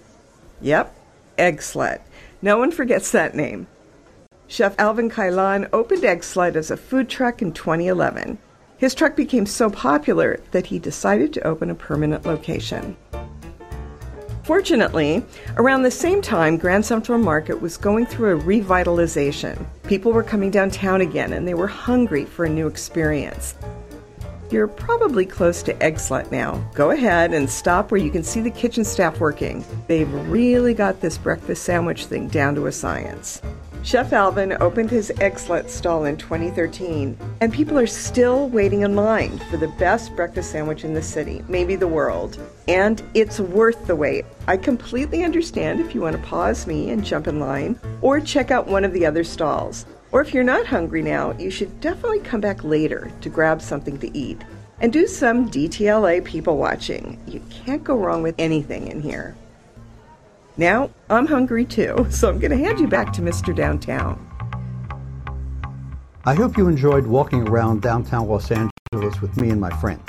Yep, 0.62 0.96
Egg 1.38 1.58
Eggslut. 1.58 2.00
No 2.42 2.58
one 2.58 2.72
forgets 2.72 3.12
that 3.12 3.36
name. 3.36 3.68
Chef 4.48 4.74
Alvin 4.80 5.10
Cailan 5.10 5.68
opened 5.74 6.06
Egg 6.06 6.20
Eggslut 6.20 6.56
as 6.56 6.72
a 6.72 6.78
food 6.78 7.10
truck 7.10 7.42
in 7.42 7.52
2011. 7.52 8.38
His 8.78 8.96
truck 8.96 9.18
became 9.18 9.46
so 9.46 9.70
popular 9.70 10.40
that 10.52 10.68
he 10.68 10.80
decided 10.80 11.34
to 11.34 11.46
open 11.46 11.70
a 11.70 11.76
permanent 11.76 12.26
location. 12.26 12.96
Fortunately, 14.46 15.26
around 15.58 15.82
the 15.82 15.90
same 15.90 16.22
time, 16.22 16.58
Grand 16.58 16.86
Central 16.86 17.18
Market 17.18 17.60
was 17.60 17.78
going 17.78 18.06
through 18.06 18.38
a 18.38 18.44
revitalization. 18.44 19.66
People 19.88 20.12
were 20.12 20.22
coming 20.22 20.52
downtown 20.52 21.02
again 21.02 21.34
and 21.34 21.48
they 21.48 21.56
were 21.56 21.66
hungry 21.66 22.26
for 22.26 22.46
a 22.46 22.50
new 22.50 22.68
experience. 22.68 23.56
You're 24.52 24.68
probably 24.68 25.26
close 25.26 25.64
to 25.64 25.74
Eggslut 25.74 26.32
now. 26.32 26.64
Go 26.76 26.92
ahead 26.92 27.34
and 27.34 27.50
stop 27.50 27.90
where 27.90 28.00
you 28.00 28.12
can 28.12 28.22
see 28.22 28.40
the 28.40 28.52
kitchen 28.52 28.86
staff 28.86 29.20
working. 29.20 29.66
They've 29.88 30.14
really 30.30 30.76
got 30.76 31.02
this 31.02 31.18
breakfast 31.18 31.64
sandwich 31.64 32.06
thing 32.06 32.28
down 32.28 32.54
to 32.54 32.68
a 32.68 32.72
science. 32.72 33.42
Chef 33.86 34.14
Alvin 34.14 34.58
opened 34.62 34.90
his 34.90 35.12
Eggslut 35.18 35.70
stall 35.70 36.06
in 36.06 36.18
2013, 36.18 37.16
and 37.40 37.54
people 37.54 37.78
are 37.78 37.86
still 37.86 38.50
waiting 38.50 38.82
in 38.82 38.96
line 38.96 39.38
for 39.52 39.58
the 39.58 39.68
best 39.68 40.16
breakfast 40.16 40.50
sandwich 40.50 40.84
in 40.84 40.96
the 40.96 41.04
city, 41.04 41.44
maybe 41.48 41.76
the 41.76 41.88
world. 41.88 42.40
And 42.68 43.04
it's 43.14 43.40
worth 43.40 43.86
the 43.86 43.96
wait. 43.96 44.26
I 44.48 44.58
completely 44.58 45.24
understand 45.24 45.80
if 45.80 45.94
you 45.94 46.02
want 46.02 46.16
to 46.16 46.22
pause 46.24 46.66
me 46.66 46.90
and 46.90 47.06
jump 47.06 47.28
in 47.28 47.40
line, 47.40 47.80
or 48.02 48.20
check 48.20 48.50
out 48.50 48.66
one 48.66 48.86
of 48.86 48.92
the 48.92 49.06
other 49.06 49.24
stalls. 49.24 49.86
Or 50.12 50.20
if 50.20 50.34
you're 50.34 50.44
not 50.44 50.66
hungry 50.66 51.04
now, 51.04 51.34
you 51.34 51.52
should 51.52 51.80
definitely 51.80 52.22
come 52.22 52.42
back 52.42 52.64
later 52.64 53.12
to 53.22 53.30
grab 53.30 53.62
something 53.62 54.00
to 54.00 54.18
eat. 54.18 54.42
And 54.80 54.92
do 54.92 55.06
some 55.06 55.48
DTLA 55.48 56.26
people 56.26 56.58
watching. 56.58 57.22
You 57.28 57.40
can't 57.52 57.84
go 57.84 57.96
wrong 57.96 58.24
with 58.24 58.34
anything 58.40 58.88
in 58.88 59.00
here. 59.00 59.36
Now, 60.58 60.90
I'm 61.10 61.28
hungry 61.28 61.66
too, 61.66 62.08
so 62.10 62.30
I'm 62.30 62.40
going 62.40 62.52
to 62.52 62.58
hand 62.58 62.80
you 62.80 62.88
back 62.88 63.12
to 63.14 63.22
Mr. 63.22 63.54
Downtown. 63.54 64.22
I 66.26 66.34
hope 66.34 66.58
you 66.58 66.70
enjoyed 66.70 67.06
walking 67.06 67.48
around 67.48 67.82
downtown 67.82 68.28
Los 68.30 68.50
Angeles 68.52 69.22
with 69.22 69.36
me 69.36 69.50
and 69.50 69.60
my 69.60 69.70
friends. 69.82 70.02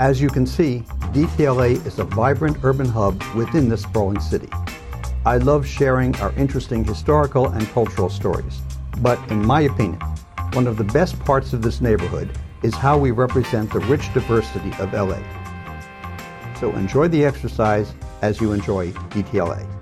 As 0.00 0.20
you 0.20 0.28
can 0.28 0.46
see, 0.46 0.80
DTLA 1.12 1.86
is 1.86 2.00
a 2.00 2.04
vibrant 2.04 2.56
urban 2.64 2.88
hub 2.88 3.22
within 3.36 3.68
this 3.68 3.82
sprawling 3.82 4.18
city. 4.18 4.48
I 5.24 5.38
love 5.38 5.64
sharing 5.64 6.16
our 6.16 6.32
interesting 6.32 6.84
historical 6.84 7.46
and 7.48 7.66
cultural 7.68 8.10
stories, 8.10 8.60
but 8.98 9.18
in 9.30 9.46
my 9.46 9.60
opinion, 9.62 10.00
one 10.54 10.66
of 10.66 10.76
the 10.76 10.84
best 10.84 11.18
parts 11.20 11.52
of 11.52 11.62
this 11.62 11.80
neighborhood 11.80 12.36
is 12.64 12.74
how 12.74 12.98
we 12.98 13.12
represent 13.12 13.72
the 13.72 13.80
rich 13.80 14.12
diversity 14.12 14.72
of 14.80 14.92
LA. 14.92 15.22
So 16.58 16.72
enjoy 16.72 17.08
the 17.08 17.24
exercise 17.24 17.92
as 18.22 18.40
you 18.40 18.52
enjoy 18.52 18.92
DTLA. 19.10 19.73